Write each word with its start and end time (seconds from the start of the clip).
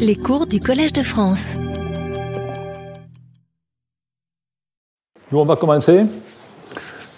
Les 0.00 0.16
cours 0.16 0.46
du 0.46 0.58
Collège 0.58 0.92
de 0.92 1.04
France. 1.04 1.54
Nous, 5.30 5.38
on 5.38 5.44
va 5.44 5.54
commencer. 5.54 6.04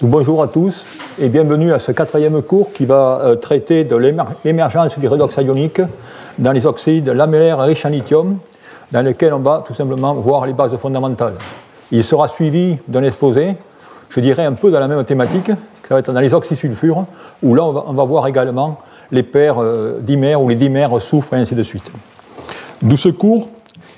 bonjour 0.03 0.43
à 0.43 0.49
tous 0.49 0.93
et 1.19 1.31
bienvenue 1.31 1.73
à 1.73 1.79
ce 1.79 1.93
quatrième 1.93 2.43
cours 2.43 2.75
qui 2.75 2.85
va 2.85 3.21
euh, 3.23 3.37
traiter 3.37 3.85
de 3.85 3.97
l'émergence 4.45 4.99
du 4.99 5.09
redox 5.09 5.37
ionique 5.39 5.81
dans 6.39 6.53
les 6.53 6.67
oxydes 6.67 7.09
lamellaires 7.09 7.61
riches 7.61 7.87
en 7.87 7.89
lithium, 7.89 8.39
dans 8.93 9.03
lequel 9.03 9.33
on 9.33 9.39
va 9.39 9.65
tout 9.67 9.75
simplement 9.75 10.13
voir 10.13 10.45
les 10.45 10.53
bases 10.53 10.77
fondamentales. 10.77 11.35
Il 11.91 12.05
sera 12.05 12.29
suivi 12.29 12.77
d'un 12.89 13.05
exposé, 13.05 13.57
je 14.11 14.21
dirais 14.21 14.45
un 14.45 14.53
peu 14.53 14.71
dans 14.71 14.81
la 14.81 14.89
même 14.89 15.03
thématique, 15.05 15.51
ça 15.83 15.95
va 15.95 16.01
être 16.01 16.13
dans 16.13 16.21
les 16.21 16.35
oxysulfures, 16.35 17.07
où 17.43 17.55
là 17.55 17.65
on 17.65 17.95
va, 17.95 18.05
voir 18.05 18.27
également 18.27 18.77
les 19.11 19.23
paires 19.23 19.63
euh, 19.63 19.99
dimères 20.01 20.43
ou 20.43 20.49
les 20.51 20.57
dimères 20.57 21.01
soufre 21.01 21.33
et 21.33 21.39
ainsi 21.39 21.55
de 21.55 21.63
suite. 21.63 21.91
D'où 22.83 22.97
ce 22.97 23.09
cours, 23.09 23.49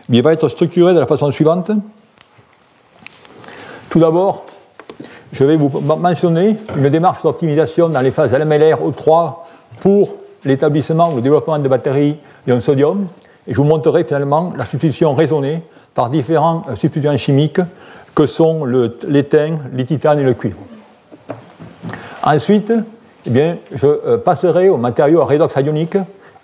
il 0.09 0.23
va 0.23 0.33
être 0.33 0.49
structuré 0.49 0.95
de 0.95 1.01
la 1.01 1.07
façon 1.07 1.31
suivante. 1.31 1.71
Tout 3.91 3.99
d'abord, 3.99 4.45
je 5.33 5.45
vais 5.45 5.57
vous 5.57 5.69
mentionner 5.81 6.57
une 6.77 6.89
démarche 6.89 7.23
d'optimisation 7.23 7.89
dans 7.89 8.01
les 8.01 8.11
phases 8.11 8.33
LMLR 8.33 8.79
O3 8.81 9.35
pour 9.81 10.17
l'établissement 10.45 11.13
ou 11.13 11.17
le 11.17 11.23
développement 11.23 11.59
de 11.59 11.69
batteries 11.69 12.17
ion 12.47 12.61
sodium. 12.61 13.07
Et 13.47 13.53
je 13.53 13.57
vous 13.57 13.65
montrerai 13.65 14.05
finalement 14.05 14.53
la 14.57 14.65
substitution 14.65 15.15
raisonnée 15.15 15.63
par 15.95 16.11
différents 16.11 16.65
euh, 16.69 16.75
substituants 16.75 17.17
chimiques 17.17 17.61
que 18.15 18.27
sont 18.27 18.65
l'étain, 18.65 19.59
les 19.73 19.85
titanes 19.85 20.21
et 20.21 20.25
le 20.25 20.35
cuivre. 20.35 20.59
Ensuite, 22.23 22.73
eh 23.27 23.31
bien, 23.31 23.57
je 23.73 23.87
euh, 23.87 24.19
passerai 24.19 24.69
aux 24.69 24.77
matériaux 24.77 25.21
à 25.21 25.25
redox 25.25 25.55
ionique 25.57 25.97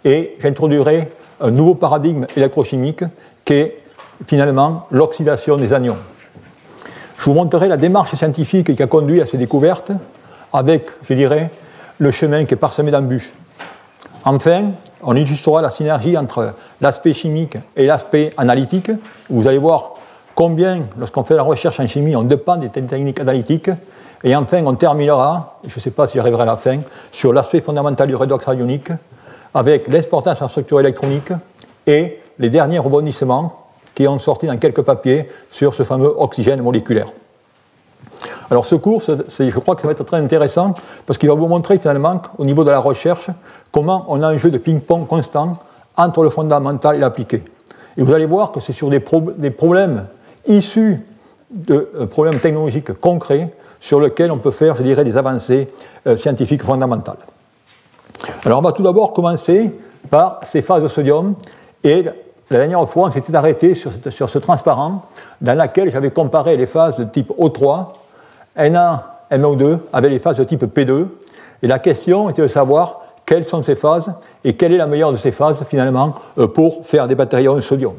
et 0.05 0.37
j'introduirai 0.41 1.09
un 1.41 1.51
nouveau 1.51 1.75
paradigme 1.75 2.27
électrochimique 2.37 3.05
qui 3.45 3.55
est 3.55 3.79
finalement 4.27 4.87
l'oxydation 4.91 5.57
des 5.57 5.73
anions. 5.73 5.97
Je 7.19 7.25
vous 7.25 7.35
montrerai 7.35 7.69
la 7.69 7.77
démarche 7.77 8.15
scientifique 8.15 8.75
qui 8.75 8.83
a 8.83 8.87
conduit 8.87 9.21
à 9.21 9.27
ces 9.27 9.39
découvertes 9.39 9.93
avec, 10.53 10.87
je 11.03 11.15
dirais, 11.15 11.51
le 11.99 12.11
chemin 12.11 12.45
qui 12.45 12.55
est 12.55 12.59
parsemé 12.59 12.91
d'embûches. 12.91 13.33
Enfin, 14.25 14.73
on 15.03 15.15
illustrera 15.15 15.63
la 15.63 15.71
synergie 15.71 16.17
entre 16.17 16.53
l'aspect 16.81 17.13
chimique 17.13 17.57
et 17.77 17.87
l'aspect 17.87 18.33
analytique. 18.37 18.91
Vous 19.31 19.47
allez 19.47 19.59
voir 19.59 19.91
combien, 20.35 20.83
lorsqu'on 20.99 21.25
fait 21.25 21.37
la 21.37 21.43
recherche 21.43 21.81
en 21.81 21.87
chimie, 21.87 22.17
on 22.17 22.25
dépend 22.25 22.57
des 22.57 22.69
techniques 22.69 23.21
analytiques. 23.21 23.71
Et 24.25 24.35
enfin, 24.35 24.63
on 24.65 24.75
terminera, 24.75 25.59
je 25.69 25.75
ne 25.75 25.81
sais 25.81 25.91
pas 25.91 26.07
si 26.07 26.17
j'arriverai 26.17 26.43
à 26.43 26.47
la 26.47 26.57
fin, 26.57 26.79
sur 27.13 27.33
l'aspect 27.33 27.61
fondamental 27.61 28.09
du 28.09 28.17
redox 28.17 28.47
ionique, 28.47 28.91
avec 29.57 29.89
l'exportation 29.89 30.45
en 30.45 30.49
structure 30.49 30.79
électronique 30.81 31.33
et 31.87 32.21
les 32.39 32.51
derniers 32.51 32.79
rebondissements 32.79 33.67
qui 33.95 34.07
ont 34.07 34.19
sorti 34.19 34.47
dans 34.47 34.59
quelques 34.59 34.83
papiers 34.83 35.31
sur 35.51 35.73
ce 35.73 35.83
fameux 35.83 36.13
oxygène 36.19 36.61
moléculaire. 36.61 37.07
Alors 38.51 38.67
ce 38.67 38.75
cours, 38.75 39.01
je 39.01 39.59
crois 39.59 39.75
que 39.75 39.81
ça 39.81 39.89
va 39.89 39.93
être 39.93 40.05
très 40.05 40.19
intéressant 40.19 40.75
parce 41.07 41.19
qu'il 41.19 41.31
va 41.31 41.35
vous 41.35 41.47
montrer 41.47 41.79
finalement 41.79 42.21
au 42.37 42.45
niveau 42.45 42.65
de 42.65 42.71
la 42.71 42.79
recherche 42.79 43.31
comment 43.73 44.05
on 44.09 44.23
a 44.23 44.29
un 44.29 44.37
jeu 44.37 44.51
de 44.51 44.59
ping-pong 44.59 45.07
constant 45.07 45.55
entre 45.97 46.23
le 46.23 46.29
fondamental 46.29 46.97
et 46.97 46.99
l'appliqué. 46.99 47.43
Et 47.97 48.03
vous 48.03 48.13
allez 48.13 48.27
voir 48.27 48.53
que 48.53 48.61
c'est 48.61 48.75
sur 48.75 48.91
des, 48.91 49.01
problèmes 49.01 50.05
issus 50.47 51.01
de 51.51 51.89
euh, 51.99 52.07
problèmes 52.07 52.39
technologiques 52.39 52.93
concrets 53.01 53.55
sur 53.81 54.01
lesquels 54.01 54.31
on 54.31 54.39
peut 54.39 54.51
faire, 54.51 54.75
je 54.75 54.83
dirais, 54.83 55.05
des 55.05 55.17
avancées 55.17 55.69
euh, 56.07 56.17
scientifiques 56.17 56.63
fondamentales. 56.63 57.17
Alors 58.45 58.59
on 58.59 58.63
va 58.63 58.73
tout 58.73 58.83
d'abord 58.83 59.13
commencer 59.13 59.73
par 60.11 60.41
ces 60.47 60.63
phases 60.63 60.83
de 60.83 60.89
sodium. 60.89 61.35
Et 61.85 62.05
la 62.51 62.59
dernière 62.59 62.89
fois 62.89 63.09
on 63.09 63.11
s'était 63.11 63.35
arrêté 63.35 63.75
sur, 63.75 63.91
sur, 64.11 64.29
ce 64.29 64.39
transparent 64.39 65.03
dans 65.41 65.59
lequel 65.59 65.91
j'avais 65.91 66.11
comparé 66.11 66.57
les 66.57 66.67
phases 66.67 66.97
de 66.97 67.05
type 67.05 67.31
O3, 67.39 67.89
Na, 68.57 69.21
MO2 69.31 69.79
avec 69.93 70.11
les 70.11 70.19
phases 70.19 70.39
de 70.39 70.45
type 70.45 70.65
P2 70.65 71.07
et 71.63 71.67
la 71.67 71.79
question 71.79 72.31
était 72.31 72.43
de 72.43 72.47
savoir 72.47 73.01
quelles 73.25 73.45
sont 73.45 73.63
ces 73.63 73.75
phases 73.75 74.13
et 74.45 74.55
quelle 74.55 74.73
est 74.73 74.77
la 74.79 74.87
meilleure 74.87 75.13
de 75.13 75.17
ces 75.17 75.33
phases 75.33 75.65
finalement 75.69 76.15
euh, 76.39 76.47
pour 76.47 76.87
faire 76.87 77.09
des 77.09 77.15
batteries 77.15 77.53
de 77.53 77.61
sodium. 77.61 77.95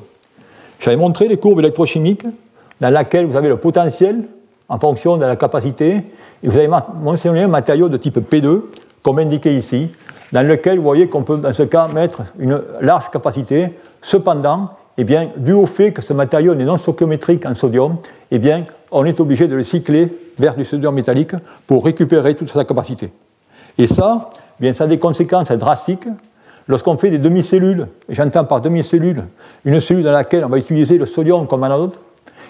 J'avais 0.80 0.98
montré 0.98 1.28
les 1.28 1.38
courbes 1.38 1.60
électrochimiques 1.60 2.26
dans 2.80 2.90
lesquelles 2.90 3.26
vous 3.26 3.36
avez 3.36 3.50
le 3.50 3.58
potentiel 3.58 4.24
en 4.70 4.80
fonction 4.80 5.18
de 5.18 5.26
la 5.26 5.36
capacité. 5.36 6.04
Et 6.44 6.48
vous 6.48 6.58
avez 6.58 6.70
mentionné 7.02 7.44
un 7.44 7.48
matériau 7.48 7.90
de 7.90 7.98
type 7.98 8.20
P2 8.20 8.62
comme 9.02 9.20
indiqué 9.20 9.54
ici 9.54 9.90
dans 10.32 10.46
lequel 10.46 10.78
vous 10.78 10.84
voyez 10.84 11.08
qu'on 11.08 11.24
peut 11.24 11.38
dans 11.38 11.54
ce 11.54 11.64
cas 11.64 11.88
mettre 11.88 12.24
une 12.40 12.62
large 12.82 13.10
capacité. 13.10 13.70
Cependant, 14.02 14.70
eh 14.98 15.04
bien, 15.04 15.30
dû 15.38 15.54
au 15.54 15.66
fait 15.66 15.92
que 15.92 16.02
ce 16.02 16.14
matériau 16.14 16.54
est 16.54 16.64
non 16.64 16.78
stoichiométrique 16.78 17.46
en 17.46 17.54
sodium, 17.54 17.98
eh 18.32 18.40
bien, 18.40 18.64
on 18.92 19.06
est 19.06 19.20
obligé 19.20 19.48
de 19.48 19.56
le 19.56 19.64
cycler 19.64 20.12
vers 20.38 20.56
du 20.56 20.66
sodium 20.66 20.94
métallique 20.94 21.36
pour 21.66 21.86
récupérer 21.86 22.36
toute 22.36 22.50
sa 22.50 22.66
capacité. 22.66 23.12
Et 23.78 23.88
ça, 23.88 24.30
eh 24.60 24.64
bien, 24.64 24.74
ça 24.74 24.86
a 24.86 24.88
des 24.88 25.00
conséquences 25.00 25.52
drastiques. 25.52 26.08
Lorsqu'on 26.68 26.98
fait 26.98 27.10
des 27.10 27.20
demi-cellules, 27.20 27.88
j'entends 28.10 28.44
par 28.44 28.60
demi-cellule 28.60 29.24
une 29.64 29.80
cellule 29.80 30.04
dans 30.04 30.12
laquelle 30.12 30.44
on 30.44 30.50
va 30.50 30.58
utiliser 30.58 30.98
le 30.98 31.06
sodium 31.06 31.48
comme 31.48 31.64
anode, 31.64 31.94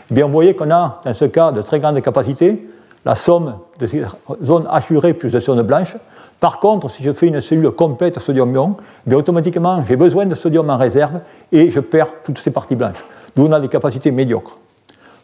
eh 0.09 0.13
bien, 0.13 0.25
vous 0.25 0.31
voyez 0.31 0.55
qu'on 0.55 0.71
a, 0.71 1.01
dans 1.03 1.13
ce 1.13 1.25
cas, 1.25 1.51
de 1.51 1.61
très 1.61 1.79
grandes 1.79 2.01
capacités, 2.01 2.67
la 3.05 3.13
somme 3.13 3.55
de 3.79 3.85
ces 3.85 4.03
zones 4.43 4.67
hachurées 4.71 5.13
plus 5.13 5.31
de 5.31 5.39
zones 5.39 5.61
blanches, 5.61 5.95
par 6.39 6.59
contre, 6.59 6.89
si 6.89 7.01
je 7.01 7.11
fais 7.11 7.27
une 7.27 7.41
cellule 7.41 7.71
complète 7.71 8.19
sodium-ion, 8.19 8.75
eh 9.09 9.15
automatiquement, 9.15 9.83
j'ai 9.87 9.95
besoin 9.95 10.25
de 10.25 10.35
sodium 10.35 10.69
en 10.69 10.77
réserve 10.77 11.21
et 11.51 11.69
je 11.71 11.79
perds 11.79 12.11
toutes 12.23 12.37
ces 12.37 12.51
parties 12.51 12.75
blanches. 12.75 13.03
D'où 13.35 13.47
on 13.47 13.51
a 13.51 13.59
des 13.59 13.69
capacités 13.69 14.11
médiocres. 14.11 14.57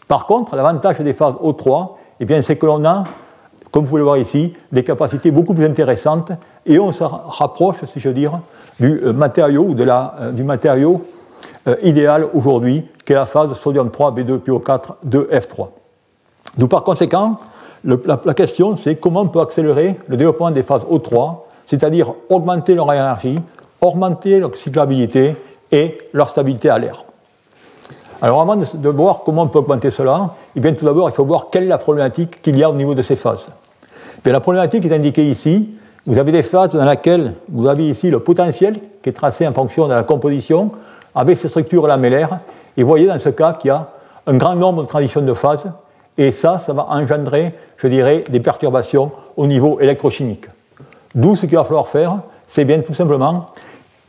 Par 0.08 0.26
contre, 0.26 0.56
l'avantage 0.56 1.00
des 1.00 1.14
phases 1.14 1.36
O3, 1.36 1.90
eh 2.20 2.42
c'est 2.42 2.56
que 2.56 2.66
l'on 2.66 2.84
a, 2.86 3.04
comme 3.72 3.84
vous 3.84 3.90
pouvez 3.90 4.00
le 4.00 4.06
voir 4.06 4.18
ici, 4.18 4.54
des 4.72 4.84
capacités 4.84 5.30
beaucoup 5.30 5.54
plus 5.54 5.66
intéressantes 5.66 6.32
et 6.66 6.80
on 6.80 6.92
se 6.92 7.04
rapproche, 7.04 7.84
si 7.86 8.00
je 8.00 8.08
veux 8.08 8.14
dire, 8.14 8.40
du 8.80 9.02
euh, 9.04 9.14
matériau, 9.14 9.74
de 9.74 9.84
la, 9.84 10.16
euh, 10.20 10.32
du 10.32 10.44
matériau 10.44 11.06
euh, 11.68 11.76
idéal 11.84 12.28
aujourd'hui, 12.34 12.88
qui 13.06 13.14
est 13.14 13.16
la 13.16 13.26
phase 13.26 13.54
sodium 13.54 13.92
3, 13.92 14.14
B2, 14.14 14.40
PO4, 14.40 14.82
2, 15.04 15.30
F3. 15.32 15.70
D'où 16.58 16.68
par 16.68 16.84
conséquent, 16.84 17.40
la, 17.84 18.34
question, 18.34 18.76
c'est 18.76 18.96
comment 18.96 19.22
on 19.22 19.28
peut 19.28 19.42
accélérer 19.42 19.98
le 20.08 20.18
développement 20.18 20.52
des 20.52 20.64
phases 20.64 20.84
O3, 20.84 21.38
c'est-à-dire 21.66 22.14
augmenter 22.30 22.76
leur 22.76 22.92
énergie, 22.92 23.40
augmenter 23.82 24.40
leur 24.40 24.56
cyclabilité 24.56 25.36
et 25.72 25.98
leur 26.14 26.30
stabilité 26.30 26.70
à 26.70 26.80
l'air. 26.80 27.04
Alors 28.22 28.42
avant 28.42 28.56
de, 28.56 28.90
voir 28.90 29.22
comment 29.26 29.42
on 29.42 29.48
peut 29.48 29.60
augmenter 29.60 29.90
cela, 29.90 30.34
eh 30.56 30.60
bien, 30.62 30.74
tout 30.74 30.86
d'abord, 30.86 31.10
il 31.10 31.14
faut 31.14 31.26
voir 31.26 31.48
quelle 31.52 31.64
est 31.64 31.68
la 31.68 31.78
problématique 31.78 32.42
qu'il 32.42 32.58
y 32.58 32.64
a 32.64 32.70
au 32.70 32.74
niveau 32.74 32.96
de 32.96 33.02
ces 33.02 33.18
phases. 33.18 33.50
La 34.26 34.40
problématique 34.40 34.86
est 34.86 34.94
indiquée 34.94 35.26
ici. 35.28 35.70
Vous 36.06 36.18
avez 36.18 36.32
des 36.32 36.44
phases 36.44 36.72
dans 36.72 36.86
lesquelles 36.86 37.34
vous 37.50 37.68
avez 37.68 37.90
ici 37.90 38.10
le 38.10 38.20
potentiel 38.20 38.80
qui 39.02 39.10
est 39.10 39.14
tracé 39.14 39.46
en 39.46 39.54
fonction 39.54 39.88
de 39.90 39.94
la 39.94 40.04
composition 40.04 40.72
avec 41.14 41.38
ces 41.38 41.50
structures 41.50 41.86
lamellaires. 41.86 42.40
Et 42.78 42.84
vous 42.84 42.88
voyez 42.88 43.08
dans 43.08 43.20
ce 43.20 43.30
cas 43.30 43.54
qu'il 43.54 43.70
y 43.70 43.72
a 43.72 43.90
un 44.26 44.38
grand 44.38 44.56
nombre 44.56 44.84
de 44.84 44.88
transitions 44.88 45.22
de 45.22 45.34
phases 45.34 45.68
et 46.18 46.32
ça, 46.32 46.58
ça 46.58 46.74
va 46.74 46.88
engendrer, 46.90 47.54
je 47.78 47.88
dirais, 47.88 48.24
des 48.30 48.40
perturbations 48.40 49.12
au 49.36 49.48
niveau 49.48 49.80
électrochimique. 49.80 50.46
D'où 51.16 51.36
ce 51.36 51.46
qu'il 51.46 51.58
va 51.58 51.64
falloir 51.64 51.88
faire, 51.88 52.18
c'est 52.48 52.66
bien 52.66 52.80
tout 52.80 52.94
simplement 52.94 53.48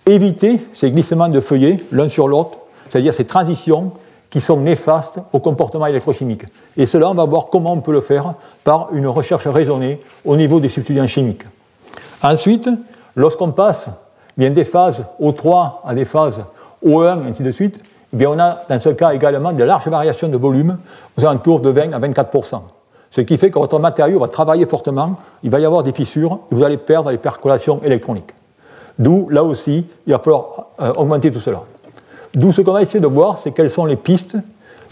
éviter 0.07 0.61
ces 0.73 0.91
glissements 0.91 1.29
de 1.29 1.41
feuillets 1.41 1.79
l'un 1.93 2.09
sur 2.09 2.29
l'autre, 2.29 2.59
c'est-à-dire 2.89 3.15
ces 3.15 3.25
transitions 3.25 3.93
qui 4.29 4.41
sont 4.41 4.61
néfastes 4.61 5.21
au 5.33 5.39
comportement 5.39 5.87
électrochimique. 5.87 6.45
Et 6.77 6.87
cela, 6.87 7.11
on 7.11 7.15
va 7.15 7.25
voir 7.25 7.47
comment 7.47 7.73
on 7.73 7.81
peut 7.81 7.93
le 7.93 8.01
faire 8.01 8.35
par 8.65 8.89
une 8.93 9.07
recherche 9.07 9.47
raisonnée 9.47 10.01
au 10.25 10.37
niveau 10.37 10.61
des 10.61 10.69
substituants 10.69 11.07
chimiques. 11.07 11.45
Ensuite, 12.23 12.69
lorsqu'on 13.15 13.53
passe 13.53 13.89
bien 14.37 14.51
des 14.51 14.65
phases 14.65 15.05
O3 15.21 15.75
à 15.85 15.95
des 15.95 16.05
phases 16.05 16.43
O1, 16.85 17.25
et 17.25 17.29
ainsi 17.29 17.43
de 17.43 17.51
suite, 17.51 17.81
eh 18.21 18.27
on 18.27 18.39
a 18.39 18.63
dans 18.69 18.81
ce 18.81 18.91
cas 18.91 19.13
également 19.13 19.53
de 19.53 19.65
larges 19.65 19.89
variations 19.89 20.29
de 20.29 20.37
volume, 20.37 20.79
aux 21.19 21.25
alentours 21.25 21.61
de 21.61 21.71
20 21.71 21.93
à 21.93 21.99
24% 21.99 22.61
Ce 23.11 23.21
qui 23.21 23.37
fait 23.37 23.51
que 23.51 23.59
votre 23.59 23.79
matériau 23.79 24.21
va 24.21 24.29
travailler 24.29 24.67
fortement, 24.67 25.17
il 25.43 25.51
va 25.51 25.61
y 25.61 25.65
avoir 25.65 25.83
des 25.83 25.93
fissures, 25.93 26.41
et 26.51 26.55
vous 26.55 26.63
allez 26.63 26.77
perdre 26.77 27.11
les 27.11 27.19
percolations 27.19 27.81
électroniques. 27.83 28.35
D'où, 28.99 29.29
là 29.29 29.43
aussi, 29.43 29.87
il 30.07 30.13
va 30.13 30.19
falloir 30.19 30.67
euh, 30.81 30.93
augmenter 30.95 31.31
tout 31.31 31.41
cela. 31.41 31.63
D'où 32.35 32.53
ce 32.53 32.63
qu'on 32.63 32.73
va 32.73 32.83
essayer 32.83 33.01
de 33.01 33.07
voir, 33.07 33.39
c'est 33.39 33.53
quelles 33.53 33.71
sont 33.71 33.87
les 33.87 33.97
pistes 33.97 34.37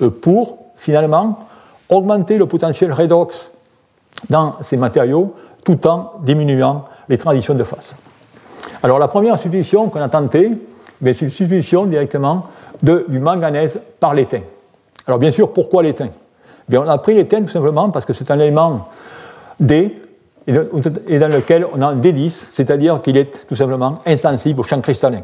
euh, 0.00 0.10
pour, 0.10 0.58
finalement, 0.76 1.38
augmenter 1.88 2.38
le 2.38 2.46
potentiel 2.46 2.92
redox 2.92 3.50
dans 4.30 4.54
ces 4.62 4.76
matériaux 4.76 5.34
tout 5.64 5.86
en 5.86 6.12
diminuant 6.22 6.84
les 7.08 7.18
transitions 7.18 7.54
de 7.54 7.64
phase. 7.64 7.94
Alors 8.82 8.98
la 8.98 9.08
première 9.08 9.38
substitution 9.38 9.88
qu'on 9.88 10.00
a 10.00 10.08
tentée, 10.08 10.50
c'est 11.02 11.20
une 11.22 11.30
substitution 11.30 11.86
directement 11.86 12.46
du 12.82 13.18
manganèse 13.18 13.80
par 14.00 14.14
l'étain. 14.14 14.40
Alors 15.06 15.18
bien 15.18 15.30
sûr, 15.30 15.52
pourquoi 15.52 15.82
l'étain? 15.82 16.08
On 16.72 16.88
a 16.88 16.98
pris 16.98 17.14
l'étain 17.14 17.40
tout 17.42 17.48
simplement 17.48 17.90
parce 17.90 18.04
que 18.04 18.12
c'est 18.12 18.30
un 18.30 18.38
élément 18.38 18.88
D 19.60 19.94
et 20.46 21.18
dans 21.18 21.28
lequel 21.28 21.66
on 21.72 21.80
a 21.82 21.86
un 21.86 21.96
D10, 21.96 22.30
c'est-à-dire 22.30 23.00
qu'il 23.00 23.16
est 23.16 23.46
tout 23.46 23.54
simplement 23.54 23.98
insensible 24.06 24.60
au 24.60 24.62
champ 24.64 24.80
cristallin. 24.80 25.22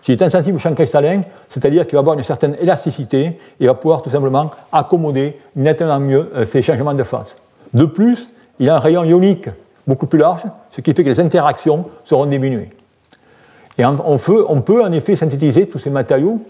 S'il 0.00 0.14
est 0.14 0.22
insensible 0.22 0.56
au 0.56 0.58
champ 0.58 0.74
cristallin, 0.74 1.22
c'est-à-dire 1.48 1.86
qu'il 1.86 1.94
va 1.94 2.00
avoir 2.00 2.16
une 2.16 2.22
certaine 2.22 2.56
élasticité 2.60 3.38
et 3.60 3.66
va 3.66 3.74
pouvoir 3.74 4.02
tout 4.02 4.10
simplement 4.10 4.50
accommoder 4.72 5.38
nettement 5.56 5.98
mieux 5.98 6.30
euh, 6.34 6.44
ces 6.44 6.62
changements 6.62 6.94
de 6.94 7.02
phase. 7.02 7.36
De 7.72 7.84
plus, 7.84 8.30
il 8.58 8.68
a 8.68 8.76
un 8.76 8.78
rayon 8.78 9.04
ionique 9.04 9.48
beaucoup 9.86 10.06
plus 10.06 10.18
large, 10.18 10.44
ce 10.70 10.80
qui 10.80 10.92
fait 10.92 11.04
que 11.04 11.08
les 11.08 11.20
interactions 11.20 11.86
seront 12.04 12.26
diminuées. 12.26 12.70
Et 13.76 13.84
on 13.84 14.18
peut 14.18 14.82
en 14.84 14.92
effet 14.92 15.16
synthétiser 15.16 15.68
tous 15.68 15.78
ces 15.78 15.90
matériaux, 15.90 16.40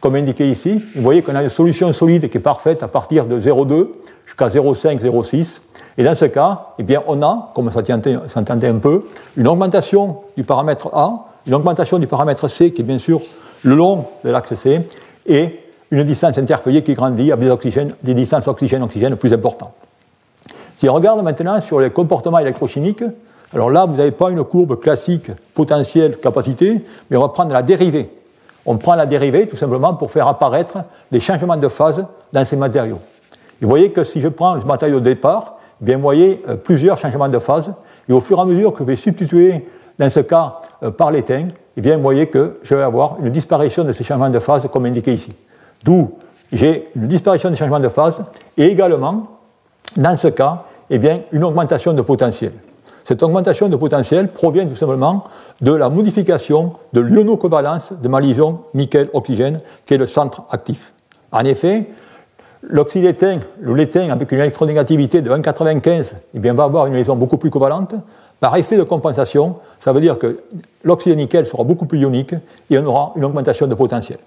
comme 0.00 0.14
indiqué 0.14 0.48
ici. 0.48 0.84
Vous 0.94 1.02
voyez 1.02 1.22
qu'on 1.22 1.34
a 1.34 1.42
une 1.42 1.48
solution 1.48 1.92
solide 1.92 2.28
qui 2.28 2.38
est 2.38 2.40
parfaite 2.40 2.82
à 2.82 2.88
partir 2.88 3.26
de 3.26 3.38
0,2 3.38 3.88
jusqu'à 4.24 4.48
0,5, 4.48 5.00
0,6. 5.00 5.60
Et 5.96 6.04
dans 6.04 6.14
ce 6.14 6.26
cas, 6.26 6.68
eh 6.78 6.82
bien, 6.82 7.02
on 7.06 7.22
a, 7.22 7.50
comme 7.54 7.70
ça 7.70 7.82
s'entendait 8.28 8.68
un 8.68 8.78
peu, 8.78 9.04
une 9.36 9.48
augmentation 9.48 10.18
du 10.36 10.44
paramètre 10.44 10.88
A, 10.92 11.26
une 11.46 11.54
augmentation 11.54 11.98
du 11.98 12.06
paramètre 12.06 12.48
C, 12.48 12.72
qui 12.72 12.82
est 12.82 12.84
bien 12.84 12.98
sûr 12.98 13.20
le 13.62 13.74
long 13.74 14.04
de 14.24 14.30
l'axe 14.30 14.54
C, 14.54 14.80
et 15.26 15.60
une 15.90 16.04
distance 16.04 16.38
interfeuillée 16.38 16.82
qui 16.82 16.94
grandit 16.94 17.32
avec 17.32 17.48
des, 17.48 17.86
des 18.02 18.14
distances 18.14 18.46
oxygène-oxygène 18.46 19.16
plus 19.16 19.32
importantes. 19.32 19.72
Si 20.76 20.88
on 20.88 20.94
regarde 20.94 21.22
maintenant 21.24 21.60
sur 21.60 21.80
les 21.80 21.90
comportements 21.90 22.38
électrochimiques, 22.38 23.02
alors 23.54 23.70
là, 23.70 23.86
vous 23.86 23.96
n'avez 23.96 24.10
pas 24.10 24.30
une 24.30 24.44
courbe 24.44 24.78
classique 24.78 25.30
potentiel-capacité, 25.54 26.84
mais 27.10 27.16
on 27.16 27.22
va 27.22 27.28
prendre 27.28 27.52
la 27.52 27.62
dérivée. 27.62 28.10
On 28.70 28.76
prend 28.76 28.96
la 28.96 29.06
dérivée 29.06 29.46
tout 29.46 29.56
simplement 29.56 29.94
pour 29.94 30.10
faire 30.10 30.28
apparaître 30.28 30.76
les 31.10 31.20
changements 31.20 31.56
de 31.56 31.68
phase 31.68 32.04
dans 32.34 32.44
ces 32.44 32.54
matériaux. 32.54 32.98
Vous 33.62 33.68
voyez 33.68 33.92
que 33.92 34.04
si 34.04 34.20
je 34.20 34.28
prends 34.28 34.56
le 34.56 34.60
matériau 34.60 35.00
de 35.00 35.04
départ, 35.04 35.56
eh 35.80 35.86
bien, 35.86 35.96
vous 35.96 36.02
voyez 36.02 36.42
euh, 36.46 36.56
plusieurs 36.56 36.98
changements 36.98 37.30
de 37.30 37.38
phase, 37.38 37.72
et 38.06 38.12
au 38.12 38.20
fur 38.20 38.36
et 38.36 38.42
à 38.42 38.44
mesure 38.44 38.74
que 38.74 38.80
je 38.80 38.84
vais 38.84 38.96
substituer, 38.96 39.66
dans 39.98 40.10
ce 40.10 40.20
cas, 40.20 40.52
euh, 40.82 40.90
par 40.90 41.10
l'éteint, 41.10 41.46
eh 41.78 41.80
vous 41.80 42.02
voyez 42.02 42.26
que 42.26 42.60
je 42.62 42.74
vais 42.74 42.82
avoir 42.82 43.16
une 43.22 43.30
disparition 43.30 43.84
de 43.84 43.92
ces 43.92 44.04
changements 44.04 44.28
de 44.28 44.38
phase 44.38 44.68
comme 44.70 44.84
indiqué 44.84 45.14
ici. 45.14 45.32
D'où 45.82 46.18
j'ai 46.52 46.84
une 46.94 47.08
disparition 47.08 47.48
des 47.48 47.56
changements 47.56 47.80
de 47.80 47.88
phase 47.88 48.22
et 48.58 48.66
également, 48.66 49.28
dans 49.96 50.16
ce 50.18 50.28
cas, 50.28 50.64
eh 50.90 50.98
bien, 50.98 51.20
une 51.32 51.42
augmentation 51.42 51.94
de 51.94 52.02
potentiel. 52.02 52.52
Cette 53.08 53.22
augmentation 53.22 53.70
de 53.70 53.76
potentiel 53.76 54.28
provient 54.28 54.66
tout 54.66 54.74
simplement 54.74 55.24
de 55.62 55.72
la 55.72 55.88
modification 55.88 56.74
de 56.92 57.00
l'ionocovalence 57.00 57.94
de 57.94 58.06
ma 58.06 58.20
liaison 58.20 58.64
nickel-oxygène, 58.74 59.60
qui 59.86 59.94
est 59.94 59.96
le 59.96 60.04
centre 60.04 60.42
actif. 60.50 60.92
En 61.32 61.42
effet, 61.46 61.86
l'oxydétain, 62.60 63.38
le 63.60 63.72
l'étain 63.72 64.10
avec 64.10 64.30
une 64.30 64.40
électronégativité 64.40 65.22
de 65.22 65.30
1,95 65.30 66.16
eh 66.34 66.50
va 66.50 66.64
avoir 66.64 66.86
une 66.86 66.96
liaison 66.96 67.16
beaucoup 67.16 67.38
plus 67.38 67.48
covalente. 67.48 67.94
Par 68.40 68.54
effet 68.56 68.76
de 68.76 68.82
compensation, 68.82 69.54
ça 69.78 69.94
veut 69.94 70.02
dire 70.02 70.18
que 70.18 70.40
l'oxyde 70.84 71.16
nickel 71.16 71.46
sera 71.46 71.64
beaucoup 71.64 71.86
plus 71.86 72.00
ionique 72.00 72.34
et 72.68 72.78
on 72.78 72.84
aura 72.84 73.12
une 73.16 73.24
augmentation 73.24 73.66
de 73.66 73.74
potentiel. 73.74 74.18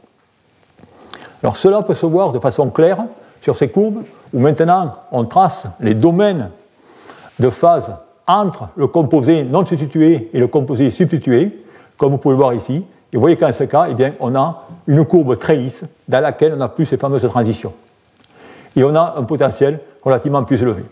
Alors 1.44 1.56
cela 1.56 1.84
peut 1.84 1.94
se 1.94 2.08
voir 2.08 2.34
de 2.34 2.40
façon 2.40 2.72
claire 2.72 3.06
sur 3.42 3.56
ces 3.56 3.68
courbes 3.68 4.02
où 4.34 4.40
maintenant 4.40 4.90
on 5.12 5.26
trace 5.26 5.68
les 5.80 5.94
domaines 5.94 6.50
de 7.40 7.52
phase 7.52 7.94
entre 8.32 8.70
le 8.76 8.88
composé 8.88 9.44
non 9.44 9.66
substitué 9.66 10.30
et 10.34 10.38
le 10.38 10.48
composé 10.48 10.90
substitué, 10.90 11.64
comme 11.98 12.12
vous 12.12 12.18
pouvez 12.18 12.36
le 12.36 12.40
voir 12.40 12.54
ici. 12.54 12.86
Et 13.14 13.18
vous 13.18 13.22
voyez 13.22 13.36
qu'en 13.36 13.52
ce 13.52 13.66
cas, 13.66 13.88
eh 13.90 13.94
bien, 13.94 14.14
on 14.20 14.34
a 14.36 14.68
une 14.88 15.04
courbe 15.04 15.38
très 15.38 15.56
lisse 15.56 15.84
dans 16.08 16.22
laquelle 16.22 16.54
on 16.58 16.62
a 16.62 16.70
plus 16.70 16.86
ces 16.86 16.98
fameuses 16.98 17.24
transitions. 17.24 17.74
Et 18.76 18.84
on 18.84 18.96
a 18.96 19.16
un 19.18 19.24
potentiel 19.24 19.80
relativement 20.02 20.44
plus 20.44 20.62
élevé. 20.62 20.84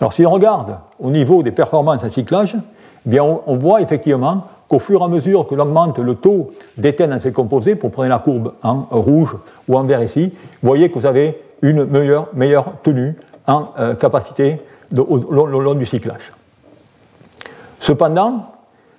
Alors 0.00 0.12
si 0.12 0.26
on 0.26 0.30
regarde 0.30 0.76
au 0.98 1.10
niveau 1.10 1.44
des 1.44 1.52
performances 1.52 2.02
en 2.02 2.10
cyclage, 2.10 2.56
eh 2.56 3.10
bien, 3.10 3.22
on, 3.22 3.56
voit 3.56 3.80
effectivement 3.80 4.46
qu'au 4.66 4.80
fur 4.80 5.00
et 5.00 5.04
à 5.04 5.08
mesure 5.08 5.46
que 5.46 5.54
l'on 5.54 5.64
augmente 5.64 5.98
le 6.00 6.16
taux 6.16 6.50
d'éthène 6.76 7.10
dans 7.10 7.20
ces 7.20 7.32
composés, 7.32 7.76
pour 7.76 7.92
prendre 7.92 8.08
la 8.08 8.18
courbe 8.18 8.54
en 8.62 8.86
rouge 8.90 9.36
ou 9.68 9.76
en 9.76 9.84
vert 9.84 10.02
ici, 10.02 10.32
vous 10.62 10.66
voyez 10.66 10.90
que 10.90 10.98
vous 10.98 11.06
avez 11.06 11.40
une 11.62 11.84
meilleure, 11.84 12.28
meilleure 12.34 12.72
tenue 12.82 13.14
en 13.46 13.68
euh, 13.78 13.94
capacité 13.94 14.58
long, 14.92 15.74
du 15.74 15.86
cyclage. 15.86 16.32
Cependant, 17.80 18.52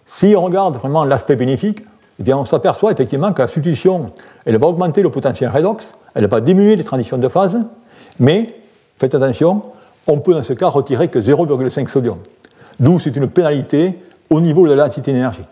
si 0.05 0.35
on 0.37 0.43
regarde 0.43 0.77
vraiment 0.77 1.05
l'aspect 1.05 1.35
bénéfique, 1.35 1.81
eh 2.25 2.33
on 2.33 2.45
s'aperçoit 2.45 2.91
effectivement 2.91 3.33
que 3.33 3.41
la 3.41 3.47
substitution, 3.47 4.11
elle 4.45 4.57
va 4.57 4.67
augmenter 4.67 5.01
le 5.01 5.09
potentiel 5.09 5.49
redox, 5.49 5.93
elle 6.13 6.27
va 6.27 6.39
diminuer 6.39 6.75
les 6.75 6.83
transitions 6.83 7.17
de 7.17 7.27
phase, 7.27 7.59
mais, 8.19 8.55
faites 8.97 9.15
attention, 9.15 9.63
on 10.07 10.19
peut 10.19 10.33
dans 10.33 10.43
ce 10.43 10.53
cas 10.53 10.67
retirer 10.67 11.09
que 11.09 11.19
0,5 11.19 11.87
sodium. 11.87 12.17
D'où 12.79 12.99
c'est 12.99 13.15
une 13.15 13.27
pénalité 13.27 13.99
au 14.29 14.39
niveau 14.41 14.67
de 14.67 14.73
la 14.73 14.89
d'énergie. 14.89 15.43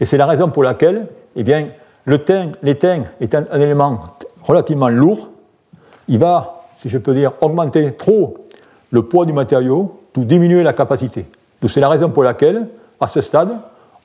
Et 0.00 0.04
c'est 0.04 0.16
la 0.16 0.26
raison 0.26 0.48
pour 0.48 0.62
laquelle 0.62 1.06
eh 1.36 1.42
bien, 1.42 1.68
l'étain 2.06 2.50
est 3.20 3.34
un, 3.34 3.60
élément 3.60 4.00
relativement 4.42 4.88
lourd. 4.88 5.28
Il 6.08 6.18
va, 6.18 6.64
si 6.76 6.88
je 6.88 6.98
peux 6.98 7.14
dire, 7.14 7.32
augmenter 7.40 7.92
trop 7.92 8.34
le 8.92 9.02
poids 9.02 9.24
du 9.24 9.32
matériau 9.32 10.00
pour 10.12 10.24
diminuer 10.24 10.62
la 10.62 10.72
capacité. 10.72 11.26
C'est 11.66 11.80
la 11.80 11.88
raison 11.88 12.10
pour 12.10 12.22
laquelle, 12.22 12.68
à 13.00 13.08
ce 13.08 13.20
stade, 13.20 13.56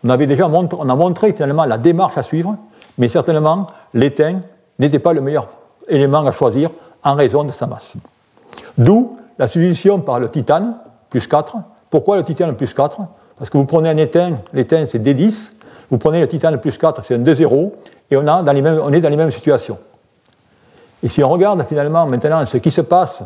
on 0.03 0.09
avait 0.09 0.27
déjà 0.27 0.47
on 0.47 0.89
a 0.89 0.95
montré 0.95 1.33
finalement 1.33 1.65
la 1.65 1.77
démarche 1.77 2.17
à 2.17 2.23
suivre, 2.23 2.55
mais 2.97 3.09
certainement 3.09 3.67
l'étain 3.93 4.39
n'était 4.79 4.99
pas 4.99 5.13
le 5.13 5.21
meilleur 5.21 5.47
élément 5.87 6.25
à 6.25 6.31
choisir 6.31 6.69
en 7.03 7.15
raison 7.15 7.43
de 7.43 7.51
sa 7.51 7.67
masse. 7.67 7.95
D'où 8.77 9.17
la 9.37 9.47
substitution 9.47 9.99
par 9.99 10.19
le 10.19 10.29
titane, 10.29 10.77
plus 11.09 11.27
4. 11.27 11.57
Pourquoi 11.89 12.17
le 12.17 12.23
titane 12.23 12.55
plus 12.55 12.73
4 12.73 12.99
Parce 13.37 13.49
que 13.49 13.57
vous 13.57 13.65
prenez 13.65 13.89
un 13.89 13.97
étain, 13.97 14.37
l'étain 14.53 14.85
c'est 14.85 14.99
D10, 14.99 15.53
vous 15.89 15.97
prenez 15.97 16.19
le 16.19 16.27
titane 16.27 16.59
plus 16.59 16.77
4, 16.77 17.03
c'est 17.03 17.15
un 17.15 17.19
D0, 17.19 17.71
et 18.11 18.17
on 18.17 18.21
est 18.21 18.99
dans 19.01 19.09
les 19.09 19.17
mêmes 19.17 19.31
situations. 19.31 19.77
Et 21.03 21.09
si 21.09 21.23
on 21.23 21.29
regarde 21.29 21.63
finalement 21.65 22.05
maintenant 22.07 22.45
ce 22.45 22.57
qui 22.57 22.71
se 22.71 22.81
passe 22.81 23.23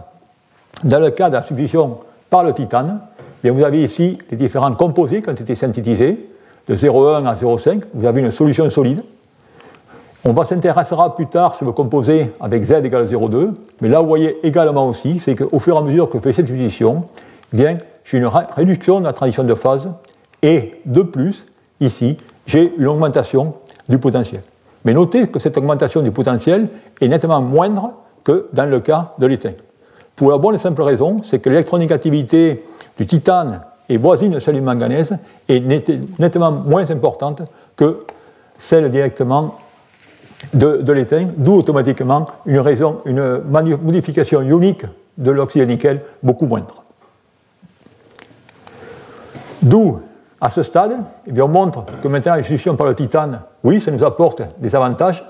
dans 0.83 0.99
le 0.99 1.11
cas 1.11 1.29
de 1.29 1.35
la 1.35 1.41
substitution 1.41 1.99
par 2.29 2.43
le 2.43 2.53
titane, 2.53 3.01
bien 3.43 3.51
vous 3.51 3.63
avez 3.63 3.83
ici 3.83 4.17
les 4.29 4.37
différents 4.37 4.73
composés 4.73 5.21
qui 5.21 5.29
ont 5.29 5.33
été 5.33 5.55
synthétisés, 5.55 6.29
de 6.67 6.75
0,1 6.75 7.25
à 7.25 7.33
0,5, 7.33 7.83
vous 7.93 8.05
avez 8.05 8.21
une 8.21 8.31
solution 8.31 8.69
solide. 8.69 9.03
On 10.23 10.33
va 10.33 10.45
s'intéressera 10.45 11.15
plus 11.15 11.25
tard 11.27 11.55
sur 11.55 11.65
le 11.65 11.71
composé 11.71 12.31
avec 12.39 12.63
Z 12.63 12.73
égale 12.83 13.05
0,2, 13.05 13.49
mais 13.81 13.89
là 13.89 13.99
vous 13.99 14.07
voyez 14.07 14.37
également 14.45 14.87
aussi, 14.87 15.17
c'est 15.17 15.35
qu'au 15.35 15.59
fur 15.59 15.75
et 15.75 15.79
à 15.79 15.81
mesure 15.81 16.09
que 16.09 16.19
je 16.19 16.23
fais 16.23 16.33
cette 16.33 16.47
substitution, 16.47 17.05
bien 17.51 17.79
j'ai 18.03 18.17
une 18.17 18.27
réduction 18.27 18.99
de 18.99 19.05
la 19.05 19.13
transition 19.13 19.43
de 19.43 19.55
phase, 19.55 19.89
et 20.41 20.81
de 20.85 21.01
plus, 21.01 21.45
ici, 21.79 22.17
j'ai 22.45 22.73
une 22.77 22.87
augmentation 22.87 23.53
du 23.87 23.99
potentiel. 23.99 24.41
Mais 24.85 24.93
notez 24.93 25.27
que 25.27 25.39
cette 25.39 25.57
augmentation 25.57 26.01
du 26.01 26.11
potentiel 26.11 26.67
est 26.99 27.07
nettement 27.07 27.41
moindre 27.41 27.93
que 28.23 28.47
dans 28.53 28.65
le 28.65 28.79
cas 28.79 29.13
de 29.19 29.27
l'étain. 29.27 29.51
Pour 30.21 30.29
la 30.29 30.37
bonne 30.37 30.53
et 30.53 30.59
simple 30.59 30.83
raison, 30.83 31.17
c'est 31.23 31.39
que 31.39 31.49
l'électronégativité 31.49 32.63
du 32.95 33.07
titane 33.07 33.61
est 33.89 33.97
voisine 33.97 34.31
de 34.31 34.37
celle 34.37 34.53
du 34.53 34.61
manganèse 34.61 35.17
et 35.49 35.59
nettement 35.59 36.51
moins 36.51 36.87
importante 36.91 37.41
que 37.75 38.01
celle 38.55 38.91
directement 38.91 39.55
de, 40.53 40.91
l'étain, 40.91 41.25
d'où 41.37 41.55
automatiquement 41.55 42.25
une, 42.45 42.59
raison, 42.59 42.99
une 43.05 43.41
modification 43.81 44.43
ionique 44.43 44.85
de 45.17 45.31
l'oxyde 45.31 45.67
nickel 45.67 46.01
beaucoup 46.21 46.45
moindre. 46.45 46.83
D'où, 49.63 50.01
à 50.39 50.51
ce 50.51 50.61
stade, 50.61 50.97
eh 51.25 51.31
bien, 51.31 51.45
on 51.45 51.47
montre 51.47 51.83
que 51.99 52.07
maintenant 52.07 52.35
la 52.35 52.43
substitution 52.43 52.75
par 52.75 52.85
le 52.85 52.93
titane, 52.93 53.39
oui, 53.63 53.81
ça 53.81 53.89
nous 53.89 54.03
apporte 54.03 54.43
des 54.59 54.75
avantages, 54.75 55.23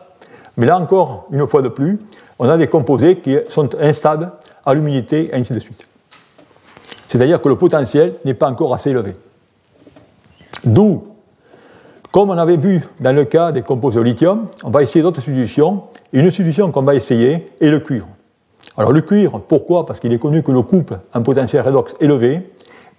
mais 0.58 0.66
là 0.66 0.78
encore, 0.78 1.28
une 1.32 1.48
fois 1.48 1.62
de 1.62 1.70
plus, 1.70 1.98
on 2.40 2.50
a 2.50 2.58
des 2.58 2.68
composés 2.68 3.20
qui 3.20 3.38
sont 3.48 3.70
instables 3.80 4.32
à 4.66 4.74
l'humidité, 4.74 5.30
et 5.32 5.36
ainsi 5.36 5.54
de 5.54 5.60
suite. 5.60 5.88
C'est-à-dire 7.08 7.42
que 7.42 7.50
le 7.50 7.58
potentiel 7.58 8.16
n'est 8.24 8.34
pas 8.34 8.50
encore 8.50 8.74
assez 8.74 8.90
élevé. 8.90 9.16
D'où, 10.64 11.04
comme 12.12 12.30
on 12.30 12.38
avait 12.38 12.58
vu 12.58 12.84
dans 13.00 13.16
le 13.16 13.26
cas 13.26 13.52
des 13.52 13.62
composés 13.62 14.00
au 14.00 14.04
lithium, 14.04 14.48
on 14.64 14.70
va 14.70 14.82
essayer 14.84 15.02
d'autres. 15.02 15.22
Et 15.28 16.20
une 16.20 16.32
substitution 16.32 16.72
qu'on 16.72 16.84
va 16.84 16.96
essayer 16.96 17.48
est 17.60 17.70
le 17.70 17.80
cuivre. 17.80 18.08
Alors 18.78 18.92
le 18.92 19.02
cuivre, 19.02 19.40
pourquoi? 19.40 19.86
Parce 19.86 20.00
qu'il 20.00 20.14
est 20.14 20.20
connu 20.20 20.44
que 20.44 20.52
le 20.52 20.62
couple 20.62 21.00
a 21.14 21.20
un 21.20 21.22
potentiel 21.22 21.62
redox 21.64 21.94
élevé, 22.00 22.48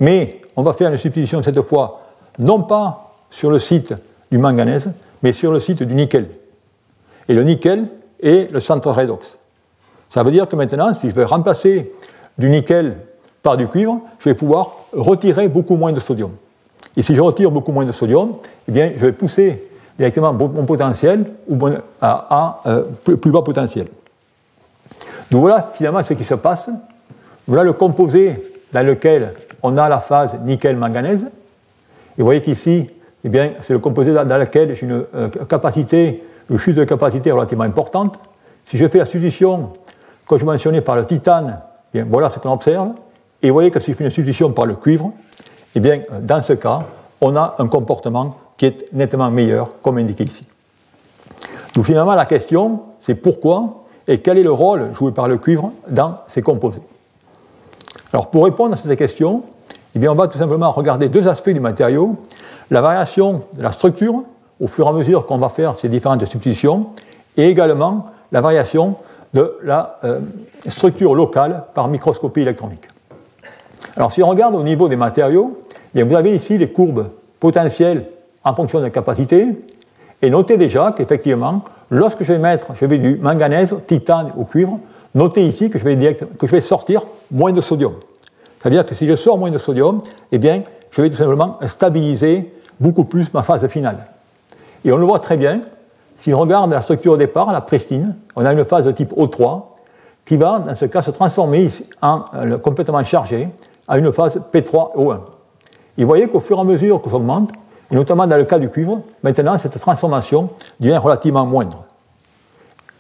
mais 0.01 0.41
on 0.57 0.63
va 0.63 0.73
faire 0.73 0.91
une 0.91 0.97
substitution 0.97 1.43
cette 1.43 1.61
fois 1.63 2.03
non 2.39 2.63
pas 2.63 3.15
sur 3.31 3.51
le 3.51 3.59
site 3.59 3.95
du 4.31 4.39
manganèse, 4.39 4.93
mais 5.23 5.33
sur 5.33 5.53
le 5.53 5.61
site 5.61 5.83
du 5.83 5.95
nickel. 5.95 6.29
Et 7.29 7.35
le 7.35 7.45
nickel 7.45 7.87
est 8.23 8.51
le 8.51 8.61
centre 8.61 8.91
redox. 8.91 9.39
Ça 10.13 10.23
veut 10.23 10.31
dire 10.31 10.47
que 10.47 10.55
maintenant, 10.57 10.93
si 10.93 11.09
je 11.09 11.15
vais 11.15 11.25
remplacer 11.25 11.91
du 12.37 12.51
nickel 12.51 12.99
par 13.43 13.57
du 13.57 13.67
cuivre, 13.67 14.03
je 14.19 14.29
vais 14.29 14.35
pouvoir 14.35 14.75
retirer 14.93 15.49
beaucoup 15.49 15.75
moins 15.75 15.91
de 15.91 16.01
sodium. 16.01 16.33
Et 16.95 17.01
si 17.01 17.15
je 17.15 17.23
retire 17.23 17.51
beaucoup 17.51 17.73
moins 17.73 17.87
de 17.87 17.93
sodium, 17.93 18.35
eh 18.69 18.73
bien, 18.73 18.93
je 18.95 19.07
vais 19.07 19.13
pousser 19.13 19.71
directement 19.97 20.35
mon 20.35 20.67
potentiel 20.67 21.33
à, 22.03 22.27
un 22.31 22.71
euh, 22.71 23.17
plus 23.17 23.31
bas 23.31 23.41
potentiel. 23.41 23.87
Donc 25.31 25.41
voilà 25.41 25.71
finalement 25.73 26.03
ce 26.03 26.13
qui 26.13 26.25
se 26.25 26.35
passe. 26.35 26.69
Voilà 27.49 27.65
le 27.65 27.73
composé 27.73 28.53
dans 28.71 28.87
lequel 28.87 29.33
on 29.63 29.79
a 29.79 29.89
la 29.89 29.99
phase 29.99 30.37
nickel-manganèse. 30.45 31.25
Et 31.25 32.19
vous 32.19 32.27
voyez 32.27 32.43
qu'ici, 32.43 32.87
eh 33.25 33.53
c'est 33.63 33.73
le 33.73 33.79
composé 33.79 34.13
dans, 34.13 34.39
lequel 34.39 34.77
j'ai 34.77 34.85
une 34.85 35.07
capacité, 35.49 36.23
une 36.51 36.59
chute 36.59 36.77
de 36.77 36.85
capacité 36.85 37.31
relativement 37.31 37.65
importante. 37.65 38.19
Si 38.67 38.77
je 38.77 38.87
fais 38.89 38.99
la 38.99 39.07
substitution 39.07 39.71
que 40.29 40.37
je 40.37 40.45
mentionnais 40.45 40.81
par 40.81 40.97
le 40.97 41.05
titane, 41.05 41.61
eh 41.93 41.99
bien, 41.99 42.07
voilà 42.11 42.29
ce 42.31 42.39
qu'on 42.39 42.53
observe. 42.53 42.91
Et 43.43 43.49
vous 43.49 43.55
voyez 43.55 43.71
que 43.71 43.81
si 43.81 43.93
je 43.93 43.97
fais 43.97 44.05
une 44.05 44.11
substitution 44.11 44.53
par 44.53 44.67
le 44.67 44.77
cuivre, 44.77 45.13
eh 45.75 45.81
bien, 45.81 46.01
dans 46.21 46.43
ce 46.43 46.53
cas, 46.53 46.83
on 47.21 47.35
a 47.37 47.57
un 47.59 47.69
comportement 47.69 48.37
qui 48.57 48.67
est 48.67 48.93
nettement 48.93 49.31
meilleur, 49.31 49.81
comme 49.83 49.99
indiqué 49.99 50.25
ici. 50.25 50.47
Donc 51.75 51.85
finalement, 51.85 52.15
la 52.15 52.27
question, 52.27 52.81
c'est 53.01 53.15
pourquoi 53.15 53.85
et 54.07 54.19
quel 54.19 54.39
est 54.39 54.43
le 54.43 54.53
rôle 54.53 54.93
joué 54.95 55.13
par 55.13 55.29
le 55.29 55.39
cuivre 55.39 55.73
dans 55.89 56.19
ces 56.27 56.43
composés? 56.43 56.83
Alors 58.13 58.31
pour 58.31 58.45
répondre 58.45 58.75
à 58.75 58.77
ces 58.77 58.97
questions, 58.97 59.43
eh 59.95 59.99
bien, 59.99 60.13
on 60.13 60.15
va 60.15 60.29
tout 60.29 60.39
simplement 60.39 60.71
regarder 60.71 61.09
deux 61.09 61.29
aspects 61.29 61.51
du 61.51 61.61
matériau, 61.61 62.17
la 62.71 62.81
variation 62.81 63.43
de 63.55 63.63
la 63.63 63.73
structure 63.73 64.23
au 64.61 64.67
fur 64.67 64.87
et 64.87 64.91
à 64.91 64.93
mesure 64.93 65.27
qu'on 65.27 65.39
va 65.39 65.49
faire 65.49 65.75
ces 65.75 65.89
différentes 65.89 66.25
substitutions, 66.27 66.91
et 67.37 67.49
également 67.49 68.05
la 68.31 68.41
variation 68.41 68.97
de 69.33 69.59
la 69.63 69.99
euh, 70.05 70.21
structure 70.69 71.15
locale 71.15 71.65
par 71.75 71.89
microscopie 71.89 72.41
électronique. 72.41 72.89
Alors 73.97 74.13
si 74.13 74.23
on 74.23 74.29
regarde 74.29 74.55
au 74.55 74.63
niveau 74.63 74.89
des 74.89 74.97
matériaux, 74.97 75.63
eh 75.95 76.03
vous 76.03 76.15
avez 76.15 76.35
ici 76.35 76.59
les 76.59 76.71
courbes 76.71 77.09
potentielles 77.41 78.07
en 78.45 78.55
fonction 78.55 78.79
de 78.79 78.85
la 78.85 78.91
capacité, 78.91 79.47
et 80.21 80.31
notez 80.31 80.57
déjà 80.57 80.95
qu'effectivement, 80.97 81.63
lorsque 81.91 82.23
je 82.23 82.33
vais 82.33 82.39
mettre, 82.39 82.75
je 82.75 82.85
vais 82.87 82.99
du 82.99 83.17
manganèse, 83.17 83.75
titane 83.87 84.33
ou 84.37 84.45
cuivre, 84.45 84.79
notez 85.15 85.45
ici 85.45 85.69
que 85.69 85.79
je 85.79 85.85
vais, 85.85 86.15
que 86.15 86.47
je 86.47 86.53
vais 86.53 86.61
sortir 86.61 87.03
moins 87.31 87.53
de 87.53 87.61
sodium. 87.61 87.95
C'est-à-dire 88.61 88.87
que 88.87 88.95
si 88.95 89.07
je 89.07 89.17
sors 89.17 89.39
moins 89.39 89.51
de 89.51 89.59
sodium, 89.59 90.01
eh 90.31 90.39
bien, 90.39 90.61
je 90.91 91.03
vais 91.03 91.11
tout 91.11 91.17
simplement 91.17 91.59
stabiliser 91.67 92.53
beaucoup 92.79 93.05
plus 93.05 93.33
ma 93.35 93.43
phase 93.43 93.67
finale. 93.67 94.07
Et 94.85 94.93
on 94.93 94.97
le 94.97 95.05
voit 95.05 95.19
très 95.19 95.37
bien, 95.37 95.61
si 96.15 96.33
on 96.33 96.39
regarde 96.39 96.73
la 96.73 96.81
structure 96.81 97.13
au 97.13 97.17
départ, 97.17 97.53
la 97.53 97.61
pristine, 97.61 98.17
on 98.37 98.45
a 98.45 98.53
une 98.53 98.65
phase 98.65 98.85
de 98.85 98.93
type 98.93 99.13
O3 99.13 99.63
qui 100.25 100.37
va, 100.37 100.61
dans 100.61 100.75
ce 100.75 100.85
cas, 100.85 101.03
se 101.03 101.11
transformer 101.11 101.69
en 102.01 102.25
euh, 102.35 102.59
complètement 102.59 103.03
chargé 103.03 103.49
à 103.89 103.99
une 103.99 104.13
phase 104.13 104.41
P3O1. 104.53 105.19
Et 105.99 106.03
vous 106.03 106.09
voyez 106.09 106.29
qu'au 106.29 106.41
fur 106.41 106.59
et 106.59 106.61
à 106.61 106.65
mesure 106.65 107.03
ça 107.05 107.15
augmente, 107.15 107.51
et 107.91 107.95
notamment 107.95 108.27
dans 108.27 108.37
le 108.37 108.45
cas 108.45 108.59
du 108.59 108.69
cuivre, 108.69 109.01
maintenant 109.23 109.59
cette 109.59 109.79
transformation 109.79 110.49
devient 110.81 110.97
relativement 110.97 111.45
moindre. 111.45 111.85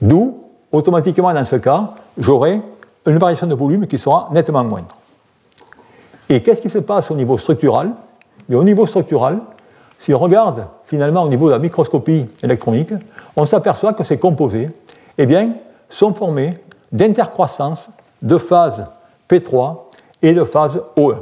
D'où, 0.01 0.43
automatiquement 0.71 1.33
dans 1.33 1.45
ce 1.45 1.57
cas, 1.57 1.95
j'aurai 2.19 2.61
une 3.07 3.19
variation 3.19 3.47
de 3.47 3.55
volume 3.55 3.87
qui 3.87 3.99
sera 3.99 4.29
nettement 4.33 4.65
moindre. 4.65 4.89
Et 6.29 6.43
qu'est-ce 6.43 6.61
qui 6.61 6.71
se 6.71 6.79
passe 6.79 7.11
au 7.11 7.15
niveau 7.15 7.39
structural? 7.39 7.91
Au 8.53 8.65
niveau 8.65 8.87
structural, 8.87 9.39
si 10.03 10.13
on 10.13 10.19
regarde 10.19 10.67
finalement 10.83 11.23
au 11.23 11.29
niveau 11.29 11.47
de 11.47 11.53
la 11.53 11.61
microscopie 11.61 12.27
électronique, 12.43 12.93
on 13.37 13.45
s'aperçoit 13.45 13.93
que 13.93 14.03
ces 14.03 14.19
composés 14.19 14.69
eh 15.17 15.27
bien, 15.27 15.53
sont 15.89 16.13
formés 16.13 16.55
d'intercroissance 16.91 17.89
de 18.21 18.37
phase 18.37 18.85
P3 19.31 19.77
et 20.23 20.35
de 20.35 20.43
phase 20.43 20.81
O1. 20.97 21.19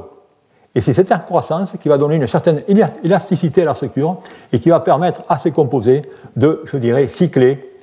Et 0.75 0.81
c'est 0.81 0.95
cette 0.95 1.13
intercroissance 1.13 1.75
qui 1.79 1.91
va 1.91 1.99
donner 1.99 2.15
une 2.15 2.27
certaine 2.27 2.63
élasticité 3.05 3.61
à 3.61 3.67
la 3.67 3.75
structure 3.75 4.17
et 4.51 4.59
qui 4.59 4.71
va 4.71 4.81
permettre 4.81 5.25
à 5.29 5.39
ces 5.39 5.51
composés 5.51 6.01
de, 6.37 6.63
je 6.65 6.79
dirais, 6.79 7.07
cycler 7.07 7.77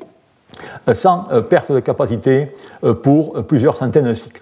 euh, 0.87 0.95
sans 0.95 1.25
euh, 1.31 1.41
perte 1.41 1.71
de 1.71 1.79
capacité 1.79 2.53
euh, 2.83 2.95
pour 2.95 3.45
plusieurs 3.45 3.75
centaines 3.75 4.07
de 4.07 4.13
cycles. 4.13 4.41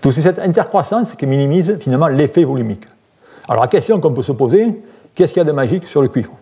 Tout 0.00 0.12
c'est 0.12 0.22
cette 0.22 0.38
intercroissance 0.38 1.14
qui 1.14 1.26
minimise 1.26 1.78
finalement 1.80 2.06
l'effet 2.06 2.44
volumique. 2.44 2.84
Alors 3.48 3.64
la 3.64 3.68
question 3.68 3.98
qu'on 3.98 4.14
peut 4.14 4.22
se 4.22 4.30
poser, 4.30 4.80
qu'est-ce 5.14 5.32
qu'il 5.32 5.40
y 5.40 5.42
a 5.42 5.48
de 5.48 5.52
magique 5.52 5.86
sur 5.86 6.02
le 6.02 6.08
cuivre? 6.08 6.32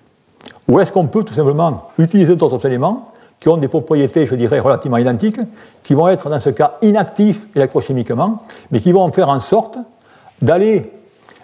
Ou 0.68 0.80
est-ce 0.80 0.92
qu'on 0.92 1.06
peut 1.06 1.24
tout 1.24 1.34
simplement 1.34 1.90
utiliser 1.98 2.36
d'autres 2.36 2.64
éléments 2.66 3.06
qui 3.40 3.48
ont 3.48 3.56
des 3.56 3.68
propriétés, 3.68 4.26
je 4.26 4.34
dirais, 4.34 4.58
relativement 4.58 4.96
identiques, 4.96 5.40
qui 5.82 5.94
vont 5.94 6.08
être 6.08 6.28
dans 6.28 6.40
ce 6.40 6.50
cas 6.50 6.76
inactifs 6.82 7.46
électrochimiquement, 7.54 8.42
mais 8.70 8.80
qui 8.80 8.92
vont 8.92 9.10
faire 9.12 9.28
en 9.28 9.40
sorte 9.40 9.78
d'aller 10.42 10.92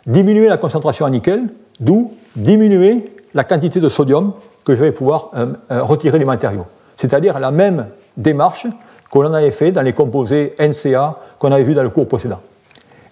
diminuer 0.07 0.49
la 0.49 0.57
concentration 0.57 1.07
en 1.07 1.11
nickel, 1.11 1.45
d'où 1.81 2.11
diminuer 2.37 3.12
la 3.33 3.45
quantité 3.45 3.81
de 3.81 3.88
sodium 3.88 4.33
que 4.64 4.75
je 4.75 4.81
vais 4.81 4.93
pouvoir 4.93 5.31
euh, 5.35 5.54
euh, 5.71 5.83
retirer 5.83 6.19
des 6.19 6.25
matériaux. 6.25 6.64
C'est-à-dire 6.97 7.38
la 7.38 7.50
même 7.50 7.88
démarche 8.16 8.66
qu'on 9.11 9.33
avait 9.33 9.50
fait 9.50 9.73
dans 9.73 9.83
les 9.83 9.93
composés 9.93 10.54
NCA 10.59 11.19
qu'on 11.38 11.52
avait 11.52 11.62
vu 11.62 11.75
dans 11.75 11.83
le 11.83 11.90
cours 11.90 12.09
précédent. 12.09 12.40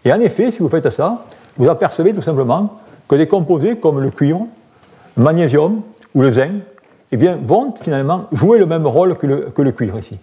Et 0.05 0.13
en 0.13 0.19
effet, 0.21 0.51
si 0.51 0.59
vous 0.59 0.69
faites 0.69 0.89
ça, 0.91 1.25
vous 1.57 1.69
apercevez 1.69 2.13
tout 2.13 2.23
simplement 2.23 2.79
que 3.09 3.17
des 3.17 3.27
composés 3.27 3.77
comme 3.77 4.01
le 4.01 4.11
cuivre, 4.11 4.47
le 5.17 5.23
magnésium 5.23 5.83
ou 6.15 6.23
le 6.23 6.31
zinc 6.31 6.53
eh 7.11 7.17
bien, 7.17 7.39
vont 7.43 7.75
finalement 7.81 8.25
jouer 8.33 8.59
le 8.59 8.67
même 8.67 8.87
rôle 8.87 9.17
que 9.17 9.27
le, 9.27 9.37
que 9.51 9.63
le 9.63 9.73
cuivre 9.73 9.99
ici. 9.99 10.19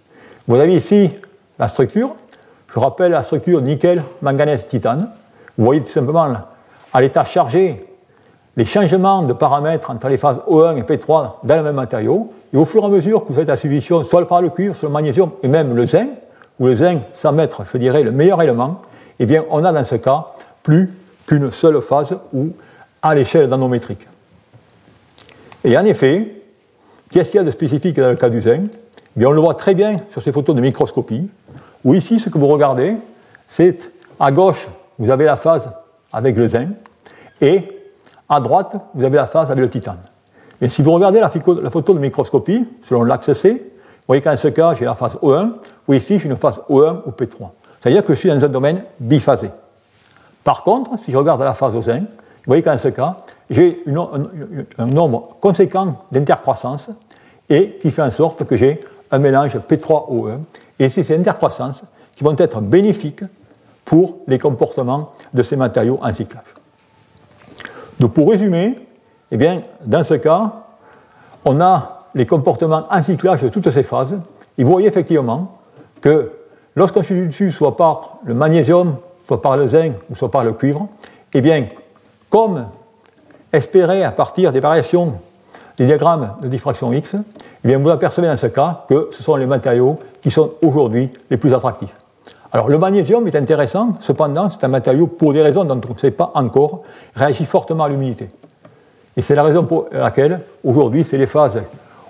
Vous 0.47 0.55
avez 0.55 0.75
ici 0.75 1.11
la 1.59 1.67
structure. 1.67 2.15
Je 2.73 2.79
rappelle 2.79 3.11
la 3.11 3.21
structure 3.21 3.61
nickel, 3.61 4.03
manganèse, 4.21 4.65
titane. 4.67 5.09
Vous 5.57 5.65
voyez 5.65 5.81
tout 5.81 5.87
simplement 5.87 6.33
à 6.93 7.01
l'état 7.01 7.23
chargé 7.23 7.85
les 8.57 8.65
changements 8.65 9.23
de 9.23 9.33
paramètres 9.33 9.89
entre 9.91 10.09
les 10.09 10.17
phases 10.17 10.37
O1 10.47 10.77
et 10.77 10.81
P3 10.81 11.33
dans 11.43 11.55
le 11.55 11.63
même 11.63 11.75
matériau. 11.75 12.31
Et 12.51 12.57
au 12.57 12.65
fur 12.65 12.83
et 12.83 12.85
à 12.87 12.89
mesure 12.89 13.23
que 13.23 13.29
vous 13.29 13.35
faites 13.35 13.47
la 13.47 13.55
substitution, 13.55 14.03
soit 14.03 14.27
par 14.27 14.41
le 14.41 14.49
cuivre, 14.49 14.75
soit 14.75 14.89
le 14.89 14.93
magnésium 14.93 15.31
et 15.43 15.47
même 15.47 15.75
le 15.75 15.85
zinc, 15.85 16.09
ou 16.59 16.67
le 16.67 16.75
zinc 16.75 17.03
sans 17.13 17.31
mettre, 17.31 17.63
je 17.71 17.77
dirais, 17.77 18.03
le 18.03 18.11
meilleur 18.11 18.41
élément, 18.41 18.81
eh 19.19 19.25
bien, 19.25 19.43
on 19.49 19.63
a 19.63 19.71
dans 19.71 19.83
ce 19.83 19.95
cas 19.95 20.25
plus 20.63 20.91
qu'une 21.25 21.51
seule 21.51 21.81
phase 21.81 22.17
ou 22.33 22.49
à 23.01 23.15
l'échelle 23.15 23.47
nanométrique. 23.47 24.07
Et 25.63 25.77
en 25.77 25.85
effet, 25.85 26.39
Qu'est-ce 27.11 27.31
qu'il 27.31 27.39
y 27.39 27.41
a 27.41 27.45
de 27.45 27.51
spécifique 27.51 27.95
dans 27.99 28.09
le 28.09 28.15
cas 28.15 28.29
du 28.29 28.41
zinc? 28.41 28.69
Eh 29.19 29.25
On 29.25 29.31
le 29.31 29.41
voit 29.41 29.55
très 29.55 29.73
bien 29.73 29.97
sur 30.09 30.21
ces 30.21 30.31
photos 30.31 30.55
de 30.55 30.61
microscopie, 30.61 31.27
où 31.83 31.95
ici, 31.95 32.19
ce 32.19 32.29
que 32.29 32.37
vous 32.37 32.47
regardez, 32.47 32.95
c'est 33.47 33.91
à 34.19 34.31
gauche, 34.31 34.67
vous 34.99 35.09
avez 35.09 35.25
la 35.25 35.35
phase 35.35 35.71
avec 36.13 36.37
le 36.37 36.47
zinc, 36.47 36.67
et 37.41 37.67
à 38.27 38.39
droite, 38.39 38.75
vous 38.93 39.03
avez 39.03 39.17
la 39.17 39.25
phase 39.25 39.49
avec 39.49 39.61
le 39.63 39.69
titane. 39.69 39.99
Et 40.61 40.69
si 40.69 40.83
vous 40.83 40.91
regardez 40.91 41.19
la, 41.19 41.29
photo 41.29 41.93
de 41.93 41.99
microscopie, 41.99 42.67
selon 42.83 43.03
l'axe 43.03 43.33
C, 43.33 43.53
vous 43.53 44.05
voyez 44.07 44.21
qu'en 44.21 44.35
ce 44.35 44.49
cas, 44.49 44.75
j'ai 44.75 44.85
la 44.85 44.93
phase 44.93 45.15
O1, 45.15 45.53
ou 45.87 45.93
ici, 45.93 46.19
j'ai 46.19 46.29
une 46.29 46.37
phase 46.37 46.61
O1 46.69 47.01
ou 47.07 47.11
P3. 47.11 47.49
C'est-à-dire 47.79 48.03
que 48.03 48.13
je 48.13 48.19
suis 48.19 48.29
dans 48.29 48.43
un 48.43 48.49
domaine 48.49 48.83
biphasé. 48.99 49.49
Par 50.43 50.63
contre, 50.63 50.99
si 50.99 51.11
je 51.11 51.17
regarde 51.17 51.41
la 51.41 51.53
phase 51.53 51.75
au 51.75 51.81
zinc, 51.81 52.03
vous 52.03 52.07
voyez 52.49 52.63
qu'en 52.63 52.77
ce 52.77 52.87
cas, 52.87 53.15
j'ai 53.49 53.83
un, 54.77 54.85
nombre 54.87 55.37
conséquent 55.39 55.95
d'intercroissances 56.11 56.89
et 57.49 57.77
qui 57.81 57.91
fait 57.91 58.01
en 58.01 58.11
sorte 58.11 58.43
que 58.45 58.55
j'ai 58.55 58.79
un 59.11 59.19
mélange 59.19 59.57
P3O1. 59.57 60.39
Et 60.79 60.89
c'est 60.89 61.03
ces 61.03 61.15
intercroissances 61.15 61.83
qui 62.15 62.23
vont 62.23 62.35
être 62.37 62.61
bénéfiques 62.61 63.23
pour 63.85 64.17
les 64.27 64.39
comportements 64.39 65.13
de 65.33 65.43
ces 65.43 65.55
matériaux 65.55 65.99
en 66.01 66.11
cyclage. 66.11 66.43
Donc 67.99 68.13
pour 68.13 68.29
résumer, 68.29 68.77
eh 69.31 69.37
bien, 69.37 69.57
dans 69.85 70.03
ce 70.03 70.15
cas, 70.15 70.53
on 71.45 71.61
a 71.61 71.99
les 72.15 72.25
comportements 72.25 72.85
en 72.89 73.03
cyclage 73.03 73.41
de 73.41 73.49
toutes 73.49 73.69
ces 73.69 73.83
phases. 73.83 74.19
Et 74.57 74.63
vous 74.63 74.71
voyez 74.71 74.87
effectivement 74.87 75.51
que 76.01 76.31
lorsqu'on 76.75 77.01
dessus, 77.01 77.51
soit 77.51 77.75
par 77.75 78.17
le 78.23 78.33
magnésium, 78.33 78.95
soit 79.27 79.41
par 79.41 79.57
le 79.57 79.65
zinc, 79.65 79.93
ou 80.09 80.15
soit 80.15 80.31
par 80.31 80.43
le 80.43 80.53
cuivre, 80.53 80.87
eh 81.33 81.41
bien, 81.41 81.65
comme 82.29 82.67
espérer 83.51 84.03
à 84.03 84.11
partir 84.11 84.51
des 84.53 84.59
variations 84.59 85.13
des 85.77 85.85
diagrammes 85.85 86.35
de 86.41 86.47
diffraction 86.47 86.91
X, 86.91 87.15
eh 87.63 87.75
vous 87.75 87.89
apercevez 87.89 88.27
dans 88.27 88.37
ce 88.37 88.47
cas 88.47 88.85
que 88.87 89.09
ce 89.11 89.23
sont 89.23 89.35
les 89.35 89.45
matériaux 89.45 89.97
qui 90.21 90.29
sont 90.29 90.51
aujourd'hui 90.61 91.09
les 91.29 91.37
plus 91.37 91.53
attractifs. 91.53 91.95
Alors 92.51 92.67
le 92.67 92.77
magnésium 92.77 93.25
est 93.27 93.35
intéressant, 93.35 93.93
cependant 93.99 94.49
c'est 94.49 94.63
un 94.63 94.69
matériau 94.69 95.07
pour 95.07 95.33
des 95.33 95.41
raisons 95.41 95.63
dont 95.63 95.79
on 95.87 95.93
ne 95.93 95.97
sait 95.97 96.11
pas 96.11 96.31
encore, 96.33 96.83
réagit 97.15 97.45
fortement 97.45 97.85
à 97.85 97.89
l'humidité. 97.89 98.29
Et 99.15 99.21
c'est 99.21 99.35
la 99.35 99.43
raison 99.43 99.63
pour 99.63 99.85
laquelle 99.91 100.41
aujourd'hui 100.63 101.03
c'est 101.03 101.17
les 101.17 101.27
phases 101.27 101.61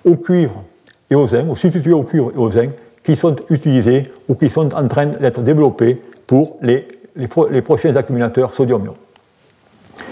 au 0.06 0.16
cuivre 0.16 0.64
et 1.10 1.16
au 1.16 1.28
zinc, 1.28 1.46
ou 1.50 1.56
substituées 1.56 1.94
au 1.94 2.04
cuivre 2.04 2.32
et 2.36 2.38
au 2.38 2.50
zinc, 2.50 2.70
qui 3.04 3.16
sont 3.16 3.36
utilisées 3.50 4.04
ou 4.28 4.36
qui 4.36 4.50
sont 4.50 4.74
en 4.76 4.88
train 4.88 5.08
d'être 5.08 5.42
développées 5.42 6.02
pour 6.28 6.58
les 6.62 6.88
prochains 7.62 7.96
accumulateurs 7.96 8.54
sodium-ion. 8.54 8.96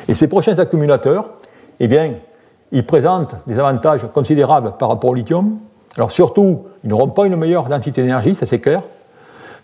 Et 0.07 0.13
ces 0.13 0.27
prochains 0.27 0.57
accumulateurs, 0.59 1.29
eh 1.79 1.87
bien, 1.87 2.11
ils 2.71 2.85
présentent 2.85 3.35
des 3.45 3.59
avantages 3.59 4.05
considérables 4.13 4.73
par 4.77 4.89
rapport 4.89 5.11
au 5.11 5.13
lithium. 5.13 5.57
Alors 5.97 6.11
surtout, 6.11 6.63
ils 6.83 6.89
n'auront 6.89 7.09
pas 7.09 7.25
une 7.25 7.35
meilleure 7.35 7.65
densité 7.65 8.01
d'énergie, 8.01 8.35
ça 8.35 8.45
c'est 8.45 8.59
clair, 8.59 8.81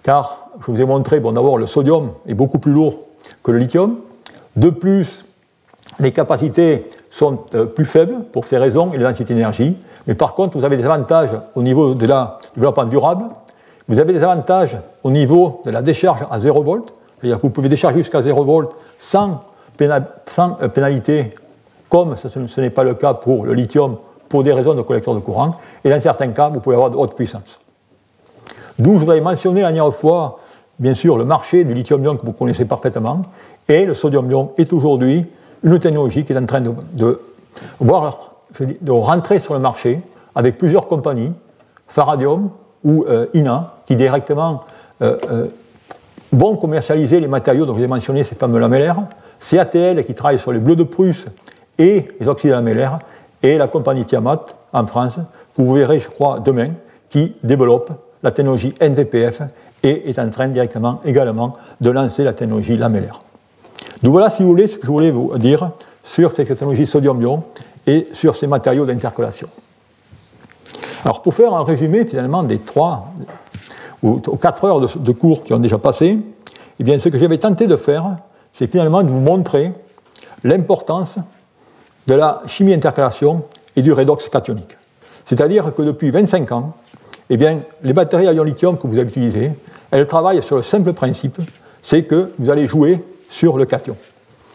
car 0.04 0.50
je 0.60 0.72
vous 0.72 0.82
ai 0.82 0.86
montré, 0.86 1.20
bon 1.20 1.32
d'abord 1.32 1.58
le 1.58 1.66
sodium 1.66 2.12
est 2.28 2.34
beaucoup 2.34 2.60
plus 2.60 2.72
lourd 2.72 3.02
que 3.44 3.52
le 3.52 3.60
lithium. 3.60 3.98
De 4.56 4.70
plus, 4.70 5.26
les 6.00 6.12
capacités 6.12 6.88
sont 7.10 7.40
euh, 7.54 7.66
plus 7.66 7.86
faibles 7.86 8.16
pour 8.32 8.46
ces 8.46 8.58
raisons 8.58 8.92
et 8.94 8.98
la 8.98 9.10
densité 9.10 9.34
d'énergie. 9.34 9.78
Mais 10.08 10.16
par 10.16 10.34
contre, 10.34 10.58
vous 10.58 10.66
avez 10.66 10.78
des 10.78 10.86
avantages 10.86 11.32
au 11.56 11.62
niveau 11.62 11.94
de 11.94 12.06
la 12.06 12.38
développement 12.56 12.86
durable. 12.86 13.26
Vous 13.88 14.00
avez 14.00 14.14
des 14.14 14.24
avantages 14.24 14.78
au 15.04 15.12
niveau 15.12 15.62
de 15.66 15.72
la 15.72 15.82
décharge 15.82 16.26
à 16.30 16.40
0 16.40 16.64
volts. 16.64 16.94
C'est-à-dire 17.20 17.38
que 17.38 17.44
vous 17.44 17.52
pouvez 17.52 17.70
décharger 17.70 17.98
jusqu'à 17.98 18.22
0 18.22 18.44
volts 18.44 18.76
sans 18.98 19.44
sans 20.28 20.58
euh, 20.62 20.68
pénalité 20.68 21.34
comme 21.90 22.16
ce 22.16 22.62
n'est 22.62 22.72
pas 22.72 22.84
le 22.84 22.96
cas 22.96 23.14
pour 23.14 23.46
le 23.46 23.54
lithium 23.54 23.98
pour 24.28 24.44
des 24.44 24.52
raisons 24.52 24.74
de 24.74 24.82
collecteur 24.82 25.14
de 25.14 25.20
courant, 25.20 25.54
et 25.84 25.92
dans 25.92 26.02
certains 26.02 26.30
cas, 26.30 26.50
vous 26.50 26.60
pouvez 26.60 26.76
avoir 26.76 26.90
de 26.90 26.98
haute 26.98 27.14
puissance. 27.14 27.60
D'où 28.80 28.96
je 28.96 29.02
voudrais 29.02 29.22
mentionner 29.22 29.62
la 29.62 29.72
dernière 29.72 29.94
fois, 29.94 30.40
bien 30.80 30.96
sûr, 30.96 31.20
le 31.20 31.26
marché 31.26 31.64
du 31.64 31.76
lithium-ion 31.76 32.18
que 32.18 32.26
vous 32.26 32.32
connaissez 32.32 32.66
parfaitement, 32.66 33.22
et 33.70 33.86
le 33.86 33.94
sodium-ion 33.94 34.54
est 34.58 34.74
aujourd'hui 34.74 35.28
une 35.62 35.78
technologie 35.78 36.26
qui 36.26 36.34
est 36.34 36.38
en 36.38 36.48
train 36.48 36.62
de, 36.62 37.22
voir, 37.80 38.34
de 38.60 38.92
rentrer 38.92 39.38
sur 39.38 39.54
le 39.54 39.60
marché 39.60 40.00
avec 40.34 40.58
plusieurs 40.58 40.88
compagnies, 40.88 41.32
Faradium 41.88 42.50
ou 42.84 43.06
euh, 43.08 43.28
INA, 43.36 43.76
qui 43.86 43.96
directement 43.96 44.62
euh, 45.04 45.46
vont 46.32 46.56
commercialiser 46.56 47.20
les 47.20 47.28
matériaux 47.28 47.68
dont 47.68 47.74
je 47.74 47.78
vous 47.78 47.84
ai 47.84 47.88
mentionné, 47.88 48.24
ces 48.24 48.34
fameux 48.34 48.58
lamellaires, 48.58 48.98
CATL 49.50 50.04
qui 50.06 50.14
travaille 50.14 50.40
sur 50.40 50.52
les 50.52 50.60
bleus 50.60 50.76
de 50.76 50.84
Prusse 50.84 51.26
et 51.78 52.08
les 52.20 52.28
oxydes 52.28 52.52
lamellaires, 52.52 53.00
et 53.42 53.58
la 53.58 53.68
compagnie 53.68 54.06
Tiamat 54.06 54.46
en 54.72 54.88
France, 54.88 55.20
que 55.56 55.62
vous 55.62 55.74
verrez, 55.74 56.00
je 56.00 56.10
crois, 56.10 56.40
demain, 56.40 56.70
qui 57.10 57.36
développe 57.44 57.92
la 58.24 58.32
technologie 58.32 58.74
NVPF 58.80 59.42
et 59.84 60.10
est 60.10 60.18
en 60.18 60.30
train 60.30 60.48
directement 60.48 61.02
également 61.04 61.54
de 61.82 61.90
lancer 61.92 62.24
la 62.24 62.34
technologie 62.34 62.78
lamellaire. 62.78 63.22
Donc 64.02 64.14
voilà, 64.14 64.30
si 64.30 64.44
vous 64.44 64.50
voulez, 64.50 64.68
ce 64.68 64.78
que 64.78 64.86
je 64.86 64.92
voulais 64.92 65.12
vous 65.12 65.38
dire 65.38 65.72
sur 66.04 66.32
cette 66.32 66.48
technologie 66.48 66.86
sodium-ion 66.86 67.44
et 67.86 68.08
sur 68.14 68.36
ces 68.36 68.48
matériaux 68.48 68.86
d'intercalation. 68.86 69.48
Alors 71.04 71.22
pour 71.22 71.34
faire 71.34 71.54
un 71.54 71.64
résumé 71.64 72.06
finalement 72.06 72.44
des 72.44 72.60
trois 72.60 73.12
ou 74.02 74.20
quatre 74.20 74.64
heures 74.66 74.80
de, 74.80 75.12
cours 75.12 75.44
qui 75.44 75.54
ont 75.54 75.60
déjà 75.60 75.78
passé, 75.78 76.18
eh 76.80 76.84
bien 76.84 76.98
ce 76.98 77.10
que 77.10 77.18
j'avais 77.18 77.38
tenté 77.38 77.68
de 77.68 77.76
faire, 77.76 78.18
c'est 78.54 78.72
finalement 78.72 79.04
de 79.04 79.10
vous 79.10 79.20
montrer 79.20 79.74
l'importance 80.44 81.18
de 82.08 82.14
la 82.14 82.42
chimie 82.46 82.74
intercalation 82.74 83.44
et 83.76 83.82
du 83.82 83.92
redox 83.92 84.30
cationique. 84.30 84.78
C'est-à-dire 85.26 85.74
que 85.74 85.82
depuis 85.82 86.12
25 86.12 86.52
ans, 86.52 86.74
eh 87.30 87.38
bien, 87.38 87.60
les 87.82 87.94
batteries 87.94 88.28
à 88.28 88.34
ion 88.34 88.44
lithium 88.44 88.78
que 88.78 88.88
vous 88.88 88.98
avez 88.98 89.08
utilisées, 89.08 89.52
elles 89.92 90.06
travaillent 90.06 90.44
sur 90.44 90.56
le 90.56 90.62
simple 90.62 90.94
principe, 90.94 91.38
c'est 91.82 92.04
que 92.04 92.32
vous 92.38 92.50
allez 92.50 92.68
jouer 92.68 93.04
sur 93.30 93.58
le 93.58 93.66
cation. 93.66 93.96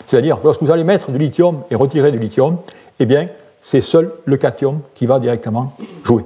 C'est-à-dire 0.07 0.41
que 0.41 0.45
lorsque 0.45 0.63
vous 0.63 0.71
allez 0.71 0.85
mettre 0.85 1.11
du 1.11 1.19
lithium 1.19 1.63
et 1.71 1.75
retirer 1.75 2.13
du 2.13 2.19
lithium, 2.19 2.59
eh 3.01 3.07
bien, 3.07 3.27
c'est 3.63 3.81
seul 3.81 4.13
le 4.25 4.37
cation 4.37 4.83
qui 4.95 5.07
va 5.07 5.19
directement 5.19 5.73
jouer. 6.05 6.25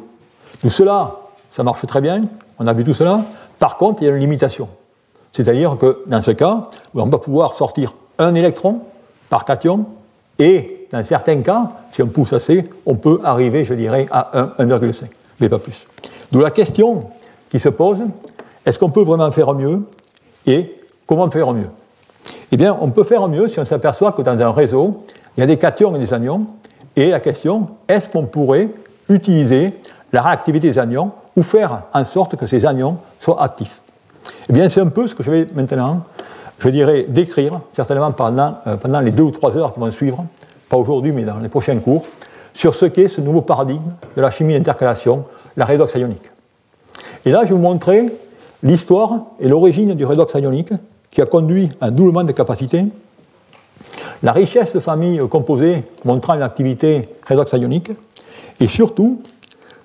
Tout 0.61 0.71
cela, 0.71 1.17
ça 1.51 1.63
marche 1.63 1.87
très 1.87 2.01
bien, 2.01 2.23
on 2.59 2.67
a 2.67 2.73
vu 2.73 2.85
tout 2.85 2.95
cela. 2.95 3.25
Par 3.59 3.77
contre, 3.77 4.03
il 4.03 4.07
y 4.07 4.09
a 4.09 4.13
une 4.13 4.21
limitation. 4.21 4.69
C'est-à-dire 5.33 5.77
que 5.79 6.03
dans 6.07 6.23
ce 6.23 6.33
cas, 6.33 6.69
on 6.95 7.07
va 7.07 7.19
pouvoir 7.19 7.55
sortir 7.55 7.95
un 8.19 8.35
électron 8.35 8.81
par 9.29 9.45
cation 9.45 9.87
et 10.39 10.87
dans 10.93 11.03
certains 11.05 11.41
cas, 11.41 11.71
si 11.91 12.03
on 12.03 12.09
pousse 12.09 12.33
assez, 12.35 12.69
on 12.85 12.97
peut 12.97 13.21
arriver, 13.25 13.65
je 13.65 13.75
dirais, 13.75 14.07
à 14.11 14.53
1,5, 14.59 15.05
mais 15.41 15.49
pas 15.49 15.59
plus. 15.59 15.87
D'où 16.31 16.41
la 16.41 16.51
question 16.51 17.05
qui 17.51 17.59
se 17.59 17.69
pose, 17.69 18.03
est-ce 18.65 18.79
qu'on 18.79 18.91
peut 18.91 19.03
vraiment 19.03 19.31
faire 19.31 19.55
mieux 19.55 19.83
et 20.47 20.81
comment 21.07 21.31
faire 21.31 21.53
mieux? 21.53 21.69
Eh 22.51 22.57
bien, 22.57 22.77
on 22.81 22.91
peut 22.91 23.05
faire 23.05 23.27
mieux 23.29 23.49
si 23.49 23.59
on 23.59 23.65
s'aperçoit 23.65 24.13
que 24.13 24.23
dans 24.23 24.39
un 24.41 24.53
réseau, 24.53 25.03
il 25.37 25.41
y 25.41 25.43
a 25.43 25.47
des 25.47 25.57
cations 25.57 25.95
et 25.97 25.99
des 25.99 26.13
anions. 26.13 26.47
Et 26.97 27.09
la 27.09 27.21
question, 27.21 27.69
est-ce 27.89 28.09
qu'on 28.09 28.27
pourrait 28.27 28.69
utiliser 29.09 29.79
la 30.13 30.23
réactivité 30.23 30.69
des 30.69 30.79
anions 30.79 31.13
ou 31.37 31.43
faire 31.43 31.83
en 31.95 32.05
sorte 32.05 32.37
que 32.37 32.47
ces 32.47 32.67
anions 32.67 32.99
soient 33.19 33.43
actifs? 33.43 33.82
Eh 34.49 34.53
bien, 34.53 34.69
c'est 34.69 34.81
un 34.81 34.87
peu 34.87 35.07
ce 35.07 35.15
que 35.15 35.23
je 35.23 35.31
vais 35.31 35.47
maintenant, 35.55 36.03
je 36.59 36.69
dirais, 36.69 37.07
décrire, 37.09 37.61
certainement 37.73 38.13
pendant, 38.13 38.57
euh, 38.67 38.77
pendant 38.77 39.01
les 39.01 39.11
deux 39.11 39.23
ou 39.23 39.31
trois 39.31 39.57
heures 39.57 39.73
qui 39.73 39.81
vont 39.81 39.91
suivre, 39.91 40.25
pas 40.69 40.77
aujourd'hui, 40.77 41.13
mais 41.13 41.23
dans 41.23 41.39
les 41.39 41.49
prochains 41.49 41.79
cours, 41.79 42.05
sur 42.55 42.75
ce 42.75 42.87
qu'est 42.87 43.09
ce 43.09 43.21
nouveau 43.21 43.43
paradigme 43.43 43.93
de 44.17 44.23
la 44.23 44.31
chimie 44.31 44.55
d'intercalation, 44.55 45.25
la 45.57 45.65
redox 45.65 45.95
ionique. 45.95 46.31
Et 47.25 47.31
là, 47.31 47.41
je 47.45 47.51
vais 47.51 47.55
vous 47.55 47.63
montrer 47.63 48.07
l'histoire 48.63 49.13
et 49.41 49.49
l'origine 49.49 49.95
du 49.95 50.05
redox 50.05 50.35
ionique 50.35 50.73
qui 51.11 51.21
a 51.21 51.27
conduit 51.27 51.69
à 51.81 51.87
un 51.87 51.91
doublement 51.91 52.25
des 52.25 52.35
capacités, 52.35 52.85
la 54.23 54.33
richesse 54.33 54.73
de 54.73 54.81
familles 54.81 55.21
composées 55.29 55.85
montrant 56.05 56.35
une 56.35 56.43
activité 56.43 57.03
redox 57.29 57.53
ionique, 57.53 57.91
et 58.61 58.69
surtout, 58.69 59.21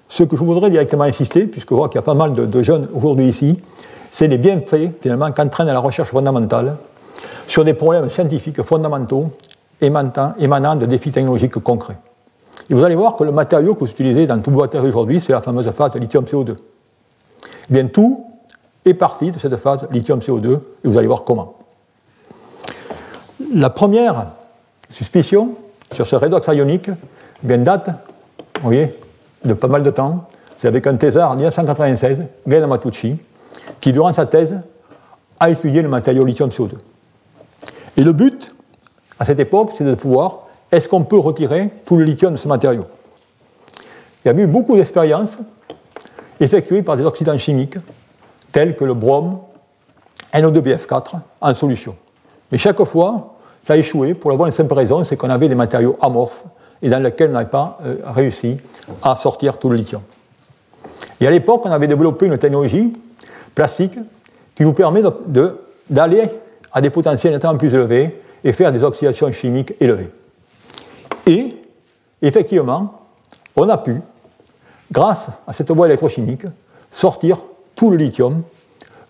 ce 0.09 0.23
que 0.23 0.35
je 0.35 0.43
voudrais 0.43 0.69
directement 0.69 1.03
insister, 1.03 1.45
puisque 1.45 1.69
je 1.69 1.75
vois 1.75 1.89
qu'il 1.89 1.97
y 1.97 1.99
a 1.99 2.03
pas 2.03 2.13
mal 2.13 2.33
de, 2.33 2.63
jeunes 2.63 2.87
aujourd'hui 2.93 3.27
ici, 3.27 3.57
c'est 4.17 4.27
les 4.27 4.39
bienfaits 4.39 4.99
finalement 4.99 5.31
qu'entraîne 5.31 5.67
la 5.67 5.77
recherche 5.77 6.09
fondamentale 6.09 6.75
sur 7.45 7.63
des 7.63 7.75
problèmes 7.75 8.09
scientifiques 8.09 8.63
fondamentaux 8.63 9.25
émanant, 9.79 10.75
de 10.75 10.87
défis 10.87 11.11
technologiques 11.11 11.59
concrets. 11.59 11.99
Et 12.67 12.73
vous 12.73 12.83
allez 12.83 12.95
voir 12.95 13.15
que 13.15 13.23
le 13.23 13.31
matériau 13.31 13.75
que 13.75 13.81
vous 13.81 13.91
utilisez 13.91 14.25
dans 14.25 14.39
tout 14.39 14.49
batteries 14.49 14.87
aujourd'hui, 14.87 15.19
c'est 15.19 15.33
la 15.33 15.41
fameuse 15.41 15.69
phase 15.69 15.97
lithium-CO2. 15.97 16.55
Eh 16.55 17.45
bien, 17.69 17.85
tout 17.85 18.25
est 18.85 18.95
parti 18.95 19.29
de 19.29 19.37
cette 19.37 19.55
phase 19.57 19.87
lithium-CO2, 19.91 20.55
et 20.55 20.59
vous 20.85 20.97
allez 20.97 21.05
voir 21.05 21.23
comment. 21.23 21.53
La 23.53 23.69
première 23.69 24.29
suspicion 24.89 25.51
sur 25.91 26.07
ce 26.07 26.15
redox 26.15 26.47
ionique 26.47 26.89
eh 26.89 27.47
bien, 27.47 27.59
date 27.59 27.91
vous 28.55 28.63
voyez, 28.63 28.95
de 29.45 29.53
pas 29.53 29.67
mal 29.67 29.83
de 29.83 29.91
temps. 29.91 30.25
C'est 30.55 30.67
avec 30.67 30.87
un 30.87 30.95
thésard 30.95 31.29
en 31.29 31.35
1996, 31.35 32.25
Gain 32.47 32.65
Matucci, 32.65 33.19
qui, 33.79 33.91
durant 33.91 34.11
sa 34.13 34.25
thèse, 34.25 34.57
a 35.39 35.49
étudié 35.49 35.81
le 35.81 35.89
matériau 35.89 36.25
lithium-CO2. 36.25 36.71
Et 37.97 38.03
le 38.03 38.13
but, 38.13 38.53
à 39.19 39.25
cette 39.25 39.39
époque, 39.39 39.71
c'est 39.75 39.83
de 39.83 39.95
pouvoir, 39.95 40.47
est-ce 40.71 40.87
qu'on 40.89 41.03
peut 41.03 41.17
retirer 41.17 41.69
tout 41.85 41.97
le 41.97 42.03
lithium 42.03 42.33
de 42.33 42.37
ce 42.37 42.47
matériau? 42.47 42.85
Il 44.23 44.31
y 44.31 44.31
a 44.31 44.43
eu 44.43 44.47
beaucoup 44.47 44.75
d'expériences 44.75 45.39
effectuées 46.39 46.81
par 46.81 46.97
des 46.97 47.03
oxydants 47.03 47.37
chimiques 47.37 47.77
tels 48.51 48.75
que 48.75 48.83
le 48.83 48.93
brome 48.93 49.39
NO2BF4 50.33 51.13
en 51.41 51.53
solution. 51.53 51.95
Mais 52.51 52.57
chaque 52.57 52.83
fois, 52.83 53.35
ça 53.61 53.73
a 53.73 53.77
échoué 53.77 54.13
pour 54.13 54.31
la 54.31 54.37
bonne 54.37 54.49
et 54.49 54.51
simple 54.51 54.73
raison, 54.73 55.03
c'est 55.03 55.17
qu'on 55.17 55.29
avait 55.29 55.49
des 55.49 55.55
matériaux 55.55 55.97
amorphes 56.01 56.43
et 56.81 56.89
dans 56.89 56.99
lesquels 56.99 57.29
on 57.29 57.33
n'avait 57.33 57.49
pas 57.49 57.79
euh, 57.83 57.97
réussi 58.05 58.57
à 59.01 59.15
sortir 59.15 59.57
tout 59.57 59.69
le 59.69 59.75
lithium. 59.75 60.01
Et 61.19 61.27
à 61.27 61.31
l'époque, 61.31 61.61
on 61.65 61.71
avait 61.71 61.87
développé 61.87 62.27
une 62.27 62.37
technologie 62.37 62.93
plastique 63.57 63.97
qui 64.55 64.63
nous 64.63 64.73
permet 64.73 65.01
d'aller 65.89 66.29
à 66.71 66.79
des 66.79 66.91
potentiels 66.91 67.33
nettement 67.33 67.57
plus 67.57 67.73
élevés 67.73 68.21
et 68.43 68.51
faire 68.51 68.71
des 68.71 68.83
oxydations 68.83 69.31
chimiques 69.31 69.73
élevées. 69.79 70.09
Et, 71.25 71.57
effectivement, 72.21 73.01
on 73.55 73.67
a 73.67 73.79
pu, 73.79 73.99
grâce 74.91 75.29
à 75.47 75.53
cette 75.53 75.71
voie 75.71 75.87
électrochimique, 75.87 76.43
sortir 76.91 77.39
tout 77.75 77.89
le 77.89 77.97
lithium 77.97 78.43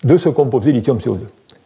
de 0.06 0.16
ce 0.16 0.30
composé 0.30 0.72
lithium-CO2. 0.72 1.20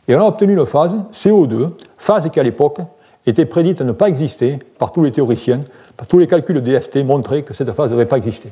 Et 0.07 0.15
on 0.15 0.21
a 0.21 0.27
obtenu 0.27 0.57
une 0.57 0.65
phase 0.65 0.95
CO2, 1.13 1.69
phase 1.99 2.27
qui 2.31 2.39
à 2.39 2.43
l'époque 2.43 2.79
était 3.27 3.45
prédite 3.45 3.81
à 3.81 3.83
ne 3.83 3.91
pas 3.91 4.09
exister 4.09 4.57
par 4.79 4.91
tous 4.91 5.03
les 5.03 5.11
théoriciens, 5.11 5.61
par 5.95 6.07
tous 6.07 6.17
les 6.17 6.25
calculs 6.25 6.59
de 6.59 6.61
DFT 6.61 7.05
montraient 7.05 7.43
que 7.43 7.53
cette 7.53 7.71
phase 7.73 7.91
ne 7.91 7.95
devait 7.95 8.07
pas 8.07 8.17
exister. 8.17 8.49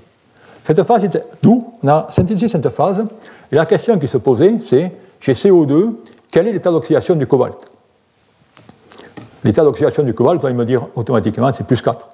Cette 0.63 0.83
phase 0.83 1.03
était 1.03 1.23
d'où 1.41 1.73
on 1.81 1.87
a 1.87 2.07
synthétisé 2.11 2.47
cette 2.47 2.69
phase, 2.69 3.03
et 3.51 3.55
la 3.55 3.65
question 3.65 3.97
qui 3.97 4.07
se 4.07 4.17
posait, 4.17 4.55
c'est 4.61 4.91
chez 5.19 5.33
CO2, 5.33 5.93
quel 6.31 6.47
est 6.47 6.53
l'état 6.53 6.71
d'oxydation 6.71 7.15
du 7.15 7.25
cobalt? 7.25 7.57
L'état 9.43 9.63
d'oxydation 9.63 10.03
du 10.03 10.13
cobalt, 10.13 10.39
vous 10.39 10.47
allez 10.47 10.55
me 10.55 10.65
dire 10.65 10.87
automatiquement, 10.95 11.51
c'est 11.51 11.65
plus 11.65 11.81
4. 11.81 12.07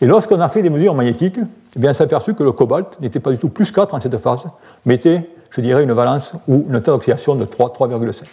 Et 0.00 0.06
lorsqu'on 0.06 0.40
a 0.40 0.48
fait 0.48 0.62
des 0.62 0.70
mesures 0.70 0.94
magnétiques, 0.94 1.38
eh 1.76 1.78
bien, 1.78 1.90
on 1.90 1.94
s'est 1.94 2.04
aperçu 2.04 2.34
que 2.34 2.42
le 2.42 2.52
cobalt 2.52 2.98
n'était 3.00 3.20
pas 3.20 3.30
du 3.30 3.38
tout 3.38 3.50
plus 3.50 3.70
4 3.70 3.94
en 3.94 4.00
cette 4.00 4.16
phase, 4.18 4.46
mais 4.86 4.94
était, 4.94 5.28
je 5.50 5.60
dirais, 5.60 5.82
une 5.82 5.92
valence 5.92 6.32
ou 6.48 6.64
une 6.68 6.76
état 6.76 6.90
d'oxydation 6.90 7.34
de 7.34 7.44
3, 7.44 7.68
3,5. 7.68 8.24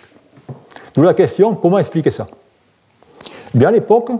D'où 0.96 1.04
la 1.04 1.14
question, 1.14 1.56
comment 1.56 1.78
expliquer 1.78 2.10
ça? 2.10 2.28
Eh 3.54 3.58
bien, 3.58 3.68
À 3.68 3.72
l'époque, 3.72 4.12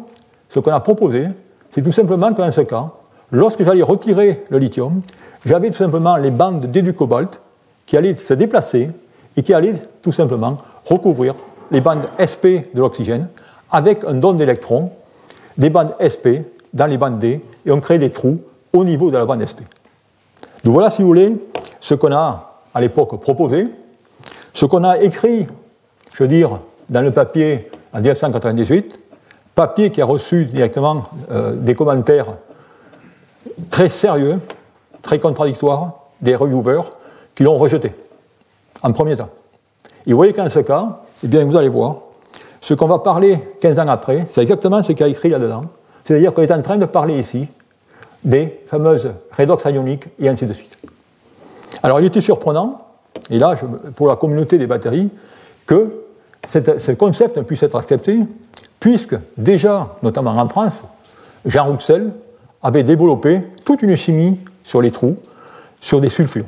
ce 0.50 0.60
qu'on 0.60 0.72
a 0.72 0.80
proposé, 0.80 1.28
c'est 1.72 1.82
tout 1.82 1.92
simplement 1.92 2.34
que 2.34 2.42
dans 2.42 2.52
ce 2.52 2.62
cas, 2.62 2.92
lorsque 3.32 3.64
j'allais 3.64 3.84
retirer 3.84 4.44
le 4.50 4.58
lithium, 4.58 5.02
j'avais 5.46 5.70
tout 5.70 5.76
simplement 5.78 6.18
les 6.18 6.32
bandes 6.32 6.66
D 6.66 6.82
du 6.82 6.94
cobalt 6.94 7.42
qui 7.88 7.98
allaient 7.98 8.14
se 8.14 8.36
déplacer 8.36 8.90
et 9.36 9.42
qui 9.42 9.54
allaient 9.54 9.82
tout 10.04 10.12
simplement 10.12 10.58
recouvrir 10.86 11.34
les 11.72 11.82
bandes 11.82 12.04
SP 12.22 12.70
de 12.74 12.80
l'oxygène 12.80 13.28
avec 13.72 14.04
un 14.04 14.14
don 14.14 14.34
d'électrons, 14.34 14.92
des 15.58 15.72
bandes 15.72 15.96
SP 15.98 16.46
dans 16.74 16.86
les 16.86 16.98
bandes 16.98 17.18
D 17.18 17.42
et 17.66 17.72
on 17.72 17.80
crée 17.80 17.98
des 17.98 18.12
trous 18.12 18.40
au 18.74 18.84
niveau 18.84 19.10
de 19.10 19.18
la 19.18 19.26
bande 19.26 19.44
SP. 19.44 19.66
Donc 20.64 20.74
voilà, 20.74 20.90
si 20.90 21.02
vous 21.02 21.08
voulez, 21.08 21.36
ce 21.80 21.96
qu'on 21.96 22.12
a 22.12 22.62
à 22.74 22.82
l'époque 22.82 23.20
proposé, 23.20 23.68
ce 24.54 24.66
qu'on 24.66 24.84
a 24.84 25.00
écrit, 25.00 25.48
je 26.14 26.24
veux 26.24 26.30
dire, 26.30 26.60
dans 26.90 27.02
le 27.02 27.12
papier 27.12 27.70
en 27.94 28.00
1998, 28.00 29.00
papier 29.56 29.92
qui 29.92 30.02
a 30.02 30.06
reçu 30.06 30.46
directement 30.46 31.02
euh, 31.32 31.56
des 31.56 31.74
commentaires 31.74 32.28
très 33.72 33.90
sérieux, 33.90 34.40
très 35.02 35.20
contradictoires, 35.20 36.08
des 36.22 36.36
reviewers 36.36 36.84
qui 37.38 37.44
l'ont 37.44 37.58
rejeté 37.60 37.92
en 38.82 38.92
premier 38.92 39.16
temps. 39.16 39.30
Et 40.08 40.12
vous 40.12 40.18
voyez 40.18 40.34
qu'en 40.34 40.50
ce 40.50 40.58
cas, 40.60 41.02
eh 41.24 41.28
bien, 41.28 41.46
vous 41.46 41.56
allez 41.56 41.70
voir, 41.70 41.98
ce 42.60 42.74
qu'on 42.74 42.88
va 42.88 42.98
parler 42.98 43.38
15 43.62 43.78
ans 43.78 43.88
après, 43.90 44.26
c'est 44.32 44.42
exactement 44.42 44.82
ce 44.82 44.92
qu'il 44.94 45.06
a 45.06 45.08
écrit 45.08 45.30
là-dedans, 45.30 45.62
C'est-à-dire 46.04 46.34
qu'on 46.34 46.42
est 46.42 46.52
en 46.52 46.64
train 46.64 46.78
de 46.78 46.86
parler 46.86 47.20
ici 47.20 47.48
des 48.24 48.64
fameuses 48.66 49.12
redox 49.38 49.64
ioniques 49.66 50.06
et 50.20 50.28
ainsi 50.28 50.48
de 50.48 50.54
suite. 50.54 50.76
Alors 51.84 52.00
il 52.00 52.08
était 52.08 52.22
surprenant, 52.22 52.82
et 53.30 53.38
là, 53.38 53.54
pour 53.96 54.08
la 54.08 54.16
communauté 54.16 54.58
des 54.58 54.66
batteries, 54.66 55.10
que 55.68 56.06
ce 56.48 56.92
concept 56.94 57.40
puisse 57.44 57.62
être 57.62 57.76
accepté, 57.76 58.18
puisque 58.80 59.16
déjà, 59.38 59.96
notamment 60.02 60.32
en 60.32 60.50
France, 60.50 60.82
Jean 61.46 61.66
Rouxel 61.66 62.12
avait 62.64 62.84
développé 62.84 63.44
toute 63.64 63.84
une 63.84 63.96
chimie 63.96 64.40
sur 64.64 64.82
les 64.82 64.90
trous, 64.90 65.18
sur 65.80 66.02
des 66.02 66.10
sulfures. 66.10 66.46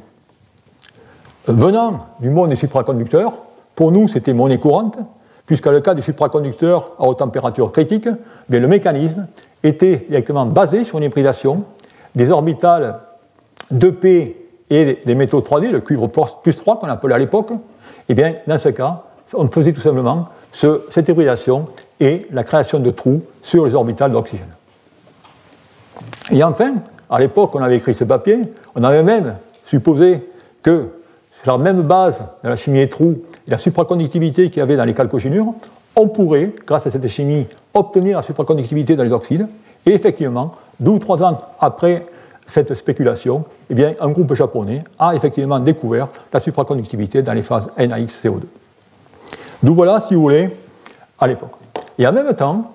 Venant 1.48 2.00
du 2.20 2.30
monde 2.30 2.50
des 2.50 2.56
supraconducteurs, 2.56 3.34
pour 3.76 3.92
nous, 3.92 4.08
c'était 4.08 4.34
monnaie 4.34 4.60
courante, 4.60 4.98
puisqu'à 5.46 5.72
le 5.72 5.80
cas 5.80 5.94
des 5.94 6.02
supraconducteurs 6.02 6.92
à 7.00 7.06
haute 7.06 7.20
température 7.20 7.72
critique, 7.72 8.08
le 8.50 8.68
mécanisme 8.68 9.28
était 9.64 10.06
directement 10.10 10.46
basé 10.46 10.84
sur 10.84 10.98
une 10.98 11.06
hybridation 11.06 11.64
des 12.16 12.30
orbitales 12.30 13.00
2p 13.74 14.36
et 14.70 15.00
des 15.06 15.16
métaux 15.16 15.42
3D, 15.42 15.72
le 15.72 15.82
cuivre 15.82 16.08
plus 16.08 16.56
3 16.56 16.80
qu'on 16.80 16.88
appelait 16.88 17.16
à 17.16 17.18
l'époque. 17.18 17.52
Et 17.52 17.56
eh 18.10 18.14
bien, 18.14 18.36
dans 18.48 18.58
ce 18.58 18.70
cas, 18.70 19.04
on 19.34 19.48
faisait 19.48 19.74
tout 19.74 19.82
simplement 19.82 20.24
cette 20.52 21.08
hybridation 21.08 21.68
et 22.00 22.28
la 22.32 22.44
création 22.44 22.80
de 22.80 22.92
trous 22.92 23.22
sur 23.42 23.66
les 23.66 23.76
orbitales 23.76 24.12
d'oxygène. 24.12 24.50
Et 26.32 26.44
enfin, 26.44 26.76
à 27.10 27.20
l'époque, 27.20 27.56
on 27.56 27.62
avait 27.62 27.78
écrit 27.78 27.94
ce 27.94 28.04
papier, 28.04 28.42
on 28.76 28.84
avait 28.84 29.04
même 29.04 29.36
supposé 29.64 30.30
que 30.62 30.90
sur 31.42 31.52
la 31.52 31.58
même 31.58 31.82
base 31.82 32.26
de 32.44 32.50
la 32.50 32.56
chimie 32.56 32.80
des 32.80 32.90
trous 32.90 33.22
et 33.48 33.52
la 33.52 33.58
supraconductivité 33.58 34.50
qu'il 34.50 34.60
y 34.60 34.62
avait 34.62 34.76
dans 34.76 34.86
les 34.86 34.94
calcogénures, 34.94 35.54
on 35.96 36.08
pourrait, 36.08 36.54
grâce 36.66 36.88
à 36.88 36.90
cette 36.90 37.08
chimie, 37.08 37.48
obtenir 37.74 38.18
la 38.18 38.24
supraconductivité 38.24 38.96
dans 38.96 39.04
les 39.04 39.14
oxydes. 39.14 39.48
Et 39.86 39.94
effectivement, 39.94 40.52
deux 40.80 40.92
ou 40.92 41.00
trois 41.00 41.22
ans 41.24 41.40
après 41.60 42.06
cette 42.46 42.74
spéculation, 42.74 43.46
eh 43.70 43.96
un 44.00 44.10
groupe 44.10 44.34
japonais 44.34 44.80
a 44.98 45.16
effectivement 45.16 45.60
découvert 45.60 46.08
la 46.34 46.40
supraconductivité 46.40 47.22
dans 47.22 47.34
les 47.34 47.44
phases 47.44 47.70
NaXCO2. 47.78 48.44
D'où 49.62 49.74
voilà, 49.74 50.00
si 50.00 50.16
vous 50.16 50.22
voulez, 50.22 50.50
à 51.20 51.28
l'époque. 51.28 51.52
Et 51.98 52.08
en 52.08 52.12
même 52.12 52.34
temps, 52.34 52.72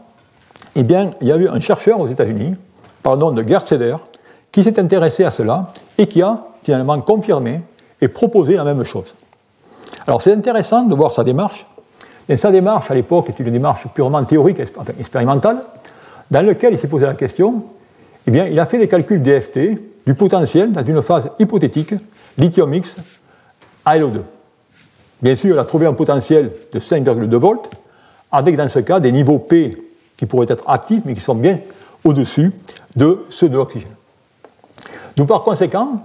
eh 0.77 0.81
il 0.81 1.29
y 1.29 1.33
a 1.33 1.37
eu 1.37 1.49
un 1.49 1.61
chercheur 1.61 2.01
aux 2.01 2.07
États-Unis, 2.07 2.55
par 3.03 3.15
le 3.15 3.21
nom 3.21 3.33
de 3.33 3.43
Gerd 3.43 3.67
Seder, 3.67 3.97
qui 4.53 4.63
s'est 4.63 4.79
intéressé 4.79 5.25
à 5.25 5.31
cela 5.31 5.65
et 5.99 6.07
qui 6.07 6.23
a 6.23 6.45
finalement 6.63 7.01
confirmé 7.01 7.61
et 8.01 8.09
proposé 8.09 8.55
la 8.55 8.65
même 8.65 8.83
chose. 8.85 9.15
Alors 10.07 10.23
c'est 10.23 10.33
intéressant 10.33 10.85
de 10.85 10.95
voir 10.95 11.13
sa 11.13 11.25
démarche. 11.25 11.67
Sa 12.37 12.51
démarche 12.51 12.91
à 12.91 12.95
l'époque 12.95 13.29
est 13.29 13.39
une 13.39 13.53
démarche 13.53 13.87
purement 13.93 14.25
théorique, 14.25 14.61
enfin 14.77 14.93
expérimentale, 14.99 15.59
dans 16.31 16.45
laquelle 16.45 16.73
il 16.73 16.79
s'est 16.79 16.89
posé 16.89 17.07
la 17.07 17.15
question, 17.15 17.65
eh 18.27 18.31
bien, 18.31 18.47
il 18.47 18.59
a 18.59 18.67
fait 18.67 18.79
des 18.79 18.89
calculs 18.89 19.23
DFT 19.23 19.59
du 20.07 20.15
potentiel 20.15 20.73
dans 20.73 20.85
une 20.85 21.03
phase 21.03 21.31
hypothétique 21.39 21.95
lithium 22.39 22.73
X 22.73 22.97
ALO2. 23.85 24.23
Bien 25.21 25.35
sûr, 25.35 25.55
il 25.55 25.59
a 25.59 25.65
trouvé 25.65 25.87
un 25.87 25.93
potentiel 25.93 26.51
de 26.73 26.81
5,2 26.81 27.35
volts, 27.37 27.71
avec 28.33 28.57
dans 28.57 28.69
ce 28.69 28.79
cas 28.79 29.01
des 29.01 29.13
niveaux 29.13 29.39
P 29.39 29.71
qui 30.17 30.27
pourraient 30.27 30.51
être 30.51 30.65
actifs, 30.69 31.03
mais 31.05 31.15
qui 31.15 31.21
sont 31.21 31.35
bien 31.35 31.59
au-dessus 32.03 32.53
de 32.97 33.25
ceux 33.29 33.49
de 33.49 33.57
l'oxygène. 33.57 33.93
Donc 35.17 35.29
par 35.29 35.43
conséquent, 35.43 36.03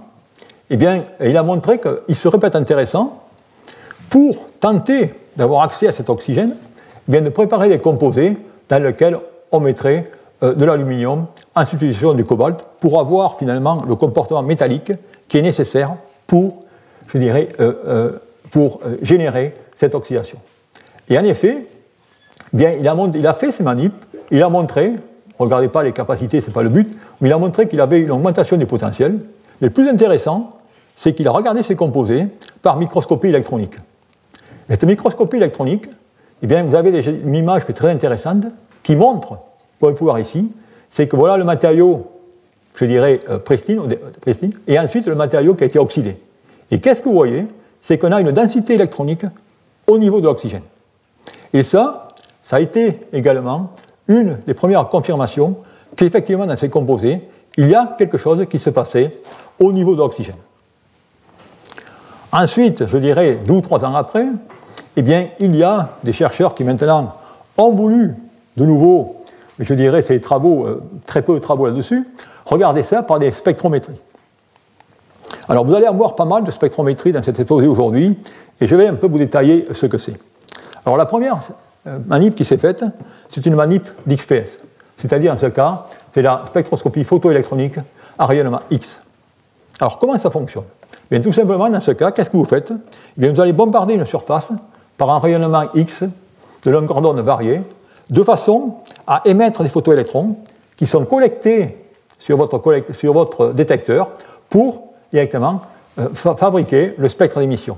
eh 0.70 0.76
bien, 0.76 1.02
il 1.20 1.36
a 1.36 1.42
montré 1.42 1.80
qu'il 1.80 2.14
serait 2.16 2.38
peut-être 2.38 2.56
intéressant, 2.56 3.20
pour 4.08 4.46
tenter 4.58 5.14
d'avoir 5.36 5.62
accès 5.62 5.86
à 5.86 5.92
cet 5.92 6.10
oxygène, 6.10 6.54
eh 7.12 7.20
de 7.20 7.28
préparer 7.28 7.68
des 7.68 7.78
composés 7.78 8.36
dans 8.68 8.82
lesquels 8.82 9.18
on 9.52 9.60
mettrait 9.60 10.10
euh, 10.42 10.54
de 10.54 10.64
l'aluminium 10.64 11.26
en 11.54 11.64
substitution 11.64 12.14
du 12.14 12.24
cobalt 12.24 12.60
pour 12.80 13.00
avoir 13.00 13.38
finalement 13.38 13.82
le 13.86 13.94
comportement 13.94 14.42
métallique 14.42 14.92
qui 15.28 15.38
est 15.38 15.42
nécessaire 15.42 15.94
pour, 16.26 16.60
je 17.08 17.18
dirais, 17.18 17.48
euh, 17.60 17.72
euh, 17.86 18.12
pour 18.50 18.80
générer 19.02 19.54
cette 19.74 19.94
oxydation. 19.94 20.38
Et 21.08 21.18
en 21.18 21.24
effet, 21.24 21.66
bien, 22.52 22.72
il, 22.72 23.26
a, 23.26 23.34
fait 23.34 23.52
ces 23.52 23.62
manips, 23.62 23.94
il 24.30 24.42
a 24.42 24.48
montré, 24.48 24.92
regardez 25.38 25.68
pas 25.68 25.82
les 25.82 25.92
capacités, 25.92 26.40
ce 26.40 26.48
n'est 26.48 26.52
pas 26.52 26.62
le 26.62 26.68
but, 26.68 26.90
mais 27.20 27.28
il 27.28 27.32
a 27.32 27.38
montré 27.38 27.68
qu'il 27.68 27.80
avait 27.80 28.00
une 28.00 28.10
augmentation 28.10 28.56
du 28.56 28.66
potentiel. 28.66 29.18
Mais 29.60 29.68
le 29.68 29.70
plus 29.70 29.88
intéressant, 29.88 30.59
c'est 31.00 31.14
qu'il 31.14 31.26
a 31.28 31.30
regardé 31.30 31.62
ces 31.62 31.76
composés 31.76 32.26
par 32.60 32.76
microscopie 32.76 33.28
électronique. 33.28 33.72
Et 34.68 34.74
cette 34.74 34.84
microscopie 34.84 35.38
électronique, 35.38 35.86
eh 36.42 36.46
bien, 36.46 36.62
vous 36.62 36.74
avez 36.74 36.90
une 37.06 37.34
image 37.34 37.64
qui 37.64 37.70
est 37.70 37.74
très 37.74 37.90
intéressante 37.90 38.44
qui 38.82 38.96
montre, 38.96 39.30
vous 39.30 39.38
pouvez 39.78 39.94
voir 39.94 40.18
ici, 40.18 40.52
c'est 40.90 41.08
que 41.08 41.16
voilà 41.16 41.38
le 41.38 41.44
matériau, 41.44 42.06
je 42.74 42.84
dirais, 42.84 43.18
euh, 43.30 43.38
pristine, 43.38 43.80
et 44.66 44.78
ensuite 44.78 45.06
le 45.06 45.14
matériau 45.14 45.54
qui 45.54 45.64
a 45.64 45.68
été 45.68 45.78
oxydé. 45.78 46.18
Et 46.70 46.80
qu'est-ce 46.80 47.00
que 47.00 47.08
vous 47.08 47.14
voyez? 47.14 47.44
C'est 47.80 47.96
qu'on 47.96 48.12
a 48.12 48.20
une 48.20 48.32
densité 48.32 48.74
électronique 48.74 49.24
au 49.86 49.96
niveau 49.96 50.20
de 50.20 50.26
l'oxygène. 50.26 50.64
Et 51.54 51.62
ça, 51.62 52.08
ça 52.44 52.56
a 52.56 52.60
été 52.60 53.00
également 53.14 53.72
une 54.06 54.36
des 54.46 54.52
premières 54.52 54.86
confirmations 54.90 55.56
qu'effectivement 55.96 56.44
dans 56.44 56.56
ces 56.56 56.68
composés, 56.68 57.22
il 57.56 57.70
y 57.70 57.74
a 57.74 57.94
quelque 57.96 58.18
chose 58.18 58.44
qui 58.50 58.58
se 58.58 58.68
passait 58.68 59.16
au 59.58 59.72
niveau 59.72 59.94
de 59.94 60.00
l'oxygène. 60.00 60.36
Ensuite, 62.32 62.86
je 62.86 62.96
dirais, 62.98 63.38
deux 63.44 63.54
ou 63.54 63.60
trois 63.60 63.84
ans 63.84 63.94
après, 63.94 64.26
eh 64.96 65.02
bien, 65.02 65.28
il 65.40 65.56
y 65.56 65.62
a 65.62 65.90
des 66.04 66.12
chercheurs 66.12 66.54
qui 66.54 66.64
maintenant 66.64 67.16
ont 67.56 67.72
voulu, 67.72 68.14
de 68.56 68.64
nouveau, 68.64 69.16
je 69.58 69.74
dirais, 69.74 70.02
c'est 70.02 70.20
travaux, 70.20 70.64
euh, 70.64 70.82
très 71.06 71.22
peu 71.22 71.34
de 71.34 71.38
travaux 71.40 71.66
là-dessus, 71.66 72.06
regarder 72.46 72.82
ça 72.82 73.02
par 73.02 73.18
des 73.18 73.32
spectrométries. 73.32 73.98
Alors, 75.48 75.64
vous 75.64 75.74
allez 75.74 75.86
avoir 75.86 76.14
pas 76.14 76.24
mal 76.24 76.44
de 76.44 76.50
spectrométries 76.50 77.12
dans 77.12 77.22
cette 77.22 77.40
exposé 77.40 77.66
aujourd'hui, 77.66 78.16
et 78.60 78.66
je 78.66 78.76
vais 78.76 78.86
un 78.86 78.94
peu 78.94 79.08
vous 79.08 79.18
détailler 79.18 79.66
ce 79.72 79.86
que 79.86 79.98
c'est. 79.98 80.14
Alors, 80.86 80.96
la 80.96 81.06
première 81.06 81.38
euh, 81.86 81.98
manip 82.06 82.36
qui 82.36 82.44
s'est 82.44 82.58
faite, 82.58 82.84
c'est 83.28 83.44
une 83.46 83.56
manip 83.56 83.88
d'XPS. 84.06 84.60
C'est-à-dire, 84.96 85.32
en 85.32 85.38
ce 85.38 85.46
cas, 85.46 85.86
c'est 86.14 86.22
la 86.22 86.44
spectroscopie 86.46 87.02
photoélectronique 87.02 87.76
à 88.18 88.26
rayonnement 88.26 88.60
X. 88.70 89.00
Alors, 89.80 89.98
comment 89.98 90.16
ça 90.16 90.30
fonctionne? 90.30 90.64
Bien, 91.10 91.20
Tout 91.20 91.32
simplement, 91.32 91.68
dans 91.68 91.80
ce 91.80 91.90
cas, 91.90 92.12
qu'est-ce 92.12 92.30
que 92.30 92.36
vous 92.36 92.44
faites? 92.44 92.72
Eh 92.72 93.20
bien, 93.20 93.32
Vous 93.32 93.40
allez 93.40 93.52
bombarder 93.52 93.94
une 93.94 94.04
surface 94.04 94.50
par 94.96 95.10
un 95.10 95.18
rayonnement 95.18 95.64
X 95.74 96.04
de 96.62 96.70
longueur 96.70 97.00
d'onde 97.00 97.20
variée, 97.20 97.62
de 98.10 98.22
façon 98.22 98.74
à 99.06 99.22
émettre 99.24 99.62
des 99.62 99.68
photoélectrons 99.68 100.36
qui 100.76 100.86
sont 100.86 101.04
collectés 101.04 101.76
sur 102.18 102.36
votre, 102.36 102.60
sur 102.92 103.12
votre 103.12 103.52
détecteur 103.52 104.10
pour 104.48 104.92
directement 105.10 105.62
euh, 105.98 106.08
fabriquer 106.12 106.94
le 106.98 107.08
spectre 107.08 107.40
d'émission. 107.40 107.76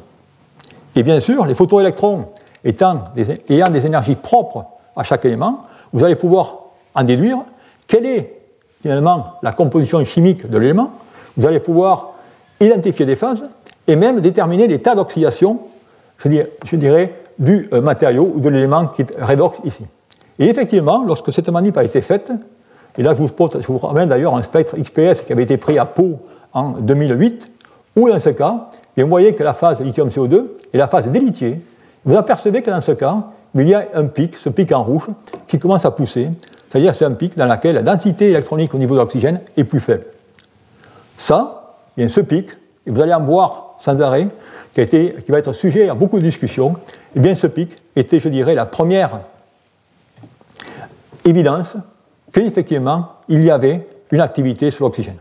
Et 0.96 1.02
bien 1.02 1.20
sûr, 1.20 1.46
les 1.46 1.54
photoélectrons 1.54 2.26
ayant 2.64 3.70
des 3.70 3.86
énergies 3.86 4.16
propres 4.16 4.66
à 4.94 5.04
chaque 5.04 5.24
élément, 5.24 5.60
vous 5.92 6.04
allez 6.04 6.16
pouvoir 6.16 6.56
en 6.94 7.02
déduire 7.02 7.38
quelle 7.86 8.06
est 8.06 8.40
finalement 8.82 9.34
la 9.42 9.52
composition 9.52 10.04
chimique 10.04 10.48
de 10.48 10.58
l'élément. 10.58 10.92
Vous 11.36 11.46
allez 11.46 11.60
pouvoir 11.60 12.11
identifier 12.66 13.06
des 13.06 13.16
phases 13.16 13.50
et 13.86 13.96
même 13.96 14.20
déterminer 14.20 14.66
l'état 14.66 14.94
d'oxydation, 14.94 15.60
je 16.18 16.76
dirais, 16.76 17.14
du 17.38 17.68
euh, 17.72 17.80
matériau 17.80 18.32
ou 18.34 18.40
de 18.40 18.48
l'élément 18.48 18.88
qui 18.88 19.02
est 19.02 19.16
ici. 19.64 19.84
Et 20.38 20.48
effectivement, 20.48 21.04
lorsque 21.06 21.32
cette 21.32 21.48
manip 21.48 21.76
a 21.76 21.84
été 21.84 22.00
faite, 22.00 22.32
et 22.96 23.02
là 23.02 23.14
je 23.14 23.22
vous, 23.22 23.28
je 23.60 23.66
vous 23.66 23.78
ramène 23.78 24.08
d'ailleurs 24.08 24.36
un 24.36 24.42
spectre 24.42 24.76
XPS 24.76 25.22
qui 25.22 25.32
avait 25.32 25.42
été 25.42 25.56
pris 25.56 25.78
à 25.78 25.84
Pau 25.84 26.18
en 26.52 26.70
2008, 26.70 27.50
où 27.96 28.08
dans 28.08 28.20
ce 28.20 28.30
cas, 28.30 28.68
vous 28.96 29.06
voyez 29.06 29.34
que 29.34 29.42
la 29.42 29.52
phase 29.52 29.80
lithium-CO2 29.80 30.44
est 30.72 30.78
la 30.78 30.86
phase 30.86 31.08
délithier. 31.08 31.60
Vous 32.04 32.16
apercevez 32.16 32.62
que 32.62 32.70
dans 32.70 32.80
ce 32.80 32.92
cas, 32.92 33.18
il 33.54 33.68
y 33.68 33.74
a 33.74 33.86
un 33.94 34.04
pic, 34.04 34.36
ce 34.36 34.48
pic 34.48 34.72
en 34.72 34.82
rouge, 34.82 35.08
qui 35.46 35.58
commence 35.58 35.84
à 35.84 35.90
pousser, 35.90 36.28
c'est-à-dire 36.68 36.94
c'est 36.94 37.04
un 37.04 37.12
pic 37.12 37.36
dans 37.36 37.46
lequel 37.46 37.74
la 37.74 37.82
densité 37.82 38.30
électronique 38.30 38.74
au 38.74 38.78
niveau 38.78 38.94
de 38.94 39.00
l'oxygène 39.00 39.40
est 39.56 39.64
plus 39.64 39.80
faible. 39.80 40.04
Ça, 41.16 41.61
a 41.98 42.08
ce 42.08 42.20
pic, 42.20 42.48
et 42.86 42.90
vous 42.90 43.00
allez 43.00 43.14
en 43.14 43.22
voir 43.22 43.74
sans 43.78 44.00
arrêt, 44.00 44.28
qui, 44.74 44.86
qui 44.86 45.30
va 45.30 45.38
être 45.38 45.52
sujet 45.52 45.88
à 45.88 45.94
beaucoup 45.94 46.18
de 46.18 46.24
discussions, 46.24 46.76
eh 47.14 47.20
bien 47.20 47.34
ce 47.34 47.46
pic 47.46 47.76
était, 47.94 48.20
je 48.20 48.28
dirais, 48.28 48.54
la 48.54 48.66
première 48.66 49.20
évidence 51.24 51.76
qu'effectivement, 52.32 53.08
il 53.28 53.44
y 53.44 53.50
avait 53.50 53.86
une 54.10 54.20
activité 54.20 54.70
sur 54.70 54.84
l'oxygène. 54.84 55.16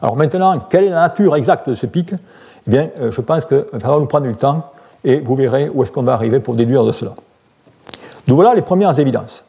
Alors 0.00 0.16
maintenant, 0.16 0.58
quelle 0.68 0.84
est 0.84 0.90
la 0.90 1.02
nature 1.02 1.36
exacte 1.36 1.68
de 1.68 1.74
ce 1.74 1.86
pic? 1.86 2.12
Eh 2.12 2.70
bien, 2.70 2.88
euh, 3.00 3.10
je 3.10 3.20
pense 3.20 3.44
qu'il 3.44 3.64
va 3.72 3.98
nous 3.98 4.06
prendre 4.06 4.26
du 4.26 4.34
temps 4.34 4.72
et 5.04 5.20
vous 5.20 5.34
verrez 5.34 5.70
où 5.72 5.82
est-ce 5.82 5.92
qu'on 5.92 6.02
va 6.02 6.14
arriver 6.14 6.40
pour 6.40 6.54
déduire 6.54 6.84
de 6.84 6.92
cela. 6.92 7.12
Donc 8.26 8.36
voilà 8.36 8.54
les 8.54 8.62
premières 8.62 8.98
évidences. 8.98 9.44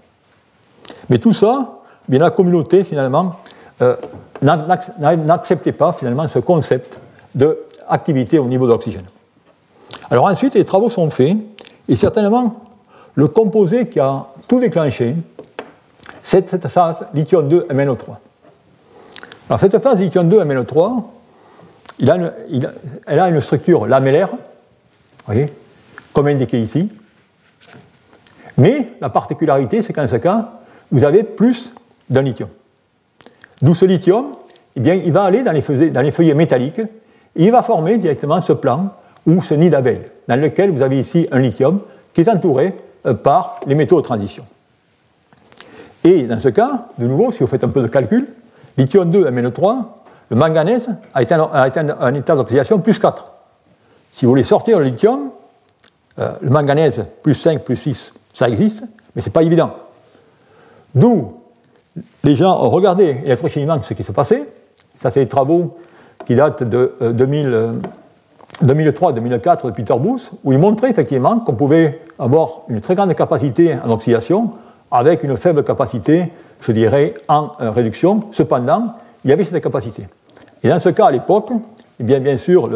Mais 1.10 1.18
tout 1.18 1.34
ça, 1.34 1.74
bien, 2.08 2.20
la 2.20 2.30
communauté, 2.30 2.84
finalement, 2.84 3.36
euh, 3.82 3.96
n'acceptait 4.42 5.72
pas 5.72 5.92
finalement 5.94 6.28
ce 6.28 6.40
concept 6.40 7.00
d'activité 7.34 8.40
au 8.40 8.46
niveau 8.46 8.66
de 8.66 8.72
l'oxygène. 8.72 9.06
Alors 10.10 10.26
ensuite, 10.26 10.56
les 10.56 10.66
travaux 10.66 10.90
sont 10.90 11.10
faits, 11.10 11.38
et 11.88 11.96
certainement, 11.96 12.62
le 13.16 13.28
composé 13.28 13.86
qui 13.86 14.00
a 14.00 14.28
tout 14.48 14.60
déclenché, 14.60 15.16
c'est 16.22 16.50
cette 16.50 16.68
phase 16.68 17.06
lithium 17.14 17.48
2 17.48 17.68
MnO3. 17.72 18.18
Alors 19.50 19.60
cette 19.60 19.80
phase 19.80 20.00
lithium 20.00 20.28
2 20.28 20.44
MnO3, 20.44 21.04
elle 23.08 23.20
a 23.20 23.30
une 23.30 23.42
structure 23.42 23.88
lamellaire, 23.88 24.30
voyez, 25.26 25.50
comme 26.14 26.28
indiqué 26.28 26.60
ici. 26.60 26.90
Mais 28.58 28.94
la 29.02 29.10
particularité, 29.10 29.82
c'est 29.82 29.94
qu'en 29.94 30.08
ce 30.08 30.16
cas, 30.16 30.52
vous 30.92 31.04
avez 31.04 31.24
plus 31.24 31.74
d'un 32.10 32.22
lithium. 32.22 32.50
D'où 33.62 33.74
ce 33.74 33.86
lithium, 33.86 34.28
eh 34.76 34.80
bien, 34.80 34.94
il 34.94 35.12
va 35.12 35.24
aller 35.24 35.44
dans 35.44 35.52
les, 35.52 35.62
feuillets, 35.62 36.34
métalliques 36.34 36.80
et 36.80 37.46
il 37.46 37.52
va 37.52 37.62
former 37.62 37.98
directement 37.98 38.42
ce 38.42 38.54
plan 38.54 38.90
ou 39.26 39.42
ce 39.42 39.54
nid 39.54 39.70
d'abeille, 39.70 40.02
dans 40.28 40.40
lequel 40.40 40.72
vous 40.72 40.82
avez 40.82 41.00
ici 41.00 41.28
un 41.32 41.40
lithium 41.40 41.80
qui 42.14 42.22
est 42.22 42.30
entouré 42.30 42.76
euh, 43.06 43.14
par 43.14 43.60
les 43.66 43.76
métaux 43.76 43.98
de 43.98 44.02
transition. 44.06 44.44
Et 46.04 46.24
dans 46.24 46.40
ce 46.40 46.50
cas, 46.50 46.88
de 46.98 47.08
nouveau, 47.08 47.32
si 47.32 47.40
vous 47.40 47.48
faites 47.48 47.64
un 47.64 47.70
peu 47.70 47.82
de 47.82 47.88
calcul, 47.88 48.28
lithium 48.78 49.10
2 49.10 49.30
MnO3, 49.32 49.86
le 50.30 50.36
manganèse 50.36 50.90
a 51.14 51.20
atteint, 51.20 51.98
un 52.00 52.14
état 52.14 52.36
d'oxydation 52.36 52.80
plus 52.80 53.00
4. 53.00 53.32
Si 54.12 54.26
vous 54.26 54.32
voulez 54.32 54.44
sortir 54.44 54.80
le 54.80 54.86
lithium, 54.86 55.30
euh, 56.20 56.34
le 56.42 56.50
manganèse 56.50 57.06
plus 57.24 57.34
5, 57.34 57.64
plus 57.64 57.76
6, 57.76 58.14
ça 58.32 58.50
existe, 58.50 58.84
mais 59.16 59.22
ce 59.22 59.30
n'est 59.30 59.34
pas 59.34 59.44
évident. 59.44 59.72
D'où 60.94 61.34
les 62.24 62.36
gens 62.36 62.62
ont 62.64 62.70
regardé 62.70 63.18
électrochimiquement 63.24 63.82
ce 63.82 63.94
qui 63.94 64.04
se 64.04 64.12
passait. 64.12 64.44
Ça, 64.96 65.10
c'est 65.10 65.22
des 65.22 65.28
travaux 65.28 65.78
qui 66.26 66.36
datent 66.36 66.64
de 66.64 66.96
2003-2004 68.62 69.66
euh, 69.66 69.70
de 69.70 69.72
Peter 69.72 69.96
Booth, 70.00 70.32
où 70.44 70.54
ils 70.54 70.60
montraient 70.60 70.90
effectivement 70.90 71.40
qu'on 71.40 71.56
pouvait 71.56 72.02
avoir 72.20 72.62
une 72.70 72.82
très 72.82 72.96
grande 72.96 73.14
capacité 73.14 73.76
en 73.84 73.92
oxydation 73.92 74.52
avec 74.92 75.24
une 75.24 75.36
faible 75.38 75.64
capacité, 75.64 76.32
je 76.62 76.72
dirais, 76.72 77.14
en 77.28 77.52
euh, 77.62 77.72
réduction. 77.72 78.22
Cependant, 78.32 78.94
il 79.24 79.30
y 79.30 79.34
avait 79.34 79.44
cette 79.44 79.64
capacité. 79.64 80.08
Et 80.64 80.70
dans 80.70 80.80
ce 80.80 80.90
cas, 80.90 81.08
à 81.08 81.12
l'époque, 81.12 81.50
eh 82.00 82.04
bien, 82.04 82.20
bien 82.20 82.38
sûr, 82.38 82.70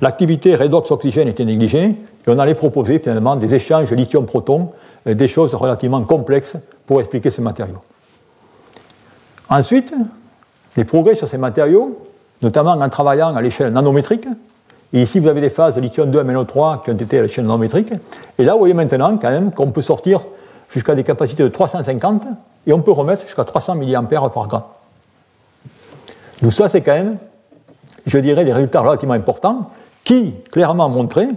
l'activité 0.00 0.54
redox-oxygène 0.56 1.28
était 1.28 1.44
négligée, 1.44 1.84
et 1.84 2.30
on 2.30 2.38
allait 2.38 2.54
proposer 2.54 2.98
finalement 2.98 3.36
des 3.36 3.54
échanges 3.54 3.92
lithium-proton, 3.92 4.70
euh, 5.06 5.14
des 5.14 5.28
choses 5.28 5.54
relativement 5.54 6.02
complexes 6.02 6.56
pour 6.86 7.00
expliquer 7.00 7.30
ces 7.30 7.42
matériaux. 7.42 7.78
Ensuite, 9.54 9.94
les 10.76 10.82
progrès 10.82 11.14
sur 11.14 11.28
ces 11.28 11.38
matériaux, 11.38 11.96
notamment 12.42 12.72
en 12.72 12.88
travaillant 12.88 13.36
à 13.36 13.40
l'échelle 13.40 13.72
nanométrique, 13.72 14.26
et 14.92 15.00
ici 15.00 15.20
vous 15.20 15.28
avez 15.28 15.40
des 15.40 15.48
phases 15.48 15.76
de 15.76 15.80
lithium 15.80 16.10
2 16.10 16.24
MnO3 16.24 16.82
qui 16.82 16.90
ont 16.90 16.96
été 16.96 17.20
à 17.20 17.22
l'échelle 17.22 17.44
nanométrique, 17.44 17.92
et 18.36 18.42
là 18.42 18.54
vous 18.54 18.58
voyez 18.58 18.74
maintenant 18.74 19.16
quand 19.16 19.30
même 19.30 19.52
qu'on 19.52 19.70
peut 19.70 19.80
sortir 19.80 20.22
jusqu'à 20.68 20.96
des 20.96 21.04
capacités 21.04 21.44
de 21.44 21.48
350 21.48 22.26
et 22.66 22.72
on 22.72 22.82
peut 22.82 22.90
remettre 22.90 23.22
jusqu'à 23.22 23.44
300 23.44 23.76
mA 23.76 24.02
par 24.02 24.48
gramme. 24.48 24.62
Donc 26.42 26.52
ça, 26.52 26.66
c'est 26.66 26.80
quand 26.80 26.94
même, 26.94 27.18
je 28.06 28.18
dirais, 28.18 28.44
des 28.44 28.52
résultats 28.52 28.80
relativement 28.80 29.14
importants 29.14 29.70
qui 30.02 30.34
clairement 30.50 30.88
montraient 30.88 31.28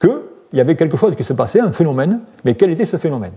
qu'il 0.00 0.20
y 0.52 0.60
avait 0.60 0.76
quelque 0.76 0.96
chose 0.96 1.16
qui 1.16 1.24
se 1.24 1.32
passait, 1.32 1.58
un 1.58 1.72
phénomène, 1.72 2.20
mais 2.44 2.54
quel 2.54 2.70
était 2.70 2.84
ce 2.84 2.98
phénomène? 2.98 3.34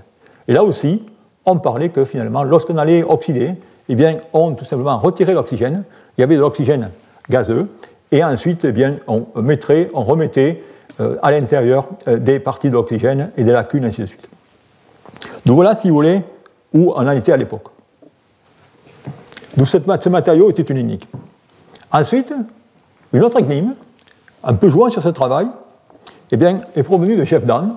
Et 0.47 0.54
là 0.54 0.63
aussi, 0.63 1.02
on 1.43 1.58
parlait 1.58 1.89
que 1.89 2.06
finalement, 2.06 2.43
lorsqu'on 2.43 2.78
allait 2.78 3.04
oxyder, 3.04 3.56
eh 3.89 3.95
bien, 3.95 4.17
on 4.34 4.54
tout 4.54 4.65
simplement 4.65 4.97
retirait 4.97 5.34
l'oxygène, 5.34 5.84
il 6.17 6.21
y 6.21 6.23
avait 6.23 6.36
de 6.36 6.41
l'oxygène 6.41 6.89
gazeux, 7.30 7.67
et 8.12 8.23
ensuite, 8.23 8.65
eh 8.65 8.71
bien, 8.71 8.95
on 9.08 9.26
mettrait, 9.36 9.89
on 9.93 10.04
remettait 10.04 10.63
euh, 11.00 11.17
à 11.21 11.32
l'intérieur 11.32 11.88
euh, 12.08 12.17
des 12.17 12.39
parties 12.39 12.69
d'oxygène 12.69 13.32
et 13.38 13.43
des 13.43 13.52
lacunes, 13.52 13.86
ainsi 13.86 14.02
de 14.02 14.06
suite. 14.06 14.30
Donc 15.45 15.56
voilà, 15.56 15.76
si 15.76 15.89
vous 15.89 15.95
voulez, 15.95 16.21
où 16.73 16.91
on 16.95 17.08
en 17.08 17.12
était 17.12 17.32
à 17.32 17.38
l'époque. 17.38 17.67
Donc 19.56 19.67
ce 19.67 20.10
matériau 20.10 20.50
était 20.50 20.63
une 20.63 20.78
unique. 20.78 21.08
Ensuite, 21.91 22.34
une 23.13 23.23
autre 23.23 23.39
énigme, 23.39 23.73
un 24.43 24.54
peu 24.54 24.69
jouant 24.69 24.89
sur 24.89 25.02
ce 25.02 25.10
travail, 25.10 25.47
eh 26.32 26.38
bien, 26.38 26.62
est 26.76 26.84
provenue 26.84 27.15
de 27.15 27.23
Jeff 27.23 27.45
Dan, 27.45 27.76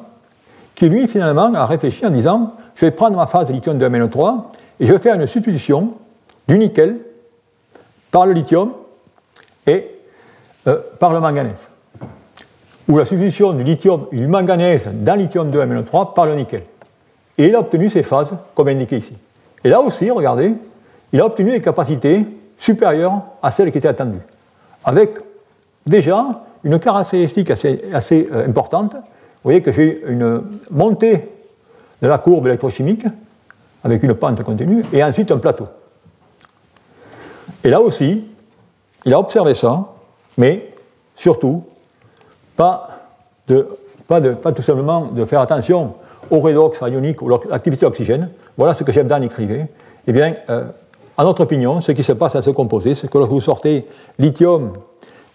qui 0.75 0.89
lui, 0.89 1.07
finalement, 1.07 1.53
a 1.55 1.67
réfléchi 1.67 2.07
en 2.07 2.11
disant 2.11 2.53
je 2.75 2.87
vais 2.87 2.91
prendre 2.91 3.17
ma 3.17 3.27
phase 3.27 3.49
de 3.49 3.53
lithium 3.53 3.77
de 3.77 3.89
MnO3 3.89 4.45
et 4.81 4.87
je 4.87 4.93
vais 4.93 4.99
faire 4.99 5.15
une 5.15 5.27
substitution 5.27 5.93
du 6.49 6.59
nickel 6.59 6.97
par 8.11 8.27
le 8.27 8.33
lithium 8.33 8.73
et 9.67 9.87
euh, 10.67 10.79
par 10.99 11.13
le 11.13 11.21
manganèse. 11.21 11.69
Ou 12.89 12.99
la 12.99 13.05
substitution 13.05 13.53
du 13.53 13.63
lithium 13.63 14.07
et 14.11 14.17
du 14.17 14.27
manganèse 14.27 14.91
dans 14.93 15.15
lithium 15.15 15.51
2 15.51 15.65
MnO3 15.65 16.15
par 16.15 16.27
le 16.27 16.35
nickel. 16.35 16.63
Et 17.39 17.47
il 17.47 17.55
a 17.55 17.61
obtenu 17.61 17.89
ces 17.89 18.03
phases, 18.03 18.35
comme 18.55 18.69
indiqué 18.69 18.97
ici. 18.97 19.17
Et 19.63 19.69
là 19.69 19.81
aussi, 19.81 20.11
regardez, 20.11 20.55
il 21.13 21.21
a 21.21 21.27
obtenu 21.27 21.53
des 21.53 21.61
capacités 21.61 22.25
supérieures 22.57 23.23
à 23.43 23.51
celles 23.51 23.71
qui 23.71 23.79
étaient 23.79 23.89
attendues, 23.89 24.21
avec 24.85 25.11
déjà 25.87 26.43
une 26.65 26.79
caractéristique 26.79 27.51
assez, 27.51 27.81
assez 27.93 28.29
euh, 28.33 28.47
importante. 28.47 28.95
Vous 28.95 29.45
voyez 29.45 29.63
que 29.63 29.73
j'ai 29.73 30.03
une 30.07 30.43
montée 30.71 31.21
de 32.03 32.09
la 32.09 32.19
courbe 32.19 32.47
électrochimique 32.47 33.05
avec 33.85 34.03
une 34.03 34.15
pente 34.15 34.43
continue 34.43 34.83
et 34.93 35.03
ensuite 35.03 35.31
un 35.31 35.39
plateau. 35.39 35.67
Et 37.65 37.71
là 37.71 37.81
aussi, 37.81 38.25
il 39.05 39.15
a 39.15 39.19
observé 39.19 39.55
ça, 39.55 39.93
mais 40.37 40.71
surtout, 41.15 41.65
pas, 42.57 42.89
de, 43.49 43.67
pas, 44.07 44.21
de, 44.21 44.33
pas 44.33 44.53
tout 44.53 44.63
simplement 44.63 45.07
de 45.07 45.25
faire 45.25 45.41
attention 45.41 45.93
au 46.31 46.41
redox 46.41 46.81
ionique 46.81 47.23
ou 47.23 47.29
l'activité 47.29 47.87
d'oxygène. 47.87 48.31
Voilà 48.57 48.75
ce 48.75 48.85
que 48.85 48.93
Jebdan 48.93 49.23
écrivait. 49.23 49.69
Eh 50.07 50.13
bien, 50.13 50.35
euh, 50.49 50.65
à 51.17 51.25
notre 51.25 51.43
opinion, 51.43 51.81
ce 51.81 51.93
qui 51.93 52.03
se 52.03 52.13
passe 52.13 52.37
à 52.37 52.43
ce 52.43 52.51
composé, 52.51 52.95
c'est 52.95 53.11
que 53.11 53.19
lorsque 53.19 53.33
vous 53.33 53.41
sortez 53.41 53.87
lithium, 54.19 54.73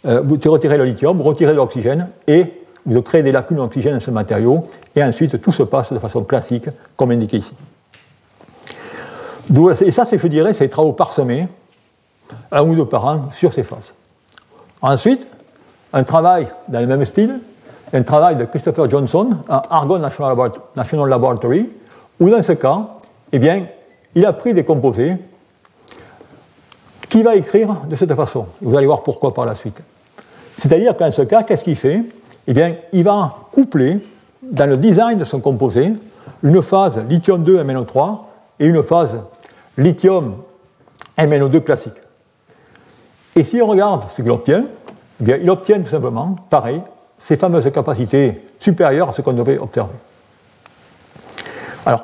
euh, 0.05 0.21
vous 0.23 0.37
retirez 0.49 0.77
le 0.77 0.85
lithium, 0.85 1.17
vous 1.17 1.23
retirez 1.23 1.53
l'oxygène 1.53 2.09
et 2.27 2.61
vous 2.85 3.01
créez 3.01 3.23
des 3.23 3.31
lacunes 3.31 3.57
d'oxygène 3.57 3.93
dans 3.93 3.99
ce 3.99 4.11
matériau, 4.11 4.63
et 4.95 5.03
ensuite 5.03 5.41
tout 5.41 5.51
se 5.51 5.63
passe 5.63 5.91
de 5.91 5.99
façon 5.99 6.23
classique, 6.23 6.69
comme 6.95 7.11
indiqué 7.11 7.37
ici. 7.37 7.53
Et 9.81 9.91
ça, 9.91 10.03
je 10.11 10.27
dirais, 10.27 10.53
c'est 10.53 10.65
des 10.65 10.69
travaux 10.69 10.93
parsemés, 10.93 11.47
un 12.51 12.63
ou 12.63 12.75
deux 12.75 12.85
par 12.85 13.05
an, 13.05 13.29
sur 13.31 13.53
ces 13.53 13.63
phases. 13.63 13.93
Ensuite, 14.81 15.27
un 15.93 16.03
travail 16.03 16.47
dans 16.67 16.79
le 16.79 16.87
même 16.87 17.05
style, 17.05 17.39
un 17.93 18.03
travail 18.03 18.35
de 18.35 18.45
Christopher 18.45 18.89
Johnson 18.89 19.29
à 19.47 19.63
Argonne 19.69 20.01
National 20.01 21.09
Laboratory, 21.09 21.69
où 22.19 22.29
dans 22.29 22.43
ce 22.43 22.53
cas, 22.53 22.87
eh 23.31 23.39
bien, 23.39 23.67
il 24.15 24.25
a 24.25 24.33
pris 24.33 24.53
des 24.53 24.63
composés 24.63 25.15
qu'il 27.09 27.23
va 27.23 27.35
écrire 27.35 27.75
de 27.87 27.95
cette 27.95 28.13
façon. 28.15 28.47
Vous 28.61 28.75
allez 28.75 28.87
voir 28.87 29.03
pourquoi 29.03 29.33
par 29.33 29.45
la 29.45 29.55
suite. 29.55 29.81
C'est-à-dire 30.57 30.95
qu'en 30.97 31.11
ce 31.11 31.21
cas, 31.21 31.43
qu'est-ce 31.43 31.63
qu'il 31.63 31.75
fait? 31.75 32.03
Eh 32.47 32.53
bien, 32.53 32.75
il 32.91 33.03
va 33.03 33.33
coupler 33.51 33.99
dans 34.41 34.69
le 34.69 34.77
design 34.77 35.17
de 35.17 35.23
son 35.23 35.39
composé 35.39 35.93
une 36.43 36.61
phase 36.61 37.03
lithium 37.09 37.43
2 37.43 37.63
MnO3 37.63 38.19
et 38.59 38.67
une 38.67 38.83
phase 38.83 39.17
lithium 39.77 40.37
MnO2 41.17 41.61
classique. 41.61 41.95
Et 43.35 43.43
si 43.43 43.61
on 43.61 43.67
regarde 43.67 44.09
ce 44.09 44.21
qu'il 44.21 44.31
obtient, 44.31 44.65
eh 45.25 45.39
il 45.41 45.49
obtient 45.49 45.79
tout 45.79 45.89
simplement, 45.89 46.35
pareil, 46.49 46.81
ces 47.17 47.37
fameuses 47.37 47.69
capacités 47.71 48.43
supérieures 48.59 49.09
à 49.09 49.11
ce 49.11 49.21
qu'on 49.21 49.33
devait 49.33 49.57
observer. 49.57 49.95
Alors, 51.85 52.03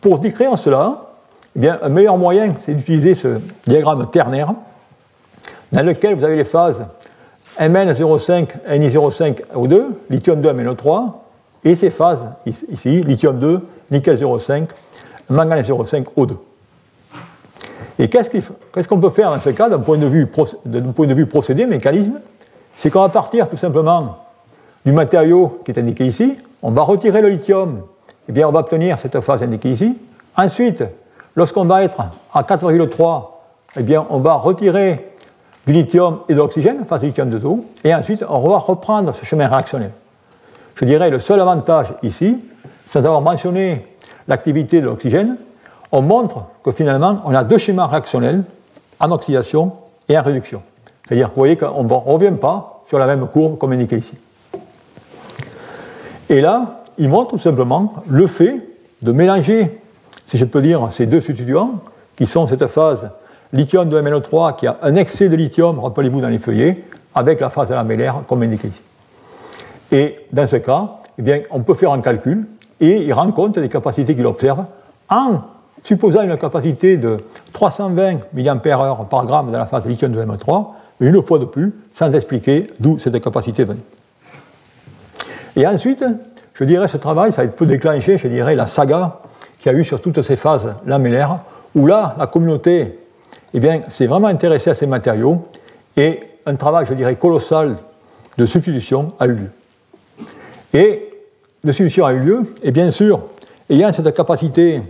pour 0.00 0.18
décrire 0.18 0.56
cela, 0.58 1.10
eh 1.56 1.58
bien, 1.58 1.78
un 1.82 1.88
meilleur 1.88 2.16
moyen, 2.16 2.54
c'est 2.58 2.74
d'utiliser 2.74 3.14
ce 3.14 3.40
diagramme 3.66 4.06
ternaire, 4.10 4.54
dans 5.72 5.84
lequel 5.84 6.14
vous 6.14 6.24
avez 6.24 6.36
les 6.36 6.44
phases 6.44 6.84
Mn05, 7.58 8.48
Ni05, 8.68 9.42
O2, 9.54 9.82
lithium 10.08 10.40
2, 10.40 10.52
MnO3, 10.52 11.12
et 11.64 11.74
ces 11.76 11.90
phases 11.90 12.28
ici, 12.46 13.02
lithium 13.02 13.38
2, 13.38 13.60
nickel 13.90 14.16
0,5, 14.16 14.68
manganèse 15.28 15.68
0,5, 15.68 16.04
O2. 16.16 16.36
Et 18.00 18.08
qu'est-ce 18.08 18.88
qu'on 18.88 18.98
peut 18.98 19.10
faire 19.10 19.30
dans 19.30 19.40
ce 19.40 19.50
cas 19.50 19.68
d'un 19.68 19.78
point, 19.78 19.98
de 19.98 20.06
vue, 20.06 20.26
point 20.26 21.06
de 21.06 21.14
vue 21.14 21.26
procédé, 21.26 21.66
mécanisme? 21.66 22.14
C'est 22.74 22.88
qu'on 22.88 23.02
va 23.02 23.10
partir 23.10 23.46
tout 23.46 23.58
simplement 23.58 24.16
du 24.86 24.92
matériau 24.92 25.60
qui 25.66 25.70
est 25.70 25.78
indiqué 25.78 26.06
ici, 26.06 26.38
on 26.62 26.70
va 26.70 26.80
retirer 26.80 27.20
le 27.20 27.28
lithium, 27.28 27.76
et 27.76 28.30
eh 28.30 28.32
bien 28.32 28.48
on 28.48 28.52
va 28.52 28.60
obtenir 28.60 28.98
cette 28.98 29.20
phase 29.20 29.42
indiquée 29.42 29.72
ici. 29.72 29.98
Ensuite, 30.34 30.82
lorsqu'on 31.36 31.66
va 31.66 31.84
être 31.84 32.00
à 32.32 32.42
4,3, 32.42 33.24
eh 33.76 33.82
bien 33.82 34.06
on 34.08 34.20
va 34.20 34.32
retirer 34.36 35.12
du 35.66 35.74
lithium 35.74 36.20
et 36.30 36.32
de 36.32 36.38
l'oxygène, 36.38 36.86
phase 36.86 37.02
lithium 37.02 37.28
2O, 37.28 37.64
et 37.84 37.94
ensuite 37.94 38.24
on 38.26 38.48
va 38.48 38.56
reprendre 38.56 39.14
ce 39.14 39.26
chemin 39.26 39.46
réactionnel. 39.46 39.90
Je 40.74 40.86
dirais 40.86 41.10
le 41.10 41.18
seul 41.18 41.38
avantage 41.38 41.92
ici, 42.02 42.38
sans 42.86 43.00
avoir 43.00 43.20
mentionné 43.20 43.86
l'activité 44.26 44.80
de 44.80 44.86
l'oxygène, 44.86 45.36
on 45.92 46.02
montre 46.02 46.44
que 46.62 46.72
finalement, 46.72 47.18
on 47.24 47.34
a 47.34 47.44
deux 47.44 47.58
schémas 47.58 47.86
réactionnels 47.86 48.44
en 48.98 49.10
oxydation 49.10 49.72
et 50.08 50.18
en 50.18 50.22
réduction. 50.22 50.62
C'est-à-dire 51.06 51.28
que 51.28 51.34
vous 51.34 51.40
voyez 51.40 51.56
qu'on 51.56 51.84
ne 51.84 51.92
revient 51.92 52.36
pas 52.40 52.82
sur 52.86 52.98
la 52.98 53.06
même 53.06 53.26
courbe 53.26 53.58
comme 53.58 53.72
indiqué 53.72 53.98
ici. 53.98 54.14
Et 56.28 56.40
là, 56.40 56.82
il 56.98 57.08
montre 57.08 57.30
tout 57.30 57.38
simplement 57.38 57.92
le 58.08 58.26
fait 58.26 58.66
de 59.02 59.12
mélanger 59.12 59.80
si 60.30 60.38
je 60.38 60.44
peux 60.44 60.62
dire, 60.62 60.86
ces 60.92 61.06
deux 61.06 61.20
substituants, 61.20 61.80
qui 62.14 62.24
sont 62.24 62.46
cette 62.46 62.68
phase 62.68 63.10
lithium 63.52 63.88
de 63.88 64.00
MnO3 64.00 64.54
qui 64.54 64.68
a 64.68 64.78
un 64.80 64.94
excès 64.94 65.28
de 65.28 65.34
lithium, 65.34 65.80
rappelez-vous, 65.80 66.20
dans 66.20 66.28
les 66.28 66.38
feuillets, 66.38 66.84
avec 67.16 67.40
la 67.40 67.50
phase 67.50 67.70
lamellaire, 67.70 68.22
comme 68.28 68.44
indiqué 68.44 68.68
ici. 68.68 68.80
Et 69.90 70.26
dans 70.32 70.46
ce 70.46 70.54
cas, 70.54 70.98
eh 71.18 71.22
bien, 71.22 71.40
on 71.50 71.64
peut 71.64 71.74
faire 71.74 71.90
un 71.90 72.00
calcul 72.00 72.46
et 72.80 73.02
il 73.02 73.12
rend 73.12 73.32
compte 73.32 73.58
des 73.58 73.68
capacités 73.68 74.14
qu'il 74.14 74.24
observe 74.24 74.64
en 75.08 75.40
supposant 75.82 76.22
une 76.22 76.36
capacité 76.36 76.96
de 76.96 77.16
320 77.52 78.18
mAh 78.34 79.04
par 79.08 79.26
gramme 79.26 79.50
dans 79.50 79.58
la 79.58 79.66
phase 79.66 79.86
lithium 79.86 80.12
de 80.12 80.22
M3, 80.22 80.66
une 81.00 81.22
fois 81.22 81.38
de 81.38 81.46
plus, 81.46 81.72
sans 81.94 82.12
expliquer 82.12 82.66
d'où 82.78 82.98
cette 82.98 83.18
capacité 83.22 83.64
venait. 83.64 83.80
Et 85.56 85.66
ensuite, 85.66 86.04
je 86.54 86.64
dirais, 86.64 86.88
ce 86.88 86.98
travail, 86.98 87.32
ça 87.32 87.46
peut 87.46 87.66
déclencher, 87.66 88.18
je 88.18 88.28
dirais, 88.28 88.54
la 88.54 88.66
saga 88.66 89.20
qu'il 89.58 89.72
y 89.72 89.74
a 89.74 89.78
eu 89.78 89.84
sur 89.84 90.00
toutes 90.00 90.20
ces 90.22 90.36
phases 90.36 90.68
lamellaires, 90.86 91.40
où 91.74 91.86
là, 91.86 92.14
la 92.18 92.26
communauté 92.26 92.98
eh 93.54 93.80
s'est 93.88 94.06
vraiment 94.06 94.28
intéressée 94.28 94.70
à 94.70 94.74
ces 94.74 94.86
matériaux, 94.86 95.44
et 95.96 96.20
un 96.46 96.56
travail, 96.56 96.86
je 96.86 96.94
dirais, 96.94 97.16
colossal 97.16 97.76
de 98.36 98.46
substitution 98.46 99.12
a 99.18 99.26
eu 99.26 99.32
lieu. 99.32 99.50
Et 100.72 101.08
de 101.64 101.72
substitution 101.72 102.06
a 102.06 102.12
eu 102.12 102.20
lieu, 102.20 102.42
et 102.62 102.70
bien 102.70 102.90
sûr, 102.90 103.20
ayant 103.68 103.92
cette 103.92 104.14
capacité 104.14 104.82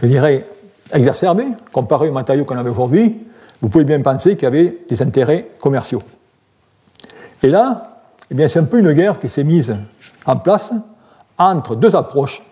je 0.00 0.06
dirais, 0.06 0.44
exacerbé, 0.92 1.44
comparé 1.72 2.08
aux 2.08 2.12
matériaux 2.12 2.44
qu'on 2.44 2.56
avait 2.56 2.70
aujourd'hui, 2.70 3.18
vous 3.60 3.68
pouvez 3.68 3.84
bien 3.84 4.00
penser 4.00 4.36
qu'il 4.36 4.44
y 4.44 4.46
avait 4.46 4.78
des 4.88 5.02
intérêts 5.02 5.48
commerciaux. 5.60 6.02
Et 7.42 7.48
là, 7.48 8.00
eh 8.30 8.48
c'est 8.48 8.58
un 8.58 8.64
peu 8.64 8.78
une 8.78 8.92
guerre 8.92 9.18
qui 9.18 9.28
s'est 9.28 9.44
mise 9.44 9.76
en 10.26 10.36
place 10.36 10.72
entre 11.38 11.74
deux 11.74 11.94
approches. 11.94 12.42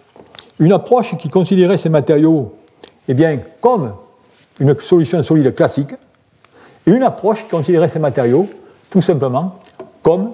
Une 0.59 0.72
approche 0.72 1.16
qui 1.16 1.28
considérait 1.28 1.78
ces 1.78 1.88
matériaux 1.88 2.55
eh 3.09 3.14
bien, 3.14 3.38
comme 3.61 3.94
une 4.61 4.78
solution 4.81 5.22
solide 5.22 5.55
classique, 5.55 5.94
et 6.87 6.90
une 6.90 7.02
approche 7.02 7.44
qui 7.44 7.50
considérait 7.50 7.88
ces 7.88 7.98
matériaux 7.98 8.48
tout 8.90 9.00
simplement 9.00 9.59
comme 10.02 10.33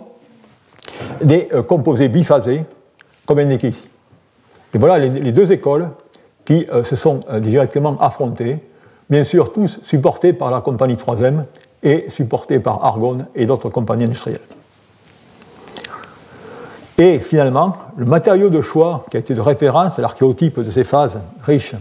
des 1.23 1.49
euh, 1.53 1.63
composés 1.63 2.09
biphasés, 2.09 2.65
comme 3.27 3.39
indiqué 3.39 3.69
ici. 3.69 3.89
Et 4.75 4.79
voilà 4.79 4.99
les 4.99 5.33
deux 5.33 5.51
écoles 5.53 5.89
qui 6.49 6.65
euh, 6.73 6.83
se 6.83 6.97
sont 6.97 7.21
euh, 7.29 7.41
directement 7.41 7.99
affrontés, 8.01 8.57
bien 9.11 9.23
sûr 9.23 9.53
tous 9.53 9.81
supportés 9.83 10.33
par 10.33 10.51
la 10.51 10.63
compagnie 10.63 10.95
3M 10.95 11.45
et 11.83 12.07
supportés 12.09 12.59
par 12.59 12.83
Argonne 12.87 13.27
et 13.35 13.45
d'autres 13.45 13.69
compagnies 13.69 14.05
industrielles. 14.05 14.41
Et 16.97 17.19
finalement, 17.19 17.75
le 17.99 18.07
matériau 18.07 18.49
de 18.49 18.63
choix 18.63 19.05
qui 19.11 19.19
a 19.19 19.21
été 19.21 19.35
de 19.35 19.43
référence, 19.43 19.99
l'archéotype 19.99 20.59
de 20.61 20.71
ces 20.71 20.85
phases 20.85 21.21
riches 21.43 21.75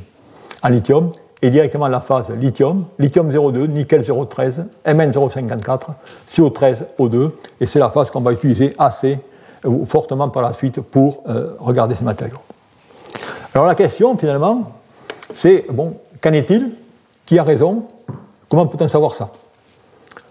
en 0.62 0.68
lithium, 0.68 1.12
est 1.42 1.50
directement 1.50 1.88
la 1.88 2.02
phase 2.02 2.30
lithium, 2.32 2.88
lithium 3.00 3.30
02, 3.30 3.68
nickel 3.68 4.04
013, 4.04 4.66
Mn 4.86 5.14
054, 5.14 5.92
CO13, 6.28 6.84
O2, 7.00 7.32
et 7.62 7.66
c'est 7.66 7.80
la 7.80 7.90
phase 7.90 8.12
qu'on 8.12 8.20
va 8.20 8.34
utiliser 8.34 8.74
assez 8.78 9.18
ou 9.64 9.86
fortement 9.86 10.28
par 10.28 10.44
la 10.44 10.52
suite 10.52 10.82
pour 10.82 11.24
euh, 11.30 11.54
regarder 11.58 11.96
ces 11.96 12.04
matériaux. 12.04 12.36
Alors 13.58 13.66
la 13.66 13.74
question, 13.74 14.16
finalement, 14.16 14.72
c'est, 15.34 15.66
bon, 15.72 15.96
qu'en 16.22 16.32
est-il 16.32 16.74
Qui 17.26 17.40
a 17.40 17.44
raison 17.44 17.86
Comment 18.50 18.68
peut-on 18.68 18.88
savoir 18.88 19.16
ça 19.16 19.32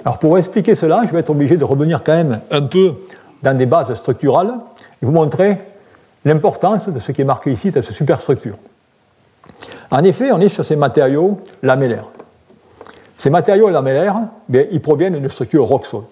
Alors 0.05 0.21
pour 0.21 0.39
expliquer 0.39 0.77
cela, 0.77 1.03
je 1.05 1.11
vais 1.11 1.19
être 1.19 1.31
obligé 1.31 1.57
de 1.57 1.65
revenir 1.65 2.05
quand 2.05 2.13
même 2.13 2.41
un 2.53 2.63
peu 2.63 2.95
dans 3.43 3.57
des 3.57 3.67
bases 3.67 3.93
structurales 3.95 4.55
et 5.03 5.07
vous 5.07 5.11
montrer 5.11 5.59
l'importance 6.25 6.89
de 6.89 7.01
ce 7.01 7.11
qui 7.11 7.23
est 7.23 7.25
marqué 7.25 7.51
ici, 7.51 7.73
de 7.73 7.81
cette 7.81 7.97
superstructure. 7.97 8.55
En 9.91 10.05
effet, 10.05 10.31
on 10.31 10.41
est 10.41 10.49
sur 10.49 10.65
ces 10.65 10.77
matériaux 10.77 11.41
lamellaires. 11.65 12.11
Ces 13.17 13.31
matériaux 13.31 13.71
lamellaires, 13.71 14.21
bien, 14.49 14.67
ils 14.71 14.81
proviennent 14.81 15.19
d'une 15.19 15.29
structure 15.29 15.65
rock-sol. 15.65 16.05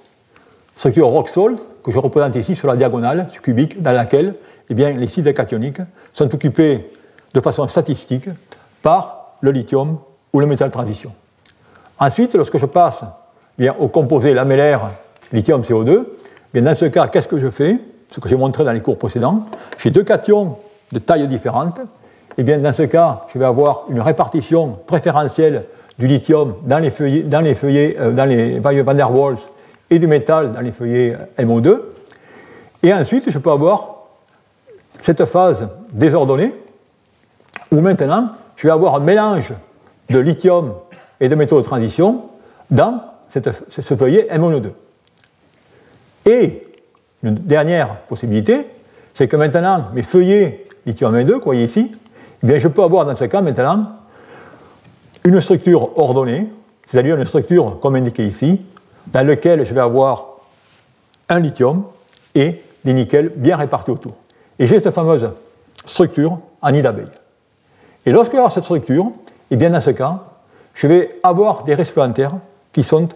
Structure 0.77 1.07
rock-sol 1.07 1.59
que 1.85 1.93
je 1.93 1.99
représente 2.01 2.35
ici 2.35 2.57
sur 2.57 2.67
la 2.67 2.75
diagonale 2.75 3.29
cubique 3.41 3.81
dans 3.81 3.93
laquelle 3.93 4.35
eh 4.69 4.75
bien, 4.75 4.91
les 4.91 5.07
sites 5.07 5.33
cationiques 5.33 5.81
sont 6.13 6.35
occupés 6.35 6.91
de 7.35 7.41
façon 7.41 7.67
statistique 7.69 8.29
par 8.81 9.35
le 9.41 9.51
lithium 9.51 9.99
ou 10.33 10.41
le 10.41 10.47
métal 10.47 10.71
transition. 10.71 11.13
Ensuite, 11.99 12.35
lorsque 12.35 12.59
je 12.59 12.67
passe 12.67 13.05
bien, 13.59 13.75
au 13.79 13.89
composé 13.89 14.33
lamellaire 14.33 14.91
lithium-CO2, 15.33 16.05
bien, 16.53 16.63
dans 16.63 16.75
ce 16.75 16.87
cas, 16.87 17.09
qu'est-ce 17.09 17.29
que 17.29 17.39
je 17.39 17.51
fais? 17.51 17.79
Ce 18.09 18.21
que 18.21 18.29
j'ai 18.29 18.37
montré 18.37 18.65
dans 18.65 18.73
les 18.73 18.81
cours 18.81 18.99
précédents. 18.99 19.43
J'ai 19.79 19.91
deux 19.91 20.05
cations 20.05 20.57
de 20.93 20.99
taille 21.01 21.27
différente. 21.27 21.81
Et 22.39 22.43
bien, 22.43 22.59
dans 22.59 22.73
ce 22.73 22.85
cas, 22.85 23.23
je 23.33 23.39
vais 23.39 23.45
avoir 23.45 23.85
une 23.89 24.01
répartition 24.01 24.73
préférentielle 24.87 25.65
du 25.99 26.07
lithium 26.07 26.55
dans 26.63 26.79
les 26.79 26.91
feuillets, 26.91 27.23
dans 27.23 27.41
les, 27.41 27.57
euh, 27.99 28.13
dans 28.13 28.25
les 28.27 28.83
van 28.83 28.95
der 28.95 29.13
Waals 29.13 29.39
et 29.91 29.99
du 29.99 30.07
métal 30.07 30.53
dans 30.53 30.61
les 30.61 30.73
feuillets 30.73 31.17
MO2. 31.39 31.79
Et 32.83 32.93
ensuite, 32.93 33.31
je 33.31 33.39
peux 33.39 33.51
avoir 33.51 33.95
cette 35.01 35.25
phase 35.25 35.69
désordonnée 35.93 36.53
maintenant 37.81 38.31
je 38.57 38.67
vais 38.67 38.73
avoir 38.73 38.95
un 38.95 39.01
mélange 39.01 39.53
de 40.11 40.19
lithium 40.19 40.75
et 41.21 41.29
de 41.29 41.35
métaux 41.35 41.59
de 41.59 41.65
transition 41.65 42.31
dans 42.71 43.01
ce 43.29 43.95
feuillet 43.95 44.29
MnO2. 44.31 44.71
Et 46.27 46.63
une 47.23 47.35
dernière 47.35 47.97
possibilité, 48.01 48.67
c'est 49.13 49.29
que 49.29 49.37
maintenant 49.37 49.87
mes 49.95 50.03
feuillets 50.03 50.67
lithium 50.87 51.15
M2, 51.15 51.27
que 51.27 51.35
vous 51.35 51.41
voyez 51.45 51.65
ici, 51.65 51.91
eh 52.43 52.47
bien, 52.47 52.59
je 52.59 52.69
peux 52.69 52.83
avoir 52.83 53.07
dans 53.07 53.15
ce 53.15 53.25
cas 53.25 53.41
maintenant 53.41 53.87
une 55.25 55.41
structure 55.41 55.99
ordonnée, 55.99 56.49
c'est-à-dire 56.85 57.17
une 57.17 57.25
structure 57.25 57.79
comme 57.81 57.97
indiqué 57.97 58.23
ici, 58.23 58.61
dans 59.07 59.27
laquelle 59.27 59.65
je 59.65 59.73
vais 59.73 59.81
avoir 59.81 60.27
un 61.29 61.41
lithium 61.41 61.85
et 62.35 62.63
des 62.85 62.93
nickels 62.93 63.33
bien 63.35 63.57
répartis 63.57 63.91
autour. 63.91 64.13
Et 64.59 64.67
j'ai 64.67 64.79
cette 64.81 64.95
fameuse 64.95 65.31
structure 65.87 66.39
en 66.61 66.71
nid 66.71 66.83
d'abeille. 66.83 67.07
Et 68.07 68.13
lorsque 68.13 68.35
y 68.35 68.51
cette 68.51 68.65
structure, 68.65 69.07
et 69.07 69.55
eh 69.55 69.57
bien 69.57 69.71
dans 69.71 69.81
ce 69.81 69.91
cas, 69.91 70.21
je 70.75 70.87
vais 70.87 71.19
avoir 71.23 71.65
des 71.65 71.75
récipientaires 71.75 72.33
qui 72.73 72.83
sont 72.83 73.09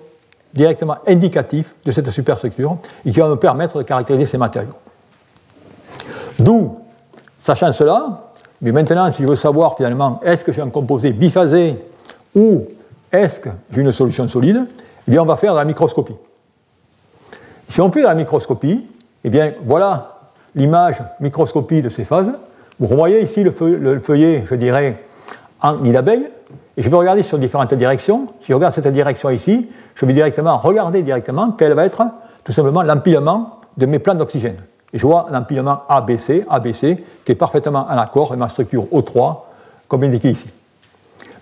directement 0.54 0.96
indicatifs 1.06 1.74
de 1.84 1.92
cette 1.92 2.10
superstructure 2.10 2.78
et 3.04 3.10
qui 3.10 3.20
vont 3.20 3.28
me 3.28 3.36
permettre 3.36 3.78
de 3.78 3.82
caractériser 3.82 4.26
ces 4.26 4.38
matériaux. 4.38 4.76
D'où, 6.38 6.78
sachant 7.38 7.72
cela, 7.72 8.30
mais 8.60 8.72
maintenant, 8.72 9.10
si 9.10 9.22
je 9.22 9.28
veux 9.28 9.36
savoir 9.36 9.76
finalement, 9.76 10.20
est-ce 10.24 10.44
que 10.44 10.52
j'ai 10.52 10.62
un 10.62 10.70
composé 10.70 11.12
biphasé 11.12 11.76
ou 12.34 12.64
est-ce 13.12 13.40
que 13.40 13.50
j'ai 13.72 13.80
une 13.80 13.92
solution 13.92 14.26
solide, 14.28 14.66
eh 15.06 15.10
bien, 15.10 15.22
on 15.22 15.26
va 15.26 15.36
faire 15.36 15.52
de 15.52 15.58
la 15.58 15.64
microscopie. 15.64 16.16
Si 17.68 17.80
on 17.80 17.90
fait 17.90 18.00
de 18.00 18.06
la 18.06 18.14
microscopie, 18.14 18.86
eh 19.24 19.30
bien, 19.30 19.52
voilà 19.64 20.18
l'image 20.54 20.98
microscopie 21.20 21.82
de 21.82 21.88
ces 21.88 22.04
phases. 22.04 22.32
Vous 22.80 22.96
voyez 22.96 23.22
ici 23.22 23.42
le, 23.42 23.50
feuillet, 23.50 24.44
je 24.46 24.54
dirais, 24.54 25.02
en 25.60 25.76
nid 25.76 25.92
d'abeille, 25.92 26.28
et 26.76 26.82
je 26.82 26.88
vais 26.88 26.96
regarder 26.96 27.24
sur 27.24 27.38
différentes 27.38 27.74
directions. 27.74 28.28
Si 28.40 28.48
je 28.48 28.54
regarde 28.54 28.72
cette 28.72 28.86
direction 28.88 29.30
ici, 29.30 29.68
je 29.94 30.06
vais 30.06 30.12
directement 30.12 30.56
regarder 30.58 31.02
directement 31.02 31.50
quel 31.50 31.72
va 31.72 31.86
être 31.86 32.02
tout 32.44 32.52
simplement 32.52 32.82
l'empilement 32.82 33.58
de 33.76 33.86
mes 33.86 33.98
plans 33.98 34.14
d'oxygène. 34.14 34.56
Et 34.92 34.98
je 34.98 35.06
vois 35.06 35.26
l'empilement 35.30 35.82
ABC, 35.88 36.44
ABC, 36.48 37.04
qui 37.24 37.32
est 37.32 37.34
parfaitement 37.34 37.86
en 37.90 37.98
accord 37.98 38.28
avec 38.28 38.38
ma 38.38 38.48
structure 38.48 38.84
O3, 38.92 39.38
comme 39.88 40.04
indiqué 40.04 40.30
ici. 40.30 40.46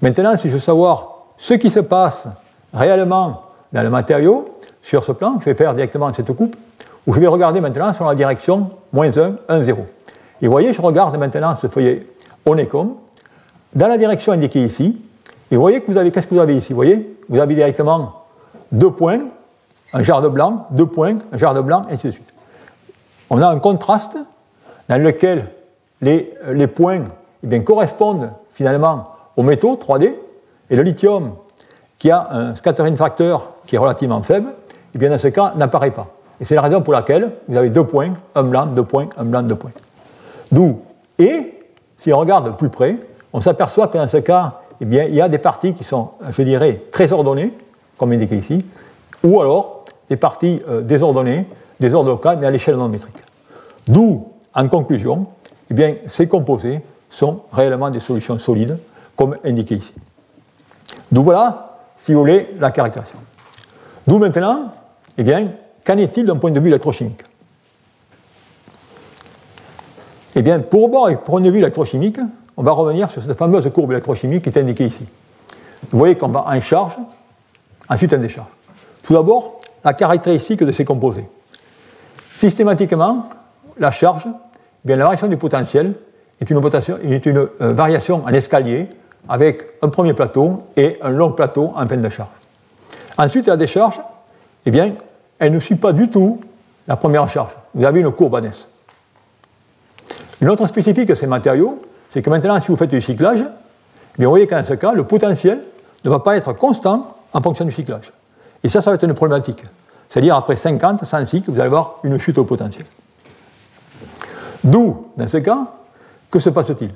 Maintenant, 0.01 0.37
si 0.37 0.49
je 0.49 0.55
veux 0.55 0.59
savoir 0.59 1.27
ce 1.37 1.55
qui 1.55 1.71
se 1.71 1.81
passe 1.81 2.29
réellement 2.73 3.43
dans 3.73 3.83
le 3.83 3.91
matériau, 3.91 4.47
sur 4.83 5.03
ce 5.03 5.13
plan, 5.13 5.37
je 5.41 5.47
vais 5.47 5.55
faire 5.55 5.75
directement 5.75 6.13
cette 6.13 6.33
coupe, 6.33 6.57
où 7.07 7.13
je 7.13 7.21
vais 7.21 7.27
regarder 7.27 7.61
maintenant 7.61 7.93
sur 7.93 8.07
la 8.07 8.15
direction 8.15 8.71
moins 8.93 9.11
1, 9.11 9.33
1, 9.49 9.63
0. 9.63 9.85
Et 10.41 10.47
vous 10.47 10.53
voyez, 10.53 10.73
je 10.73 10.83
regarde 10.83 11.17
maintenant 11.17 11.57
ce 11.57 11.67
feuillet 11.67 12.07
Onecom 12.45 12.95
dans 13.75 13.89
la 13.89 13.99
direction 13.99 14.33
indiquée 14.33 14.65
ici. 14.65 15.01
Et 15.51 15.57
vous 15.57 15.61
voyez 15.61 15.81
que 15.81 15.91
vous 15.91 15.97
avez, 15.97 16.11
qu'est-ce 16.11 16.27
que 16.27 16.35
vous 16.35 16.41
avez 16.41 16.57
ici? 16.57 16.73
Vous 16.73 16.77
voyez, 16.77 17.17
vous 17.29 17.39
avez 17.39 17.55
directement 17.55 18.25
deux 18.73 18.91
points, 18.91 19.21
un 19.93 20.01
de 20.01 20.29
blanc, 20.29 20.67
deux 20.71 20.87
points, 20.87 21.17
un 21.33 21.55
de 21.55 21.61
blanc, 21.61 21.85
et 21.89 21.93
ainsi 21.93 22.09
de 22.09 22.13
suite. 22.13 22.35
On 23.31 23.41
a 23.41 23.49
un 23.49 23.59
contraste 23.59 24.19
dans 24.89 25.01
lequel 25.01 25.47
les, 26.01 26.35
les 26.53 26.67
points 26.67 27.03
eh 27.43 27.47
bien, 27.47 27.61
correspondent 27.61 28.31
finalement 28.51 29.09
aux 29.37 29.43
métaux 29.43 29.77
3D, 29.77 30.15
et 30.69 30.77
le 30.77 30.83
lithium, 30.83 31.33
qui 31.99 32.11
a 32.11 32.29
un 32.31 32.55
scattering 32.55 32.97
factor 32.97 33.55
qui 33.67 33.77
est 33.77 33.79
relativement 33.79 34.21
faible, 34.23 34.49
eh 34.95 34.99
bien 34.99 35.11
dans 35.11 35.19
ce 35.19 35.29
cas 35.29 35.53
n'apparaît 35.57 35.91
pas. 35.91 36.09
Et 36.41 36.45
c'est 36.45 36.55
la 36.55 36.63
raison 36.63 36.83
pour 36.83 36.93
laquelle 36.93 37.33
vous 37.49 37.57
avez 37.57 37.71
deux 37.71 37.85
points, 37.85 38.13
un 38.35 38.43
blanc, 38.43 38.67
deux 38.67 38.83
points, 38.83 39.09
un 39.17 39.25
blanc, 39.25 39.43
deux 39.43 39.55
points. 39.55 39.71
D'où, 40.53 40.81
et 41.19 41.55
si 41.97 42.13
on 42.13 42.19
regarde 42.19 42.47
de 42.47 42.51
plus 42.53 42.69
près, 42.69 42.97
on 43.33 43.41
s'aperçoit 43.41 43.89
que 43.89 43.99
dans 43.99 44.07
ce 44.07 44.19
cas, 44.19 44.61
eh 44.81 44.85
bien, 44.85 45.05
il 45.05 45.15
y 45.15 45.21
a 45.21 45.29
des 45.29 45.39
parties 45.39 45.75
qui 45.75 45.85
sont, 45.85 46.11
je 46.31 46.43
dirais, 46.43 46.83
très 46.91 47.13
ordonnées, 47.13 47.53
comme 47.99 48.13
indiqué 48.13 48.37
ici, 48.37 48.65
ou 49.23 49.41
alors 49.41 49.85
des 50.09 50.17
parties 50.17 50.61
euh, 50.69 50.83
désordonnées, 50.83 51.47
des 51.81 51.93
ordres 51.95 52.21
mais 52.39 52.47
à 52.47 52.51
l'échelle 52.51 52.77
non 52.77 52.89
métrique. 52.89 53.17
D'où, 53.89 54.29
en 54.55 54.69
conclusion, 54.69 55.27
eh 55.71 55.75
bien, 55.75 55.95
ces 56.07 56.29
composés 56.29 56.81
sont 57.11 57.39
réellement 57.53 57.91
des 57.91 58.01
solutions 58.01 58.39
solides, 58.39 58.79
comme 59.17 59.37
indiqué 59.45 59.77
ici. 59.77 59.95
D'où 61.11 61.23
voilà, 61.23 61.79
si 61.97 62.13
vous 62.13 62.21
voulez, 62.21 62.55
la 62.59 62.71
caractérisation. 62.71 63.19
D'où 64.07 64.19
maintenant, 64.19 64.73
eh 65.17 65.23
bien, 65.23 65.45
qu'en 65.85 65.97
est-il 65.97 66.25
d'un 66.25 66.37
point 66.37 66.51
de 66.51 66.61
vue 66.61 66.69
électrochimique? 66.69 67.23
Eh 70.39 70.43
bien, 70.43 70.61
pour 70.61 70.91
voir 70.91 71.07
avec 71.07 71.21
point 71.21 71.41
de 71.41 71.51
vue 71.51 71.61
électrochimique, 71.61 72.21
on 72.59 72.63
va 72.63 72.73
revenir 72.73 73.11
sur 73.11 73.23
cette 73.23 73.39
fameuse 73.39 73.71
courbe 73.73 73.93
électrochimique 73.93 74.43
qui 74.43 74.51
est 74.51 74.59
indiquée 74.59 74.85
ici. 74.85 75.07
Vous 75.91 75.99
voyez 75.99 76.15
qu'on 76.15 76.29
va 76.29 76.45
en 76.47 76.61
charge, 76.61 76.99
ensuite 77.89 78.13
en 78.13 78.19
décharge. 78.19 78.49
Tout 79.03 79.15
d'abord, 79.15 79.61
la 79.83 79.95
caractéristique 79.95 80.63
de 80.63 80.71
ces 80.73 80.85
composés. 80.85 81.27
Systématiquement, 82.35 83.31
la 83.79 83.91
charge, 83.91 84.27
eh 84.27 84.87
bien, 84.87 84.97
la 84.97 85.05
variation 85.05 85.29
du 85.29 85.39
potentiel 85.39 85.95
est 86.39 86.51
une, 86.51 87.39
euh, 87.39 87.73
variation 87.73 88.23
en 88.23 88.29
escalier 88.29 88.91
avec 89.31 89.63
un 89.81 89.89
premier 89.89 90.13
plateau 90.13 90.65
et 90.77 90.99
un 91.01 91.11
long 91.11 91.33
plateau 91.33 91.73
en 91.75 91.89
fin 91.89 91.97
de 91.97 92.09
charge. 92.11 92.29
Ensuite, 93.17 93.47
la 93.47 93.57
décharge, 93.57 94.03
eh 94.67 94.71
bien, 94.71 94.93
elle 95.39 95.53
ne 95.53 95.59
suit 95.59 95.77
pas 95.77 95.95
du 95.95 96.11
tout 96.11 96.41
la 96.87 96.97
première 96.97 97.27
charge. 97.27 97.53
Vous 97.75 97.87
avez 97.87 98.01
une 98.01 98.11
courbe 98.11 98.45
S. 98.45 98.69
Une 100.41 100.49
autre 100.49 100.67
spécifique 100.67 101.09
de 101.09 101.15
ces 101.15 101.27
matériaux, 101.27 101.81
c'est 102.09 102.23
que 102.23 102.31
maintenant, 102.31 102.61
si 102.61 102.69
vous 102.69 102.77
faites 102.77 102.91
du 102.91 103.01
cyclage, 103.01 103.45
eh 104.19 104.25
vous 104.25 104.31
voyez 104.31 104.47
qu'en 104.47 104.63
ce 104.63 104.75
cas, 104.75 104.93
le 104.93 105.05
potentiel 105.05 105.61
ne 106.05 106.11
va 106.11 106.21
pas 106.21 106.37
être 106.37 106.53
constant 106.55 107.17
en 107.33 107.43
fonction 107.43 107.65
du 107.65 107.73
cyclage. 107.73 108.13
Et 108.63 108.69
ça, 108.69 108.81
ça 108.81 108.91
va 108.91 108.95
être 108.95 109.05
une 109.05 109.15
problématique. 109.15 109.63
C'est-à-dire, 110.09 110.37
après 110.37 110.57
50, 110.57 111.05
100 111.05 111.27
cycles, 111.27 111.51
vous 111.51 111.59
allez 111.59 111.67
avoir 111.67 111.97
une 112.05 112.19
chute 112.19 112.39
au 112.39 112.45
potentiel. 112.45 112.87
D'où, 114.63 115.09
dans 115.17 115.27
ce 115.27 115.39
cas, 115.39 115.67
que 116.31 116.39
se 116.39 116.51
passe-t-il? 116.51 116.91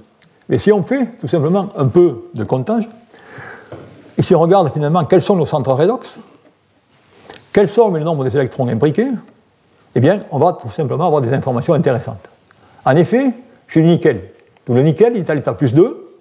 Mais 0.48 0.58
si 0.58 0.72
on 0.72 0.82
fait 0.82 1.06
tout 1.20 1.28
simplement 1.28 1.68
un 1.76 1.86
peu 1.86 2.28
de 2.34 2.44
comptage, 2.44 2.88
et 4.16 4.22
si 4.22 4.34
on 4.34 4.40
regarde 4.40 4.72
finalement 4.72 5.04
quels 5.04 5.22
sont 5.22 5.36
nos 5.36 5.46
centres 5.46 5.72
redox, 5.72 6.20
quels 7.52 7.68
sont 7.68 7.90
le 7.90 8.00
nombre 8.00 8.24
des 8.24 8.36
électrons 8.36 8.66
imbriqués, 8.68 9.08
eh 9.94 10.00
bien, 10.00 10.20
on 10.30 10.38
va 10.38 10.52
tout 10.52 10.68
simplement 10.70 11.06
avoir 11.06 11.20
des 11.20 11.32
informations 11.32 11.74
intéressantes. 11.74 12.29
En 12.84 12.96
effet, 12.96 13.32
j'ai 13.68 13.82
le 13.82 13.88
nickel. 13.88 14.30
Le 14.68 14.82
nickel, 14.82 15.16
il 15.16 15.20
est 15.20 15.30
à 15.30 15.34
l'état 15.34 15.52
plus 15.52 15.74
2, 15.74 16.16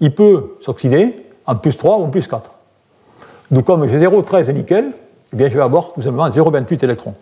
il 0.00 0.14
peut 0.14 0.56
s'oxyder 0.60 1.24
en 1.46 1.56
plus 1.56 1.76
3 1.76 1.98
ou 1.98 2.04
en 2.04 2.10
plus 2.10 2.26
4. 2.26 2.50
Donc 3.50 3.64
comme 3.64 3.88
j'ai 3.88 3.98
0,13 3.98 4.52
nickel, 4.52 4.92
eh 5.32 5.36
bien, 5.36 5.48
je 5.48 5.56
vais 5.56 5.62
avoir 5.62 5.92
tout 5.92 6.00
simplement 6.00 6.28
0,28 6.28 6.84
électrons. 6.84 7.14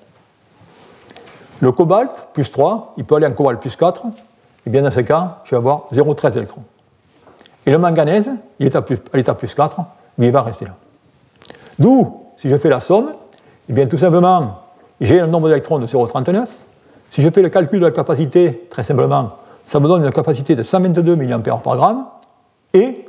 Le 1.60 1.72
cobalt, 1.72 2.28
plus 2.32 2.50
3, 2.50 2.94
il 2.96 3.04
peut 3.04 3.16
aller 3.16 3.26
en 3.26 3.32
cobalt 3.32 3.60
plus 3.60 3.74
4, 3.76 4.04
et 4.66 4.70
bien 4.70 4.82
dans 4.82 4.90
ce 4.90 5.00
cas, 5.00 5.38
je 5.44 5.50
vais 5.52 5.56
avoir 5.56 5.84
0,13 5.92 6.36
électrons. 6.36 6.62
Et 7.64 7.70
le 7.70 7.78
manganèse, 7.78 8.30
il 8.58 8.66
est 8.66 8.76
à 8.76 8.84
l'état 9.14 9.34
plus 9.34 9.54
4, 9.54 9.78
mais 10.18 10.26
il 10.26 10.32
va 10.32 10.42
rester 10.42 10.66
là. 10.66 10.74
D'où, 11.78 12.24
si 12.36 12.48
je 12.48 12.56
fais 12.56 12.68
la 12.68 12.80
somme, 12.80 13.12
eh 13.68 13.72
bien 13.72 13.86
tout 13.86 13.98
simplement, 13.98 14.62
j'ai 15.00 15.20
un 15.20 15.26
nombre 15.26 15.48
d'électrons 15.48 15.78
de 15.78 15.86
0,39. 15.86 16.46
Si 17.16 17.22
je 17.22 17.30
fais 17.30 17.40
le 17.40 17.48
calcul 17.48 17.80
de 17.80 17.86
la 17.86 17.92
capacité, 17.92 18.66
très 18.68 18.82
simplement, 18.82 19.38
ça 19.64 19.80
me 19.80 19.88
donne 19.88 20.04
une 20.04 20.12
capacité 20.12 20.54
de 20.54 20.62
122 20.62 21.16
mA 21.16 21.38
par 21.38 21.74
gramme, 21.74 22.04
et 22.74 23.06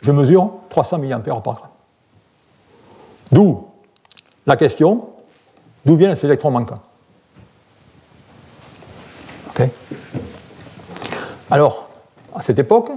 je 0.00 0.12
mesure 0.12 0.52
300 0.68 0.98
mA 0.98 1.18
par 1.18 1.40
gramme. 1.42 1.70
D'où 3.32 3.66
la 4.46 4.56
question, 4.56 5.08
d'où 5.84 5.96
viennent 5.96 6.14
ces 6.14 6.28
électrons 6.28 6.52
manquants 6.52 6.78
Alors, 11.50 11.88
à 12.36 12.42
cette 12.42 12.60
époque, 12.60 12.92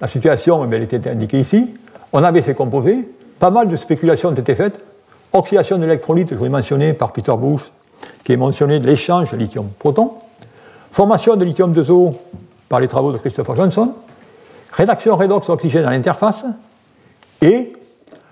la 0.00 0.06
situation 0.06 0.64
eh 0.64 0.76
elle 0.76 0.82
était 0.84 1.10
indiquée 1.10 1.40
ici. 1.40 1.74
On 2.12 2.22
avait 2.22 2.40
ces 2.40 2.54
composés. 2.54 3.08
Pas 3.40 3.50
mal 3.50 3.66
de 3.66 3.74
spéculations 3.74 4.28
ont 4.28 4.34
été 4.34 4.54
faites. 4.54 4.78
Oxydation 5.32 5.76
d'électrolytes, 5.76 6.30
je 6.30 6.36
vous 6.36 6.46
ai 6.46 6.50
mentionné 6.50 6.92
par 6.92 7.12
Peter 7.12 7.34
Bush, 7.36 7.72
qui 8.22 8.32
est 8.32 8.36
mentionné 8.36 8.78
de 8.78 8.86
l'échange 8.86 9.32
lithium-proton. 9.32 10.12
Formation 10.92 11.36
de 11.36 11.44
lithium 11.44 11.72
2O 11.72 12.14
par 12.68 12.80
les 12.80 12.88
travaux 12.88 13.12
de 13.12 13.18
Christopher 13.18 13.54
Johnson. 13.56 13.92
Rédaction 14.72 15.16
redox 15.16 15.48
oxygène 15.48 15.84
à 15.84 15.90
l'interface. 15.90 16.44
Et 17.42 17.72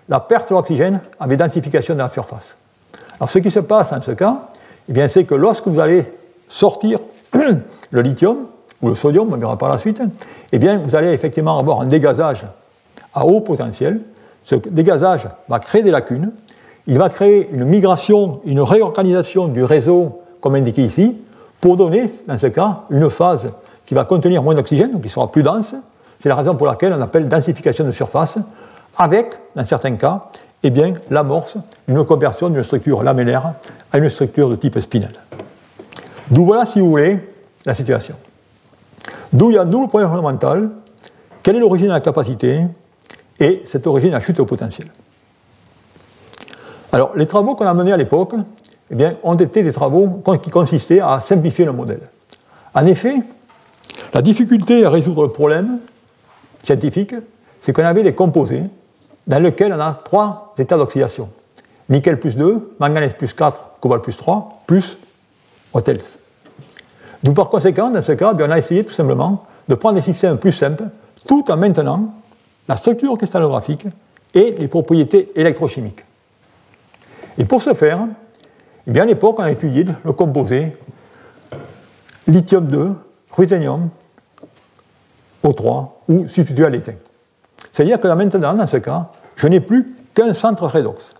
la 0.09 0.20
perte 0.20 0.51
d'oxygène 0.51 1.01
avec 1.20 1.39
densification 1.39 1.95
de 1.95 2.01
la 2.01 2.09
surface. 2.09 2.57
Alors 3.18 3.31
ce 3.31 3.39
qui 3.39 3.51
se 3.51 3.61
passe 3.61 3.93
en 3.93 4.01
ce 4.01 4.12
cas, 4.12 4.49
eh 4.89 5.09
c'est 5.09 5.25
que 5.25 5.35
lorsque 5.35 5.68
vous 5.68 5.81
allez 5.81 6.05
sortir 6.49 6.99
le 7.91 8.01
lithium, 8.03 8.47
ou 8.83 8.89
le 8.89 8.95
sodium, 8.95 9.33
on 9.33 9.37
verra 9.37 9.57
par 9.57 9.68
la 9.68 9.79
suite, 9.79 10.03
eh 10.51 10.59
bien, 10.59 10.79
vous 10.79 10.97
allez 10.97 11.12
effectivement 11.12 11.59
avoir 11.59 11.81
un 11.81 11.87
dégazage 11.87 12.45
à 13.14 13.25
haut 13.25 13.41
potentiel. 13.41 14.01
Ce 14.45 14.57
dégazage 14.57 15.29
va 15.49 15.61
créer 15.61 15.83
des 15.83 15.93
lacunes, 15.93 16.33
il 16.87 16.99
va 16.99 17.09
créer 17.09 17.49
une 17.53 17.64
migration, 17.64 18.41
une 18.45 18.61
réorganisation 18.61 19.49
du 19.49 19.62
réseau, 19.64 20.20
comme 20.41 20.55
indiqué 20.55 20.83
ici, 20.83 21.16
pour 21.61 21.76
donner, 21.76 22.11
dans 22.26 22.39
ce 22.39 22.49
cas, 22.49 22.83
une 22.91 23.09
phase 23.09 23.51
qui 23.87 23.95
va 23.95 24.05
contenir 24.05 24.43
moins 24.43 24.55
d'oxygène, 24.55 24.93
donc 24.93 25.03
qui 25.03 25.09
sera 25.09 25.30
plus 25.30 25.43
dense. 25.43 25.74
C'est 26.18 26.28
la 26.28 26.35
raison 26.35 26.57
pour 26.57 26.66
laquelle 26.66 26.93
on 26.93 27.01
appelle 27.01 27.28
densification 27.28 27.85
de 27.85 27.91
surface, 27.91 28.39
avec, 28.97 29.33
dans 29.55 29.64
certains 29.64 29.95
cas, 29.97 30.24
eh 30.62 30.70
bien, 30.70 30.95
l'amorce 31.11 31.57
d'une 31.89 32.05
conversion 32.05 32.49
d'une 32.51 32.62
structure 32.62 33.03
lamellaire 33.03 33.55
à 33.93 33.99
une 33.99 34.09
structure 34.09 34.49
de 34.49 34.57
type 34.57 34.78
spinel. 34.78 35.12
D'où 36.30 36.45
voilà, 36.45 36.64
si 36.64 36.80
vous 36.80 36.91
voulez, 36.91 37.18
la 37.66 37.74
situation. 37.74 38.14
D'où 39.33 39.51
il 39.51 39.55
y 39.55 39.59
a 39.59 39.62
un 39.62 39.66
double 39.66 39.89
point 39.89 40.07
fondamental. 40.07 40.70
Quelle 41.43 41.57
est 41.57 41.61
l'origine 41.61 41.89
de 41.89 41.93
la 41.93 42.01
capacité 42.01 42.62
Et 43.41 43.62
cette 43.64 43.87
origine, 43.87 44.12
la 44.12 44.20
chute 44.20 44.39
au 44.41 44.45
potentiel? 44.45 44.89
Alors, 46.93 47.12
les 47.16 47.26
travaux 47.26 47.55
qu'on 47.55 47.66
a 47.66 47.72
menés 47.72 47.93
à 47.93 47.97
l'époque 47.97 48.34
eh 48.90 48.95
bien, 48.95 49.14
ont 49.22 49.34
été 49.34 49.62
des 49.62 49.72
travaux 49.72 50.22
qui 50.43 50.51
consistaient 50.51 51.01
à 51.01 51.18
simplifier 51.20 51.64
le 51.64 51.72
modèle. 51.72 52.03
En 52.74 52.84
effet, 52.84 53.16
la 54.12 54.20
difficulté 54.20 54.84
à 54.84 54.90
résoudre 54.90 55.22
le 55.22 55.30
problème 55.30 55.78
scientifique, 56.62 57.14
c'est 57.62 57.72
qu'on 57.72 57.84
avait 57.84 58.03
des 58.03 58.12
composés 58.12 58.64
dans 59.26 59.38
lesquels 59.38 59.72
on 59.72 59.80
a 59.80 59.93
trois 59.93 60.53
états 60.59 60.76
d'oxydation. 60.76 61.30
Nickel 61.88 62.20
plus 62.20 62.36
2, 62.36 62.74
manganèse 62.78 63.14
plus 63.14 63.32
4, 63.32 63.78
cobalt 63.80 64.03
plus 64.03 64.16
3, 64.16 64.62
plus 64.66 64.99
what 65.72 65.82
else 65.86 66.18
D'où 67.22 67.32
par 67.32 67.49
conséquent, 67.49 67.90
dans 67.90 68.03
ce 68.03 68.12
cas, 68.12 68.34
on 68.34 68.51
a 68.51 68.59
essayé 68.59 68.84
tout 68.84 68.93
simplement 68.93 69.47
de 69.68 69.74
prendre 69.74 69.95
des 69.95 70.03
systèmes 70.03 70.38
plus 70.38 70.53
simples, 70.53 70.84
tout 71.26 71.51
en 71.51 71.57
maintenant 71.57 72.12
la 72.68 72.76
structure 72.76 73.16
cristallographique 73.16 73.86
et 74.34 74.55
les 74.59 74.68
propriétés 74.68 75.30
électrochimiques. 75.36 76.03
Et 77.39 77.45
pour 77.45 77.62
ce 77.62 77.74
faire, 77.74 78.07
eh 78.87 78.91
bien, 78.91 79.03
à 79.03 79.07
l'époque, 79.07 79.37
on 79.39 79.43
a 79.43 79.51
étudié 79.51 79.87
le 80.05 80.12
composé 80.12 80.76
lithium-2, 82.26 82.95
ruthénium, 83.33 83.89
O3 85.45 85.89
ou 86.09 86.28
substitué 86.28 86.64
à 86.64 86.70
l'étain. 86.70 86.95
C'est-à-dire 87.72 87.99
que 87.99 88.09
maintenant, 88.09 88.55
dans 88.55 88.66
ce 88.66 88.76
cas, 88.76 89.09
je 89.37 89.49
n'ai 89.49 89.61
plus 89.61 89.95
qu'un 90.14 90.35
centre 90.35 90.66
redox. 90.66 91.14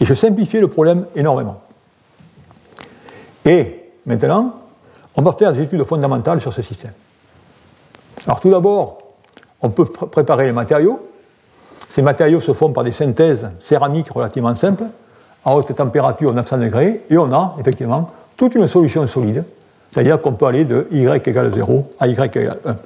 Et 0.00 0.04
je 0.04 0.14
simplifie 0.14 0.60
le 0.60 0.68
problème 0.68 1.06
énormément. 1.14 1.62
Et 3.44 3.86
Maintenant, 4.06 4.54
on 5.16 5.22
va 5.22 5.32
faire 5.32 5.52
des 5.52 5.62
études 5.62 5.82
fondamentales 5.84 6.40
sur 6.40 6.52
ce 6.52 6.62
système. 6.62 6.92
Alors 8.24 8.40
tout 8.40 8.50
d'abord, 8.50 8.98
on 9.60 9.70
peut 9.70 9.84
préparer 9.84 10.46
les 10.46 10.52
matériaux. 10.52 11.10
Ces 11.96 12.02
matériaux 12.02 12.40
se 12.40 12.52
font 12.52 12.72
par 12.72 12.84
des 12.84 12.92
synthèses 12.92 13.50
céramiques 13.58 14.10
relativement 14.10 14.54
simples, 14.54 14.84
à 15.42 15.56
haute 15.56 15.74
température 15.74 16.30
900 16.30 16.58
degrés, 16.58 17.00
et 17.08 17.16
on 17.16 17.32
a 17.32 17.56
effectivement 17.58 18.10
toute 18.36 18.54
une 18.54 18.66
solution 18.66 19.06
solide, 19.06 19.44
c'est-à-dire 19.90 20.20
qu'on 20.20 20.34
peut 20.34 20.44
aller 20.44 20.66
de 20.66 20.86
Y 20.90 21.26
égale 21.26 21.50
0 21.50 21.90
à 21.98 22.06
Y 22.06 22.36
égale 22.36 22.58
1. 22.66 22.76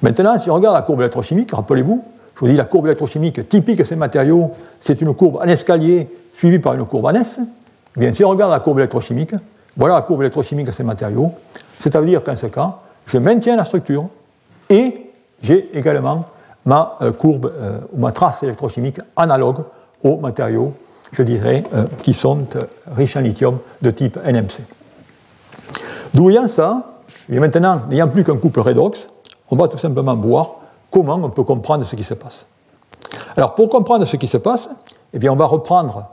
Maintenant, 0.00 0.38
si 0.38 0.50
on 0.50 0.54
regarde 0.54 0.76
la 0.76 0.80
courbe 0.80 1.00
électrochimique, 1.00 1.52
rappelez-vous, 1.52 2.02
je 2.36 2.40
vous 2.40 2.46
dis 2.46 2.56
la 2.56 2.64
courbe 2.64 2.86
électrochimique 2.86 3.46
typique 3.46 3.76
de 3.76 3.84
ces 3.84 3.96
matériaux, 3.96 4.50
c'est 4.80 5.02
une 5.02 5.12
courbe 5.12 5.36
en 5.36 5.46
escalier 5.46 6.08
suivie 6.32 6.60
par 6.60 6.72
une 6.72 6.86
courbe 6.86 7.04
en 7.04 7.12
S. 7.12 7.38
Bien, 7.94 8.14
si 8.14 8.24
on 8.24 8.30
regarde 8.30 8.50
la 8.50 8.60
courbe 8.60 8.78
électrochimique, 8.78 9.34
voilà 9.76 9.96
la 9.96 10.00
courbe 10.00 10.22
électrochimique 10.22 10.68
de 10.68 10.72
ces 10.72 10.84
matériaux. 10.84 11.32
C'est-à-dire 11.78 12.24
qu'en 12.24 12.34
ce 12.34 12.46
cas, 12.46 12.76
je 13.04 13.18
maintiens 13.18 13.56
la 13.56 13.64
structure 13.64 14.06
et 14.70 15.10
j'ai 15.42 15.68
également 15.76 16.24
ma 16.68 16.98
euh, 17.00 17.12
courbe 17.12 17.50
euh, 17.58 17.80
ou 17.92 18.00
ma 18.00 18.12
trace 18.12 18.42
électrochimique 18.42 18.98
analogue 19.16 19.64
aux 20.04 20.18
matériaux, 20.18 20.74
je 21.12 21.22
dirais, 21.22 21.64
euh, 21.74 21.84
qui 22.02 22.12
sont 22.12 22.46
riches 22.94 23.16
en 23.16 23.20
lithium 23.20 23.58
de 23.80 23.90
type 23.90 24.18
NMC. 24.22 24.60
D'où 26.12 26.28
vient 26.28 26.46
ça? 26.46 27.00
Et 27.30 27.40
maintenant, 27.40 27.80
n'ayant 27.88 28.08
plus 28.08 28.22
qu'un 28.22 28.36
couple 28.36 28.60
redox, 28.60 29.08
on 29.50 29.56
va 29.56 29.66
tout 29.68 29.78
simplement 29.78 30.14
voir 30.14 30.56
comment 30.90 31.14
on 31.14 31.30
peut 31.30 31.44
comprendre 31.44 31.84
ce 31.84 31.96
qui 31.96 32.04
se 32.04 32.14
passe. 32.14 32.44
Alors, 33.34 33.54
pour 33.54 33.70
comprendre 33.70 34.04
ce 34.04 34.16
qui 34.16 34.26
se 34.26 34.36
passe, 34.36 34.68
eh 35.14 35.18
bien, 35.18 35.32
on 35.32 35.36
va 35.36 35.46
reprendre 35.46 36.06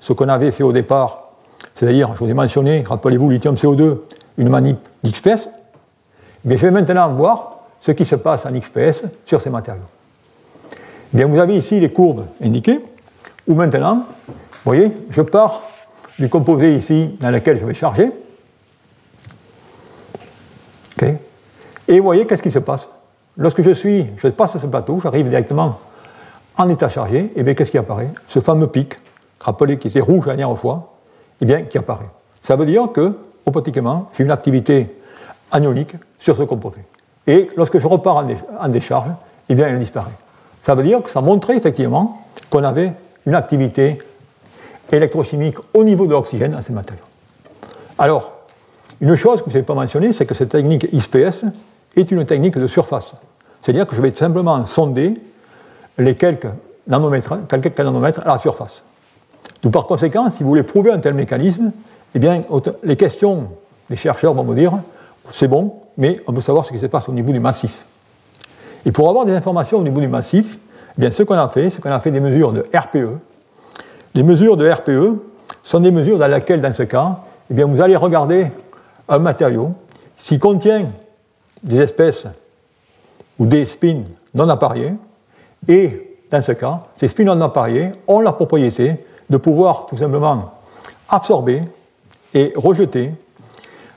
ce 0.00 0.12
qu'on 0.12 0.28
avait 0.28 0.50
fait 0.50 0.64
au 0.64 0.72
départ 0.72 1.26
c'est-à-dire, 1.74 2.12
je 2.14 2.24
vous 2.24 2.30
ai 2.30 2.34
mentionné, 2.34 2.84
rappelez-vous, 2.86 3.28
lithium 3.28 3.54
CO2, 3.54 4.00
une 4.38 4.48
manip 4.48 4.78
d'XPS. 5.02 5.50
je 6.44 6.54
vais 6.54 6.70
maintenant 6.70 7.12
voir 7.12 7.55
ce 7.86 7.92
qui 7.92 8.04
se 8.04 8.16
passe 8.16 8.44
en 8.46 8.50
XPS 8.50 9.04
sur 9.24 9.40
ces 9.40 9.48
matériaux. 9.48 9.84
bien, 11.12 11.28
vous 11.28 11.38
avez 11.38 11.56
ici 11.56 11.78
les 11.78 11.92
courbes 11.92 12.26
indiquées, 12.42 12.80
où 13.46 13.54
maintenant, 13.54 14.06
vous 14.26 14.34
voyez, 14.64 14.92
je 15.08 15.22
pars 15.22 15.62
du 16.18 16.28
composé 16.28 16.74
ici 16.74 17.14
dans 17.20 17.30
lequel 17.30 17.60
je 17.60 17.64
vais 17.64 17.74
charger. 17.74 18.10
Et 21.88 22.00
vous 22.00 22.04
voyez, 22.04 22.26
qu'est-ce 22.26 22.42
qui 22.42 22.50
se 22.50 22.58
passe? 22.58 22.88
Lorsque 23.36 23.62
je 23.62 23.70
suis, 23.70 24.08
je 24.16 24.26
passe 24.26 24.58
ce 24.58 24.66
plateau, 24.66 24.98
j'arrive 25.00 25.28
directement 25.28 25.78
en 26.56 26.68
état 26.68 26.88
chargé, 26.88 27.30
et 27.36 27.42
bien 27.44 27.54
qu'est-ce 27.54 27.70
qui 27.70 27.78
apparaît? 27.78 28.08
Ce 28.26 28.40
fameux 28.40 28.66
pic, 28.66 28.94
rappelez 29.38 29.78
qui 29.78 29.86
était 29.86 30.00
rouge 30.00 30.26
la 30.26 30.34
dernière 30.34 30.58
fois, 30.58 30.96
et 31.40 31.44
bien 31.44 31.62
qui 31.62 31.78
apparaît. 31.78 32.08
Ça 32.42 32.56
veut 32.56 32.66
dire 32.66 32.88
que, 32.92 33.16
automatiquement, 33.44 34.10
j'ai 34.16 34.24
une 34.24 34.32
activité 34.32 34.88
anionique 35.52 35.94
sur 36.18 36.34
ce 36.34 36.42
composé. 36.42 36.80
Et 37.26 37.48
lorsque 37.56 37.78
je 37.78 37.86
repars 37.86 38.24
en, 38.60 38.68
décharge, 38.68 39.08
eh 39.48 39.54
bien, 39.54 39.68
elle 39.68 39.78
disparaît. 39.78 40.10
Ça 40.60 40.74
veut 40.74 40.82
dire 40.82 41.02
que 41.02 41.10
ça 41.10 41.20
montrait 41.20 41.56
effectivement 41.56 42.22
qu'on 42.50 42.64
avait 42.64 42.92
une 43.26 43.34
activité 43.34 43.98
électrochimique 44.92 45.56
au 45.74 45.84
niveau 45.84 46.06
de 46.06 46.12
l'oxygène 46.12 46.52
dans 46.52 46.62
ces 46.62 46.72
matériaux. 46.72 47.02
Alors, 47.98 48.32
une 49.00 49.16
chose 49.16 49.42
que 49.42 49.50
je 49.50 49.58
n'ai 49.58 49.64
pas 49.64 49.74
mentionnée, 49.74 50.12
c'est 50.12 50.26
que 50.26 50.34
cette 50.34 50.50
technique 50.50 50.88
XPS 50.94 51.44
est 51.96 52.10
une 52.10 52.24
technique 52.24 52.56
de 52.56 52.66
surface. 52.66 53.14
C'est-à-dire 53.60 53.86
que 53.86 53.96
je 53.96 54.00
vais 54.00 54.14
simplement 54.14 54.64
sonder 54.64 55.20
les 55.98 56.14
quelques 56.14 56.46
nanomètres, 56.86 57.38
quelques 57.48 57.78
nanomètres 57.78 58.20
à 58.24 58.32
la 58.32 58.38
surface. 58.38 58.82
Donc, 59.62 59.72
par 59.72 59.86
conséquent, 59.86 60.30
si 60.30 60.42
vous 60.42 60.50
voulez 60.50 60.62
prouver 60.62 60.92
un 60.92 60.98
tel 60.98 61.14
mécanisme, 61.14 61.72
eh 62.14 62.18
bien, 62.18 62.40
les 62.82 62.96
questions 62.96 63.48
des 63.90 63.96
chercheurs 63.96 64.34
vont 64.34 64.44
me 64.44 64.54
dire 64.54 64.72
c'est 65.30 65.48
bon, 65.48 65.80
mais 65.96 66.20
on 66.26 66.32
veut 66.32 66.40
savoir 66.40 66.64
ce 66.64 66.72
qui 66.72 66.78
se 66.78 66.86
passe 66.86 67.08
au 67.08 67.12
niveau 67.12 67.32
du 67.32 67.40
massif. 67.40 67.86
Et 68.84 68.92
pour 68.92 69.08
avoir 69.08 69.24
des 69.24 69.34
informations 69.34 69.78
au 69.78 69.82
niveau 69.82 70.00
du 70.00 70.08
massif, 70.08 70.58
eh 70.96 71.00
bien, 71.00 71.10
ce 71.10 71.22
qu'on 71.22 71.34
a 71.34 71.48
fait, 71.48 71.70
c'est 71.70 71.80
qu'on 71.80 71.90
a 71.90 72.00
fait 72.00 72.10
des 72.10 72.20
mesures 72.20 72.52
de 72.52 72.64
RPE. 72.74 73.18
Les 74.14 74.22
mesures 74.22 74.56
de 74.56 74.70
RPE 74.70 75.18
sont 75.62 75.80
des 75.80 75.90
mesures 75.90 76.18
dans 76.18 76.28
lesquelles, 76.28 76.60
dans 76.60 76.72
ce 76.72 76.84
cas, 76.84 77.18
eh 77.50 77.54
bien, 77.54 77.66
vous 77.66 77.80
allez 77.80 77.96
regarder 77.96 78.48
un 79.08 79.18
matériau, 79.18 79.72
s'il 80.16 80.38
contient 80.38 80.86
des 81.62 81.80
espèces 81.80 82.26
ou 83.38 83.46
des 83.46 83.66
spins 83.66 84.02
non 84.34 84.48
appariés, 84.48 84.94
et 85.68 86.18
dans 86.30 86.42
ce 86.42 86.52
cas, 86.52 86.84
ces 86.96 87.08
spins 87.08 87.24
non 87.24 87.40
appariés 87.40 87.90
ont 88.06 88.20
la 88.20 88.32
propriété 88.32 89.04
de 89.28 89.36
pouvoir 89.36 89.86
tout 89.86 89.96
simplement 89.96 90.52
absorber 91.08 91.62
et 92.34 92.52
rejeter 92.56 93.12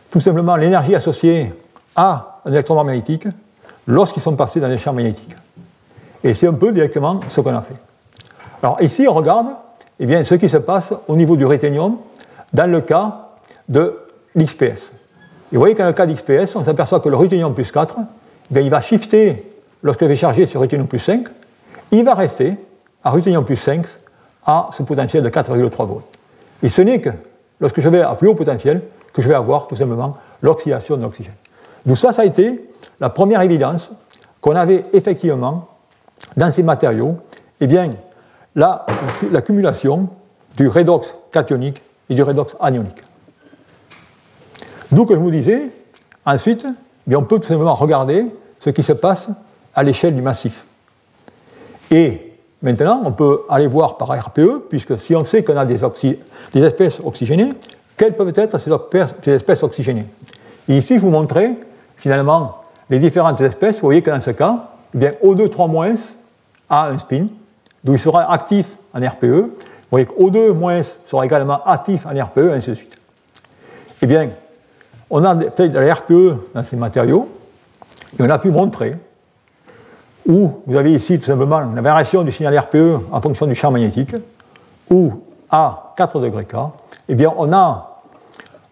tout 0.10 0.20
simplement 0.20 0.56
l'énergie 0.56 0.96
associée 0.96 1.54
à 1.96 2.40
un 2.46 2.52
électron 2.52 2.84
magnétique 2.84 3.28
lorsqu'ils 3.88 4.22
sont 4.22 4.36
passés 4.36 4.60
dans 4.60 4.68
les 4.68 4.78
champs 4.78 4.94
magnétiques. 4.94 5.36
Et 6.24 6.34
c'est 6.34 6.48
un 6.48 6.54
peu 6.54 6.72
directement 6.72 7.20
ce 7.28 7.42
qu'on 7.42 7.56
a 7.56 7.62
fait. 7.62 7.76
Alors 8.62 8.82
ici, 8.82 9.06
on 9.08 9.14
regarde 9.14 9.48
eh 10.00 10.06
bien, 10.06 10.24
ce 10.24 10.36
qui 10.36 10.50
se 10.50 10.58
passe 10.58 10.94
au 11.08 11.16
niveau 11.16 11.36
du 11.36 11.46
rhéténium 11.46 11.98
dans 12.54 12.70
le 12.70 12.82
cas 12.82 13.30
de 13.68 13.98
l'XPS. 14.36 14.92
Et 15.52 15.56
vous 15.56 15.60
voyez 15.60 15.76
qu'en 15.76 15.86
le 15.86 15.94
cas 15.94 16.06
d'XPS, 16.06 16.56
on 16.56 16.64
s'aperçoit 16.64 17.00
que 17.00 17.10
le 17.10 17.16
ruthénium 17.16 17.54
plus 17.54 17.72
4, 17.72 17.96
eh 18.56 18.60
il 18.62 18.70
va 18.70 18.82
shifter 18.82 19.52
lorsque 19.82 20.02
je 20.02 20.06
vais 20.06 20.16
charger 20.16 20.46
sur 20.46 20.62
ruthénium 20.62 20.88
plus 20.88 21.00
5, 21.00 21.28
il 21.92 22.04
va 22.04 22.14
rester 22.14 22.56
à 23.04 23.10
ruthénium 23.12 23.44
plus 23.44 23.56
5 23.56 23.86
à 24.46 24.70
ce 24.72 24.84
potentiel 24.84 25.24
de 25.24 25.30
4,3 25.30 25.88
volts. 25.88 26.04
Et 26.62 26.70
ce 26.70 26.82
n'est 26.82 27.02
que 27.02 27.10
lorsque 27.60 27.80
je 27.80 27.90
vais 27.90 28.02
à 28.02 28.14
plus 28.16 28.28
haut 28.28 28.36
potentiel 28.36 28.82
que 29.14 29.22
je 29.22 29.28
vais 29.28 29.36
avoir 29.36 29.68
tout 29.68 29.76
simplement 29.76 30.18
l'oxydation 30.42 30.98
de 30.98 31.04
l'oxygène. 31.04 31.34
Donc 31.86 31.98
ça, 31.98 32.14
ça 32.14 32.24
a 32.24 32.26
été 32.26 32.70
la 33.00 33.10
première 33.10 33.42
évidence 33.42 33.92
qu'on 34.42 34.56
avait 34.56 34.86
effectivement 34.94 35.68
dans 36.38 36.52
ces 36.52 36.64
matériaux, 36.64 37.18
eh 37.60 37.68
bien, 37.68 37.90
l'accumulation 38.56 40.08
du 40.56 40.68
redox 40.68 41.16
cationique 41.32 41.82
et 42.10 42.16
du 42.16 42.24
redox 42.24 42.56
anionique. 42.60 43.02
D'où 44.92 45.06
que 45.06 45.14
je 45.14 45.20
vous 45.20 45.32
disais, 45.32 45.72
ensuite, 46.26 46.66
eh 47.10 47.16
on 47.16 47.24
peut 47.24 47.40
tout 47.40 47.48
simplement 47.48 47.76
regarder 47.76 48.26
ce 48.60 48.70
qui 48.70 48.84
se 48.84 48.94
passe 48.94 49.30
à 49.74 49.84
l'échelle 49.84 50.16
du 50.16 50.22
massif. 50.22 50.66
Et 51.92 52.34
maintenant, 52.62 53.02
on 53.06 53.12
peut 53.12 53.42
aller 53.50 53.68
voir 53.68 53.98
par 53.98 54.10
RPE, 54.10 54.68
puisque 54.70 55.00
si 55.00 55.16
on 55.16 55.24
sait 55.24 55.44
qu'on 55.44 55.58
a 55.58 55.66
des, 55.66 55.80
des, 56.54 56.64
espèces 56.64 57.02
oxygénées, 57.04 57.54
quelles 58.00 58.16
peuvent 58.16 58.32
être 58.34 58.58
ces 58.58 59.32
espèces 59.32 59.62
oxygénées 59.62 60.06
Et 60.70 60.78
ici, 60.78 60.98
je 60.98 61.02
vous 61.02 61.12
montrer 61.12 61.52
finalement 61.98 62.62
les 62.90 62.98
différentes 62.98 63.42
espèces. 63.42 63.82
Vous 63.82 63.88
voyez 63.88 64.02
que 64.02 64.10
dans 64.10 64.22
ce 64.22 64.32
cas, 64.32 64.70
eh 64.96 64.98
bien, 64.98 65.12
O2 65.22 65.48
3- 65.48 66.14
a 66.70 66.88
un 66.88 66.98
spin, 66.98 67.26
d'où 67.84 67.94
il 67.94 68.00
sera 68.00 68.32
actif 68.32 68.78
en 68.94 69.06
RPE. 69.06 69.26
Vous 69.26 69.52
voyez 69.92 70.06
que 70.06 70.14
O2- 70.14 70.84
sera 71.06 71.26
également 71.26 71.62
actif 71.66 72.06
en 72.06 72.12
RPE, 72.12 72.38
et 72.38 72.54
ainsi 72.54 72.70
de 72.70 72.76
suite. 72.76 72.96
Eh 74.02 74.06
bien, 74.06 74.30
on 75.10 75.22
a 75.26 75.38
fait 75.52 75.68
de 75.68 75.78
la 75.78 75.94
RPE 75.94 76.54
dans 76.56 76.64
ces 76.64 76.78
matériaux, 76.78 77.28
et 78.18 78.24
on 78.24 78.30
a 78.30 78.40
pu 78.40 78.50
montrer 78.50 78.96
où 80.26 80.62
vous 80.66 80.78
avez 80.78 80.94
ici 80.94 81.20
tout 81.20 81.26
simplement 81.26 81.60
la 81.76 81.82
variation 81.82 82.24
du 82.24 82.32
signal 82.32 82.58
RPE 82.58 83.12
en 83.12 83.22
fonction 83.22 83.46
du 83.46 83.56
champ 83.56 83.72
magnétique, 83.72 84.16
où 84.90 85.22
à 85.52 85.94
4 85.98 86.22
degrés 86.22 86.46
K, 86.46 86.56
eh 87.10 87.16
bien, 87.16 87.34
on 87.36 87.52
a 87.52 87.89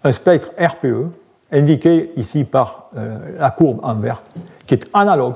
un 0.08 0.12
spectre 0.12 0.52
RPE 0.60 1.12
indiqué 1.52 2.12
ici 2.18 2.44
par 2.44 2.90
euh, 2.98 3.38
la 3.40 3.52
courbe 3.52 3.80
en 3.84 3.96
vert, 3.96 4.22
qui 4.66 4.74
est 4.74 4.90
analogue 4.94 5.36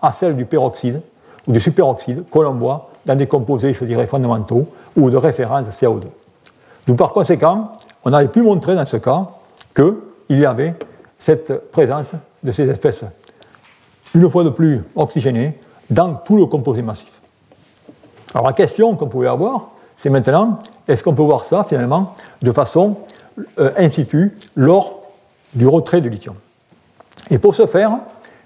à 0.00 0.12
celle 0.12 0.36
du 0.36 0.44
peroxyde 0.44 1.00
ou 1.46 1.52
du 1.52 1.60
superoxyde 1.60 2.24
que 2.30 2.38
l'on 2.38 2.54
voit 2.54 2.90
dans 3.04 3.14
des 3.14 3.26
composés, 3.26 3.72
je 3.72 3.84
dirais, 3.84 4.06
fondamentaux 4.06 4.66
ou 4.96 5.10
de 5.10 5.16
référence 5.16 5.68
CO2. 5.68 6.04
Donc, 6.86 6.98
par 6.98 7.12
conséquent, 7.12 7.72
on 8.04 8.12
avait 8.12 8.28
pu 8.28 8.42
montrer 8.42 8.74
dans 8.74 8.86
ce 8.86 8.96
cas 8.96 9.26
qu'il 9.74 10.38
y 10.38 10.46
avait 10.46 10.74
cette 11.18 11.70
présence 11.70 12.12
de 12.42 12.50
ces 12.50 12.68
espèces, 12.68 13.04
une 14.14 14.30
fois 14.30 14.44
de 14.44 14.50
plus 14.50 14.82
oxygénées, 14.96 15.58
dans 15.90 16.14
tout 16.14 16.36
le 16.36 16.46
composé 16.46 16.82
massif. 16.82 17.20
Alors 18.34 18.46
la 18.46 18.52
question 18.52 18.94
qu'on 18.96 19.08
pouvait 19.08 19.28
avoir, 19.28 19.70
c'est 19.96 20.08
maintenant, 20.08 20.58
est-ce 20.86 21.02
qu'on 21.02 21.14
peut 21.14 21.22
voir 21.22 21.44
ça 21.44 21.64
finalement 21.64 22.14
de 22.40 22.52
façon 22.52 22.96
euh, 23.58 23.70
in 23.76 23.88
situ 23.88 24.34
lors 24.56 25.02
du 25.54 25.66
retrait 25.66 26.00
du 26.00 26.10
lithium 26.10 26.36
Et 27.30 27.38
pour 27.38 27.54
ce 27.54 27.66
faire, 27.66 27.92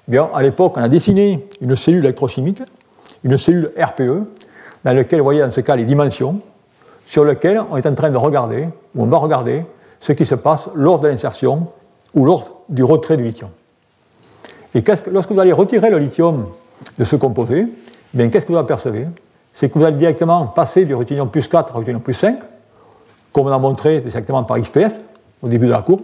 eh 0.09 0.11
bien, 0.11 0.29
à 0.35 0.43
l'époque, 0.43 0.75
on 0.77 0.83
a 0.83 0.89
dessiné 0.89 1.47
une 1.61 1.77
cellule 1.77 2.05
électrochimique, 2.05 2.63
une 3.23 3.37
cellule 3.37 3.73
RPE, 3.79 4.27
dans 4.85 4.93
laquelle 4.93 5.21
vous 5.21 5.25
voyez 5.25 5.41
dans 5.41 5.51
ce 5.51 5.61
cas 5.61 5.77
les 5.77 5.85
dimensions, 5.85 6.41
sur 7.07 7.25
lesquelles 7.25 7.63
on 7.71 7.77
est 7.77 7.87
en 7.87 7.95
train 7.95 8.11
de 8.11 8.17
regarder, 8.17 8.69
ou 8.95 9.03
on 9.03 9.07
va 9.07 9.19
regarder, 9.19 9.65
ce 10.01 10.13
qui 10.13 10.27
se 10.27 10.35
passe 10.35 10.69
lors 10.75 11.01
de 11.01 11.09
l'insertion 11.09 11.67
ou 12.15 12.25
lors 12.25 12.63
du 12.69 12.85
retrait 12.85 13.17
du 13.17 13.25
lithium. 13.25 13.51
Et 14.75 14.83
lorsque 15.11 15.31
vous 15.31 15.41
allez 15.41 15.53
retirer 15.53 15.89
le 15.89 15.99
lithium 15.99 16.47
de 16.99 17.05
ce 17.05 17.17
composé, 17.17 17.67
eh 18.19 18.31
qu'est-ce 18.31 18.45
que 18.45 18.53
vous 18.53 18.59
apercevez? 18.59 19.07
C'est 19.55 19.69
que 19.69 19.79
vous 19.79 19.85
allez 19.85 19.97
directement 19.97 20.47
passer 20.47 20.85
du 20.85 20.95
ruthénium 20.95 21.31
plus 21.31 21.47
4 21.49 21.75
au 21.75 21.79
ruthénium 21.79 22.03
plus 22.03 22.15
5, 22.15 22.39
comme 23.35 23.49
on 23.49 23.53
a 23.53 23.59
montré 23.59 24.01
directement 24.01 24.45
par 24.45 24.59
XPS 24.59 25.01
au 25.43 25.49
début 25.49 25.67
de 25.67 25.73
la 25.73 25.83
courbe. 25.83 26.03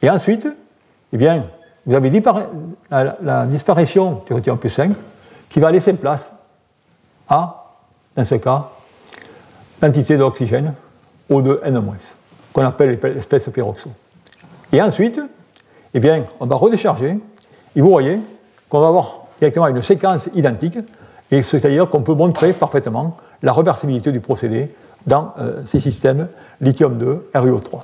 Et 0.00 0.08
ensuite, 0.08 0.46
eh 1.12 1.16
bien, 1.16 1.42
vous 1.84 1.94
avez 1.94 2.22
la, 2.90 3.46
disparition 3.46 4.22
du 4.24 4.32
ruthénium 4.32 4.58
plus 4.58 4.70
5 4.70 4.92
qui 5.50 5.58
va 5.58 5.72
laisser 5.72 5.92
place 5.92 6.32
à, 7.28 7.64
dans 8.16 8.24
ce 8.24 8.36
cas, 8.36 8.68
l'entité 9.82 10.16
d'oxygène 10.16 10.72
O2N-, 11.28 11.82
qu'on 12.52 12.64
appelle 12.64 12.98
l'espèce 13.02 13.48
pyroxo. 13.48 13.90
Et 14.72 14.80
ensuite, 14.80 15.20
eh 15.92 16.00
bien, 16.00 16.24
on 16.38 16.46
va 16.46 16.56
redécharger, 16.56 17.18
et 17.74 17.80
vous 17.80 17.90
voyez 17.90 18.20
qu'on 18.68 18.80
va 18.80 18.88
avoir 18.88 19.24
directement 19.38 19.66
une 19.66 19.82
séquence 19.82 20.28
identique, 20.34 20.78
et 21.30 21.42
c'est-à-dire 21.42 21.90
qu'on 21.90 22.02
peut 22.02 22.14
montrer 22.14 22.52
parfaitement 22.52 23.16
la 23.42 23.52
reversibilité 23.52 24.12
du 24.12 24.20
procédé 24.20 24.68
dans 25.06 25.34
euh, 25.38 25.62
ces 25.64 25.80
systèmes 25.80 26.28
lithium-2, 26.60 27.18
RuO3. 27.34 27.80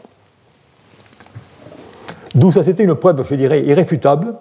D'où 2.35 2.53
ça 2.53 2.63
c'était 2.63 2.85
une 2.85 2.95
preuve, 2.95 3.25
je 3.25 3.35
dirais, 3.35 3.63
irréfutable 3.63 4.35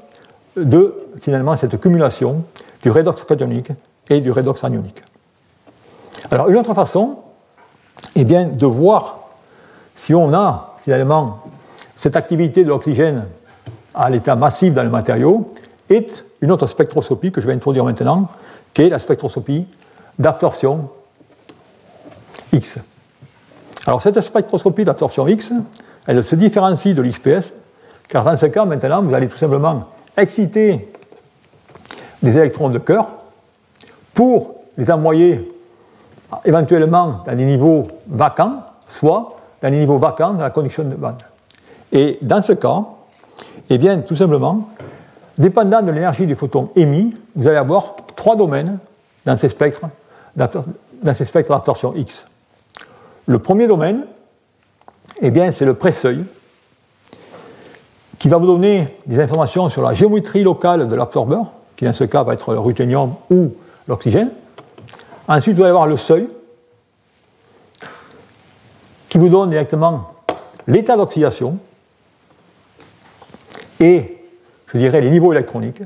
de 0.55 0.93
finalement 1.19 1.55
cette 1.55 1.79
cumulation 1.79 2.43
du 2.83 2.91
redox 2.91 3.23
cationique 3.23 3.71
et 4.09 4.21
du 4.21 4.31
redox 4.31 4.63
anionique. 4.63 5.03
Alors 6.31 6.49
une 6.49 6.57
autre 6.57 6.73
façon 6.73 7.19
est 8.15 8.25
bien 8.25 8.47
de 8.47 8.65
voir 8.65 9.19
si 9.95 10.13
on 10.13 10.33
a 10.33 10.75
finalement 10.83 11.43
cette 11.95 12.15
activité 12.15 12.63
de 12.63 12.69
l'oxygène 12.69 13.25
à 13.93 14.09
l'état 14.09 14.35
massif 14.35 14.73
dans 14.73 14.83
le 14.83 14.89
matériau 14.89 15.51
est 15.89 16.23
une 16.41 16.51
autre 16.51 16.67
spectroscopie 16.67 17.31
que 17.31 17.41
je 17.41 17.47
vais 17.47 17.53
introduire 17.53 17.83
maintenant, 17.83 18.27
qui 18.73 18.83
est 18.83 18.89
la 18.89 18.99
spectroscopie 18.99 19.65
d'absorption 20.19 20.89
X. 22.53 22.79
Alors 23.85 24.01
cette 24.01 24.19
spectroscopie 24.21 24.83
d'absorption 24.83 25.27
X, 25.27 25.53
elle 26.05 26.23
se 26.23 26.35
différencie 26.35 26.95
de 26.95 27.01
l'XPS, 27.01 27.53
car 28.07 28.23
dans 28.23 28.37
ce 28.37 28.45
cas, 28.47 28.65
maintenant, 28.65 29.03
vous 29.03 29.13
allez 29.13 29.27
tout 29.27 29.37
simplement 29.37 29.85
exciter 30.15 30.91
des 32.23 32.37
électrons 32.37 32.69
de 32.69 32.79
cœur 32.79 33.07
pour 34.13 34.55
les 34.77 34.89
envoyer 34.91 35.53
éventuellement 36.45 37.23
dans 37.25 37.35
des 37.35 37.45
niveaux 37.45 37.87
vacants, 38.07 38.63
soit 38.87 39.37
dans 39.61 39.69
les 39.69 39.79
niveaux 39.79 39.99
vacants 39.99 40.33
de 40.33 40.41
la 40.41 40.49
conduction 40.49 40.83
de 40.83 40.95
bande. 40.95 41.21
Et 41.91 42.17
dans 42.21 42.41
ce 42.41 42.53
cas, 42.53 42.83
eh 43.69 43.77
bien, 43.77 43.99
tout 43.99 44.15
simplement, 44.15 44.69
dépendant 45.37 45.81
de 45.81 45.91
l'énergie 45.91 46.25
du 46.25 46.35
photon 46.35 46.69
émis, 46.75 47.15
vous 47.35 47.47
allez 47.47 47.57
avoir 47.57 47.95
trois 48.15 48.35
domaines 48.35 48.79
dans 49.25 49.37
ces 49.37 49.49
spectres, 49.49 49.81
dans 51.01 51.13
ces 51.13 51.25
spectres 51.25 51.51
d'absorption 51.51 51.93
X. 51.95 52.25
Le 53.25 53.39
premier 53.39 53.67
domaine, 53.67 54.05
eh 55.21 55.31
bien, 55.31 55.51
c'est 55.51 55.65
le 55.65 55.73
pré-seuil, 55.73 56.23
qui 58.19 58.29
va 58.29 58.37
vous 58.37 58.47
donner 58.47 58.87
des 59.05 59.19
informations 59.19 59.69
sur 59.69 59.83
la 59.83 59.93
géométrie 59.93 60.43
locale 60.43 60.87
de 60.87 60.95
l'absorbeur, 60.95 61.51
qui 61.75 61.85
dans 61.85 61.93
ce 61.93 62.03
cas 62.03 62.23
va 62.23 62.33
être 62.33 62.53
le 62.53 62.59
ruthénium 62.59 63.13
ou 63.29 63.53
l'oxygène. 63.87 64.31
Ensuite, 65.27 65.55
vous 65.55 65.61
allez 65.61 65.69
avoir 65.69 65.87
le 65.87 65.97
seuil, 65.97 66.27
qui 69.09 69.17
vous 69.17 69.29
donne 69.29 69.49
directement 69.49 70.11
l'état 70.67 70.97
d'oxydation 70.97 71.57
et, 73.79 74.17
je 74.67 74.77
dirais, 74.77 75.01
les 75.01 75.11
niveaux 75.11 75.31
électroniques. 75.31 75.81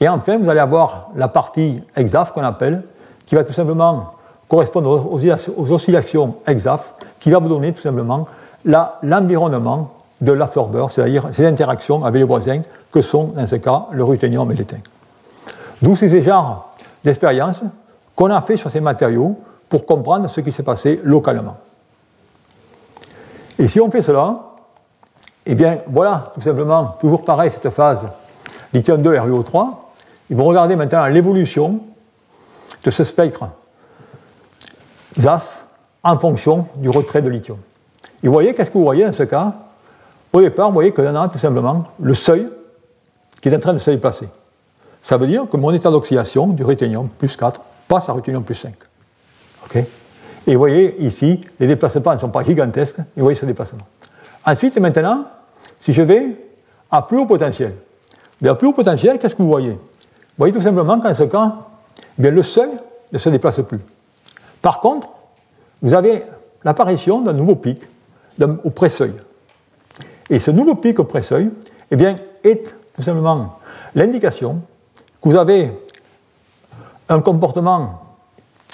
Et 0.00 0.08
enfin, 0.08 0.38
vous 0.38 0.48
allez 0.48 0.60
avoir 0.60 1.10
la 1.14 1.28
partie 1.28 1.82
EXAF 1.96 2.32
qu'on 2.32 2.42
appelle, 2.42 2.84
qui 3.26 3.34
va 3.34 3.44
tout 3.44 3.52
simplement 3.52 4.12
correspondre 4.48 5.10
aux, 5.10 5.72
oscillations 5.72 6.36
EXAF, 6.46 6.94
qui 7.18 7.30
va 7.30 7.38
vous 7.38 7.48
donner 7.48 7.72
tout 7.72 7.80
simplement 7.80 8.26
l'environnement 8.64 9.92
de 10.20 10.32
l'absorbeur, 10.32 10.90
c'est-à-dire 10.90 11.28
ses 11.32 11.46
interactions 11.46 12.04
avec 12.04 12.20
les 12.20 12.26
voisins, 12.26 12.60
que 12.90 13.00
sont 13.00 13.28
dans 13.34 13.46
ce 13.46 13.56
cas 13.56 13.86
le 13.92 14.04
ruthénium 14.04 14.50
et 14.52 14.54
l'étain. 14.54 14.78
D'où 15.80 15.96
ces 15.96 16.22
genres 16.22 16.72
d'expériences 17.02 17.64
qu'on 18.14 18.30
a 18.30 18.40
fait 18.40 18.56
sur 18.56 18.70
ces 18.70 18.80
matériaux 18.80 19.36
pour 19.68 19.86
comprendre 19.86 20.28
ce 20.28 20.40
qui 20.40 20.52
s'est 20.52 20.62
passé 20.62 21.00
localement. 21.02 21.56
Et 23.58 23.66
si 23.68 23.80
on 23.80 23.90
fait 23.90 24.02
cela, 24.02 24.38
eh 25.46 25.54
bien 25.54 25.78
voilà, 25.88 26.24
tout 26.34 26.40
simplement, 26.40 26.96
toujours 27.00 27.24
pareil 27.24 27.50
cette 27.50 27.70
phase 27.70 28.06
lithium 28.72 29.02
2 29.02 29.14
RuO3. 29.16 29.68
Ils 30.30 30.36
vont 30.36 30.44
regarder 30.44 30.76
maintenant 30.76 31.06
l'évolution 31.06 31.80
de 32.84 32.90
ce 32.90 33.04
spectre 33.04 33.44
ZAS 35.18 35.64
en 36.02 36.18
fonction 36.18 36.66
du 36.76 36.88
retrait 36.88 37.22
de 37.22 37.28
lithium. 37.28 37.58
Et 38.22 38.26
vous 38.26 38.32
voyez, 38.32 38.54
qu'est-ce 38.54 38.70
que 38.70 38.78
vous 38.78 38.84
voyez 38.84 39.04
dans 39.04 39.12
ce 39.12 39.24
cas? 39.24 39.54
Au 40.32 40.40
départ, 40.40 40.68
vous 40.68 40.74
voyez 40.74 40.92
y 40.96 41.00
a 41.00 41.28
tout 41.28 41.38
simplement 41.38 41.82
le 42.00 42.14
seuil 42.14 42.46
qui 43.40 43.48
est 43.48 43.56
en 43.56 43.60
train 43.60 43.74
de 43.74 43.78
se 43.78 43.90
déplacer. 43.90 44.28
Ça 45.02 45.16
veut 45.16 45.26
dire 45.26 45.48
que 45.50 45.56
mon 45.56 45.72
état 45.72 45.90
d'oxydation 45.90 46.46
du 46.48 46.64
ruthénium 46.64 47.08
plus 47.08 47.36
4 47.36 47.60
passe 47.88 48.08
à 48.08 48.12
ruthénium 48.12 48.44
plus 48.44 48.54
5. 48.54 48.72
et 49.76 50.52
vous 50.52 50.58
voyez 50.58 51.02
ici, 51.02 51.40
les 51.58 51.66
déplacements 51.66 52.14
ne 52.14 52.18
sont 52.18 52.28
pas 52.28 52.42
gigantesques, 52.42 52.98
et 52.98 53.02
vous 53.16 53.22
voyez 53.22 53.38
ce 53.38 53.46
déplacement. 53.46 53.86
Ensuite, 54.46 54.78
maintenant, 54.78 55.24
si 55.80 55.92
je 55.92 56.02
vais 56.02 56.36
à 56.90 57.02
plus 57.02 57.18
haut 57.18 57.26
potentiel, 57.26 57.74
à 58.44 58.54
plus 58.54 58.68
haut 58.68 58.72
potentiel, 58.72 59.18
qu'est-ce 59.18 59.34
que 59.34 59.42
vous 59.42 59.48
voyez? 59.48 59.70
Vous 59.70 60.38
voyez 60.38 60.52
tout 60.52 60.60
simplement 60.60 60.98
qu'en 61.00 61.14
ce 61.14 61.24
cas, 61.24 61.54
le 62.18 62.42
seuil 62.42 62.70
ne 63.12 63.18
se 63.18 63.28
déplace 63.28 63.60
plus. 63.62 63.78
Par 64.60 64.80
contre, 64.80 65.08
vous 65.82 65.94
avez 65.94 66.22
l'apparition 66.64 67.20
d'un 67.20 67.32
nouveau 67.32 67.56
pic 67.56 67.80
au 68.64 68.70
pré-seuil. 68.70 69.12
Et 70.30 70.38
ce 70.38 70.50
nouveau 70.50 70.76
pic 70.76 70.98
au 70.98 71.04
pré-seuil 71.04 71.50
eh 71.90 71.96
bien, 71.96 72.16
est 72.44 72.74
tout 72.94 73.02
simplement 73.02 73.58
l'indication 73.94 74.60
que 75.20 75.28
vous 75.28 75.36
avez 75.36 75.72
un 77.08 77.20
comportement 77.20 78.02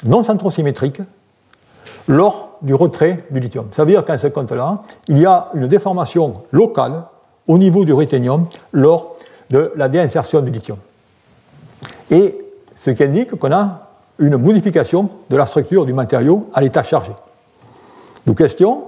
non 0.05 0.23
centrosymétrique 0.23 1.01
lors 2.07 2.59
du 2.63 2.75
retrait 2.75 3.27
du 3.31 3.41
lithium. 3.41 3.69
Ça 3.73 3.85
veut 3.85 3.91
dire 3.91 4.05
qu'à 4.05 4.19
ce 4.19 4.29
compte-là, 4.29 4.83
il 5.09 5.19
y 5.19 5.27
a 5.27 5.49
une 5.55 5.67
déformation 5.67 6.35
locale 6.53 7.05
au 7.47 7.59
niveau 7.59 7.85
du 7.85 7.93
ruthénium 7.93 8.47
lors 8.73 9.15
de 9.51 9.73
la 9.77 9.89
déinsertion 9.89 10.41
du 10.41 10.51
lithium. 10.51 10.79
Et 12.11 12.48
ce 12.81 12.91
qui 12.91 13.03
indique 13.03 13.35
qu'on 13.37 13.53
a 13.53 13.89
une 14.19 14.37
modification 14.37 15.09
de 15.29 15.37
la 15.37 15.47
structure 15.47 15.87
du 15.87 15.93
matériau 15.93 16.47
à 16.53 16.61
l'état 16.61 16.83
chargé. 16.83 17.13
Nous 18.27 18.35
question, 18.35 18.83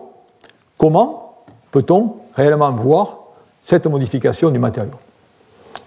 comment 0.76 1.44
peut-on 1.70 2.14
réellement 2.34 2.72
voir 2.72 3.18
cette 3.62 3.86
modification 3.86 4.50
du 4.50 4.58
matériau? 4.58 4.92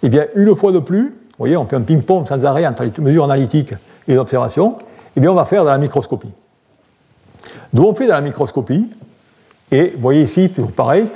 Eh 0.01 0.09
bien, 0.09 0.27
une 0.35 0.55
fois 0.55 0.71
de 0.71 0.79
plus, 0.79 1.09
vous 1.09 1.39
voyez, 1.39 1.57
on 1.57 1.65
fait 1.65 1.75
un 1.75 1.81
ping-pong 1.81 2.27
sans 2.27 2.43
arrêt 2.45 2.65
entre 2.67 2.83
les 2.83 2.91
mesures 2.99 3.25
analytiques 3.25 3.73
et 4.07 4.11
les 4.13 4.17
observations, 4.17 4.77
eh 5.15 5.19
bien, 5.19 5.31
on 5.31 5.35
va 5.35 5.45
faire 5.45 5.63
de 5.63 5.69
la 5.69 5.77
microscopie. 5.77 6.31
D'où 7.71 7.83
on 7.83 7.93
fait 7.93 8.05
de 8.05 8.11
la 8.11 8.21
microscopie, 8.21 8.89
et 9.71 9.91
vous 9.95 10.01
voyez 10.01 10.23
ici, 10.23 10.49
toujours 10.49 10.71
pareil, 10.71 11.03
vous 11.03 11.09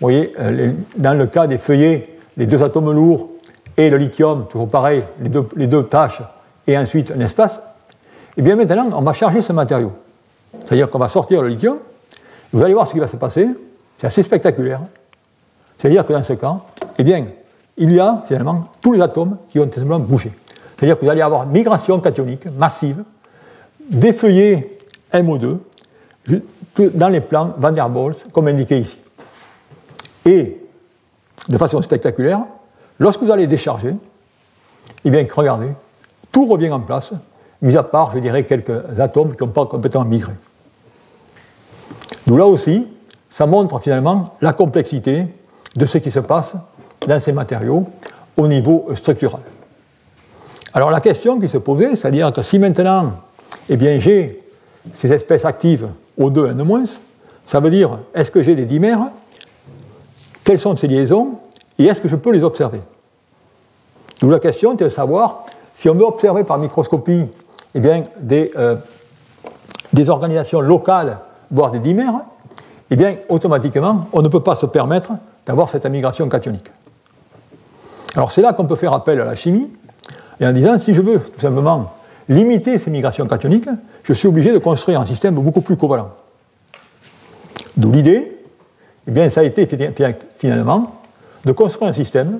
voyez, 0.00 0.32
euh, 0.38 0.72
dans 0.96 1.14
le 1.16 1.26
cas 1.26 1.46
des 1.46 1.58
feuillets, 1.58 2.16
les 2.36 2.46
deux 2.46 2.62
atomes 2.62 2.90
lourds 2.90 3.28
et 3.76 3.90
le 3.90 3.96
lithium, 3.96 4.46
toujours 4.48 4.68
pareil, 4.68 5.02
les 5.20 5.28
deux, 5.28 5.48
les 5.56 5.88
tâches, 5.88 6.22
et 6.66 6.76
ensuite 6.76 7.10
un 7.10 7.20
espace, 7.20 7.58
et 7.58 8.34
eh 8.38 8.42
bien 8.42 8.56
maintenant, 8.56 8.88
on 8.94 9.02
va 9.02 9.12
charger 9.12 9.42
ce 9.42 9.52
matériau. 9.52 9.92
C'est-à-dire 10.60 10.88
qu'on 10.88 10.98
va 10.98 11.08
sortir 11.08 11.42
le 11.42 11.48
lithium, 11.48 11.78
vous 12.52 12.62
allez 12.62 12.72
voir 12.72 12.86
ce 12.86 12.92
qui 12.92 12.98
va 12.98 13.06
se 13.06 13.16
passer, 13.16 13.48
c'est 13.98 14.06
assez 14.06 14.22
spectaculaire. 14.22 14.80
C'est-à-dire 15.76 16.06
que 16.06 16.12
dans 16.12 16.22
ce 16.22 16.32
cas, 16.34 16.56
eh 16.98 17.02
bien, 17.02 17.24
il 17.76 17.92
y 17.92 18.00
a 18.00 18.22
finalement 18.26 18.68
tous 18.80 18.92
les 18.92 19.00
atomes 19.00 19.36
qui 19.50 19.58
vont 19.58 19.70
simplement 19.70 19.98
bouger. 19.98 20.32
C'est-à-dire 20.76 20.98
que 20.98 21.04
vous 21.04 21.10
allez 21.10 21.22
avoir 21.22 21.46
migration 21.46 22.00
cationique 22.00 22.46
massive, 22.56 23.04
des 23.90 24.12
feuillets 24.12 24.78
MO2, 25.12 25.58
dans 26.94 27.08
les 27.08 27.20
plans 27.20 27.52
Van 27.58 27.72
der 27.72 27.94
Waals, 27.94 28.16
comme 28.32 28.48
indiqué 28.48 28.78
ici. 28.78 28.98
Et, 30.24 30.58
de 31.48 31.58
façon 31.58 31.82
spectaculaire, 31.82 32.40
lorsque 33.02 33.22
vous 33.22 33.30
allez 33.30 33.46
décharger, 33.46 33.94
eh 35.04 35.10
bien, 35.10 35.26
regardez, 35.34 35.68
tout 36.30 36.46
revient 36.46 36.70
en 36.70 36.80
place, 36.80 37.12
mis 37.60 37.76
à 37.76 37.82
part, 37.82 38.12
je 38.14 38.20
dirais, 38.20 38.44
quelques 38.44 38.98
atomes 38.98 39.34
qui 39.34 39.44
n'ont 39.44 39.50
pas 39.50 39.66
complètement 39.66 40.04
migré. 40.04 40.32
D'où 42.26 42.36
là 42.36 42.46
aussi, 42.46 42.86
ça 43.28 43.46
montre 43.46 43.78
finalement 43.80 44.30
la 44.40 44.52
complexité 44.52 45.26
de 45.74 45.86
ce 45.86 45.98
qui 45.98 46.10
se 46.10 46.20
passe 46.20 46.54
dans 47.06 47.18
ces 47.18 47.32
matériaux 47.32 47.88
au 48.36 48.46
niveau 48.46 48.88
structural. 48.94 49.40
Alors 50.74 50.90
la 50.90 51.00
question 51.00 51.40
qui 51.40 51.48
se 51.48 51.58
posait, 51.58 51.96
c'est-à-dire 51.96 52.32
que 52.32 52.42
si 52.42 52.58
maintenant 52.58 53.12
eh 53.68 54.00
j'ai 54.00 54.42
ces 54.94 55.12
espèces 55.12 55.44
actives 55.44 55.88
O2 56.18 56.50
N-, 56.50 56.84
ça 57.44 57.60
veut 57.60 57.70
dire 57.70 57.98
est-ce 58.14 58.30
que 58.30 58.42
j'ai 58.42 58.54
des 58.54 58.64
dimères? 58.64 59.08
Quelles 60.44 60.60
sont 60.60 60.76
ces 60.76 60.88
liaisons? 60.88 61.38
Et 61.78 61.84
est-ce 61.86 62.00
que 62.00 62.08
je 62.08 62.16
peux 62.16 62.32
les 62.32 62.44
observer? 62.44 62.80
D'où 64.22 64.30
la 64.30 64.38
question 64.38 64.74
est 64.74 64.76
de 64.76 64.88
savoir 64.88 65.46
si 65.74 65.90
on 65.90 65.94
veut 65.94 66.04
observer 66.04 66.44
par 66.44 66.56
microscopie 66.56 67.24
eh 67.74 67.80
bien, 67.80 68.04
des, 68.20 68.52
euh, 68.56 68.76
des 69.92 70.10
organisations 70.10 70.60
locales, 70.60 71.18
voire 71.50 71.72
des 71.72 71.80
dimères, 71.80 72.20
eh 72.92 72.94
bien, 72.94 73.16
automatiquement, 73.28 74.02
on 74.12 74.22
ne 74.22 74.28
peut 74.28 74.38
pas 74.38 74.54
se 74.54 74.66
permettre 74.66 75.10
d'avoir 75.44 75.68
cette 75.68 75.84
immigration 75.86 76.28
cationique. 76.28 76.70
Alors 78.14 78.30
c'est 78.30 78.42
là 78.42 78.52
qu'on 78.52 78.66
peut 78.66 78.76
faire 78.76 78.92
appel 78.92 79.20
à 79.20 79.24
la 79.24 79.34
chimie, 79.34 79.72
et 80.38 80.46
en 80.46 80.52
disant, 80.52 80.78
si 80.78 80.94
je 80.94 81.02
veux 81.02 81.18
tout 81.18 81.40
simplement 81.40 81.92
limiter 82.28 82.78
ces 82.78 82.92
migrations 82.92 83.26
cationiques, 83.26 83.68
je 84.04 84.12
suis 84.12 84.28
obligé 84.28 84.52
de 84.52 84.58
construire 84.58 85.00
un 85.00 85.06
système 85.06 85.34
beaucoup 85.34 85.62
plus 85.62 85.76
covalent. 85.76 86.10
D'où 87.76 87.90
l'idée, 87.90 88.38
eh 89.08 89.10
bien, 89.10 89.28
ça 89.30 89.40
a 89.40 89.44
été 89.44 89.66
finalement 90.36 90.92
de 91.44 91.50
construire 91.50 91.90
un 91.90 91.92
système 91.92 92.38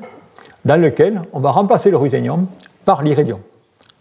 dans 0.65 0.81
lequel 0.81 1.23
on 1.33 1.41
va 1.41 1.51
remplacer 1.51 1.91
le 1.91 1.97
ruthénium 1.97 2.47
par 2.85 3.03
l'iridium. 3.03 3.41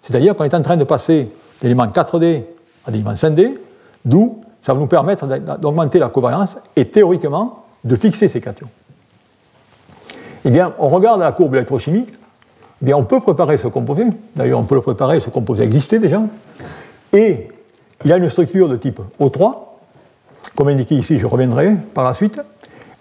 C'est-à-dire 0.02 0.36
qu'on 0.36 0.44
est 0.44 0.54
en 0.54 0.62
train 0.62 0.78
de 0.78 0.84
passer 0.84 1.32
d'éléments 1.62 1.88
4D 1.88 2.44
à 2.86 2.92
des 2.92 3.00
éléments 3.00 3.14
5D, 3.14 3.58
d'où 4.06 4.42
ça 4.62 4.74
va 4.74 4.80
nous 4.80 4.88
permettre 4.88 5.26
d'augmenter 5.58 6.00
la 6.00 6.10
covalence 6.10 6.58
et 6.76 6.86
théoriquement 6.86 7.64
de 7.84 7.96
fixer 7.96 8.28
ces 8.28 8.42
cations. 8.42 8.70
Eh 10.46 10.50
bien, 10.50 10.74
on 10.80 10.88
regarde 10.88 11.22
la 11.22 11.32
courbe 11.32 11.56
électrochimique, 11.56 12.10
eh 12.82 12.86
bien, 12.86 12.98
on 12.98 13.04
peut 13.04 13.20
préparer 13.20 13.58
ce 13.58 13.68
composé, 13.68 14.06
d'ailleurs 14.36 14.60
on 14.60 14.64
peut 14.64 14.76
le 14.76 14.82
préparer, 14.82 15.20
ce 15.20 15.30
composé 15.30 15.64
existait 15.64 16.00
déjà, 16.00 16.22
et 17.14 17.48
il 18.04 18.12
a 18.12 18.18
une 18.18 18.30
structure 18.30 18.68
de 18.68 18.76
type 18.76 19.00
O3, 19.20 19.56
comme 20.56 20.68
indiqué 20.68 20.96
ici, 20.96 21.18
je 21.20 21.26
reviendrai 21.28 21.76
par 21.94 22.04
la 22.04 22.14
suite, 22.14 22.42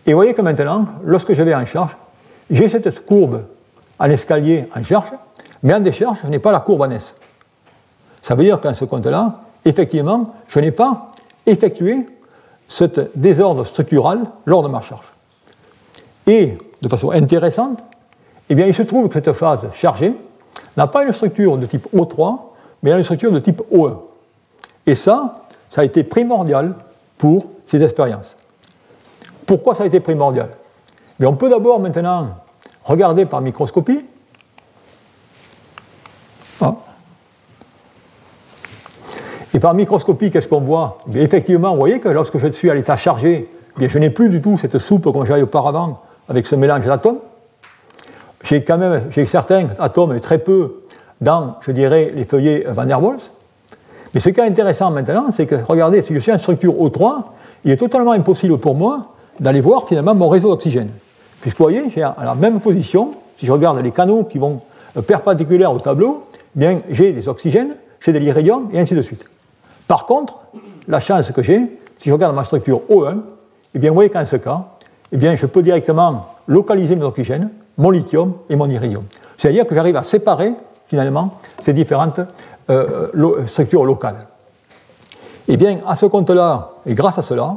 et 0.07 0.13
vous 0.13 0.19
voyez 0.19 0.35
que 0.35 0.43
maintenant, 0.43 0.87
lorsque 1.05 1.33
je 1.33 1.43
vais 1.43 1.55
en 1.55 1.65
charge, 1.65 1.97
j'ai 2.51 2.69
cette 2.69 3.07
courbe 3.07 3.45
en 3.99 4.11
escalier 4.11 4.65
en 4.75 4.83
charge, 4.83 5.11
mais 5.63 5.75
en 5.75 5.81
décharge, 5.81 6.21
je 6.25 6.29
n'ai 6.29 6.39
pas 6.39 6.53
la 6.53 6.61
courbe 6.61 6.83
en 6.83 6.91
S. 6.91 7.15
Ça 8.23 8.35
veut 8.35 8.45
dire 8.45 8.61
qu'en 8.61 8.75
ce 8.75 8.85
compte-là, 8.85 9.41
effectivement, 9.65 10.35
je 10.49 10.61
n'ai 10.61 10.73
pas 10.73 11.11
effectué 11.47 12.07
ce 12.69 12.85
désordre 13.15 13.65
structural 13.65 14.21
lors 14.47 14.63
de 14.63 14.69
ma 14.69 14.81
charge. 14.81 15.07
Et, 16.27 16.57
de 16.81 16.89
façon 16.89 17.11
intéressante, 17.11 17.83
eh 18.49 18.55
bien, 18.55 18.67
il 18.67 18.75
se 18.75 18.83
trouve 18.83 19.09
que 19.09 19.15
cette 19.15 19.33
phase 19.33 19.67
chargée 19.75 20.15
n'a 20.77 20.87
pas 20.87 21.05
une 21.05 21.13
structure 21.13 21.59
de 21.59 21.67
type 21.67 21.87
O3, 21.95 22.39
mais 22.83 22.93
une 22.93 23.03
structure 23.03 23.33
de 23.33 23.39
type 23.39 23.63
O1. 23.73 23.99
Et 24.87 24.95
ça, 24.95 25.43
ça 25.69 25.83
a 25.83 25.85
été 25.85 26.05
primordial 26.05 26.75
pour 27.19 27.47
ces 27.67 27.83
expériences. 27.83 28.37
Pourquoi 29.47 29.75
ça 29.75 29.85
a 29.85 29.87
été 29.87 30.01
primordial? 30.01 30.49
Mais 31.21 31.27
On 31.27 31.37
peut 31.37 31.51
d'abord 31.51 31.79
maintenant 31.79 32.31
regarder 32.83 33.27
par 33.27 33.43
microscopie. 33.43 34.05
Ah. 36.63 36.75
Et 39.53 39.61
par 39.61 39.75
microscopie, 39.75 40.31
qu'est-ce 40.31 40.49
qu'on 40.49 40.61
voit? 40.61 40.99
Effectivement, 41.15 41.73
vous 41.73 41.79
voyez 41.79 42.01
que 42.01 42.09
lorsque 42.09 42.39
je 42.39 42.49
suis 42.49 42.71
à 42.71 42.75
l'état 42.75 42.97
chargé, 42.97 43.51
eh 43.79 43.89
je 43.89 43.99
n'ai 43.99 44.11
plus 44.11 44.31
du 44.31 44.41
tout 44.41 44.57
cette 44.57 44.79
soupe 44.79 45.13
comme 45.13 45.27
j'avais 45.27 45.43
auparavant 45.43 46.03
avec 46.29 46.47
ce 46.47 46.57
mélange 46.57 46.87
d'atomes. 46.87 47.19
J'ai 48.43 48.65
quand 48.65 48.79
même 48.79 49.03
j'ai 49.11 49.27
certains 49.27 49.69
atomes, 49.79 50.15
mais 50.15 50.21
très 50.21 50.39
peu, 50.39 50.85
dans, 51.21 51.57
je 51.61 51.73
dirais, 51.73 52.13
les 52.15 52.25
feuillets 52.25 52.65
Van 52.69 52.87
der 52.87 53.03
Waals. 53.03 53.21
Mais 54.15 54.21
ce 54.21 54.31
qui 54.31 54.41
est 54.41 54.45
intéressant 54.45 54.91
maintenant, 54.91 55.27
c'est 55.31 55.47
que, 55.47 55.57
regardez, 55.57 56.01
si 56.01 56.15
je 56.15 56.19
suis 56.19 56.33
en 56.33 56.39
structure 56.39 56.73
O3, 56.73 57.25
il 57.65 57.73
est 57.73 57.77
totalement 57.77 58.13
impossible 58.13 58.59
pour 58.59 58.75
moi 58.75 59.09
d'aller 59.39 59.61
voir 59.61 59.87
finalement 59.87 60.15
mon 60.15 60.29
réseau 60.29 60.49
d'oxygène. 60.49 60.91
Puisque 61.41 61.59
vous 61.59 61.65
voyez, 61.65 61.89
j'ai 61.91 62.01
la 62.01 62.35
même 62.35 62.61
position, 62.61 63.13
si 63.37 63.47
je 63.47 63.53
regarde 63.53 63.79
les 63.79 63.91
canaux 63.91 64.25
qui 64.25 64.39
vont 64.39 64.61
euh, 64.97 65.03
perpendiculaires 65.03 65.73
au 65.73 65.79
tableau, 65.79 66.27
eh 66.61 66.79
j'ai 66.91 67.13
des 67.13 67.29
oxygènes, 67.29 67.75
j'ai 68.01 68.13
des 68.13 68.21
l'iridium, 68.21 68.69
et 68.73 68.81
ainsi 68.81 68.95
de 68.95 69.03
suite. 69.03 69.25
Par 69.87 70.07
contre, 70.07 70.49
la 70.89 71.01
chance 71.01 71.31
que 71.31 71.43
j'ai, 71.43 71.61
si 71.99 72.09
je 72.09 72.13
regarde 72.13 72.35
ma 72.35 72.45
structure 72.45 72.83
O1, 72.91 73.19
eh 73.75 73.79
bien 73.79 73.91
vous 73.91 73.95
voyez 73.95 74.11
qu'en 74.11 74.25
ce 74.25 74.37
cas, 74.37 74.65
eh 75.13 75.17
bien, 75.17 75.35
je 75.35 75.47
peux 75.47 75.63
directement 75.63 76.27
localiser 76.47 76.97
mes 76.97 77.05
oxygènes, 77.05 77.51
mon 77.77 77.91
lithium 77.91 78.35
et 78.49 78.57
mon 78.57 78.69
iridium. 78.69 79.05
C'est-à-dire 79.37 79.67
que 79.67 79.75
j'arrive 79.75 79.97
à 79.97 80.03
séparer 80.03 80.53
finalement 80.87 81.37
ces 81.61 81.73
différentes 81.73 82.21
euh, 82.69 83.47
structures 83.47 83.85
locales. 83.85 84.27
Eh 85.49 85.57
bien, 85.57 85.79
à 85.87 85.97
ce 85.97 86.07
compte-là, 86.07 86.71
et 86.87 86.95
grâce 86.95 87.19
à 87.19 87.23
cela, 87.23 87.57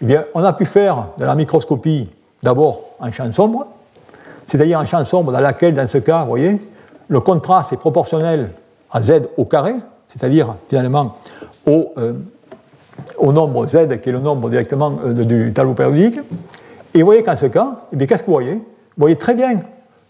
bien, 0.00 0.24
on 0.34 0.44
a 0.44 0.52
pu 0.52 0.66
faire 0.66 1.06
de 1.18 1.24
la 1.24 1.34
microscopie 1.34 2.10
d'abord 2.42 2.80
en 3.04 3.12
champ 3.12 3.30
sombre, 3.32 3.66
c'est-à-dire 4.46 4.78
en 4.78 4.84
champ 4.84 5.04
sombre 5.04 5.32
dans 5.32 5.40
laquelle, 5.40 5.74
dans 5.74 5.86
ce 5.86 5.98
cas, 5.98 6.22
vous 6.22 6.28
voyez, 6.28 6.60
le 7.08 7.20
contraste 7.20 7.72
est 7.72 7.76
proportionnel 7.76 8.50
à 8.90 9.02
z 9.02 9.22
au 9.36 9.44
carré, 9.44 9.74
c'est-à-dire 10.08 10.54
finalement 10.68 11.16
au, 11.66 11.92
euh, 11.98 12.14
au, 13.18 13.32
nombre 13.32 13.66
z, 13.66 14.00
qui 14.00 14.08
est 14.08 14.12
le 14.12 14.20
nombre 14.20 14.48
directement 14.48 14.90
du 14.90 15.52
tableau 15.52 15.74
périodique. 15.74 16.20
Et 16.94 17.00
vous 17.00 17.06
voyez 17.06 17.22
qu'en 17.22 17.36
ce 17.36 17.46
cas, 17.46 17.80
eh 17.92 18.06
qu'est-ce 18.06 18.22
que 18.22 18.26
vous 18.26 18.32
voyez? 18.32 18.54
Vous 18.54 18.62
voyez 19.00 19.16
très 19.16 19.34
bien 19.34 19.58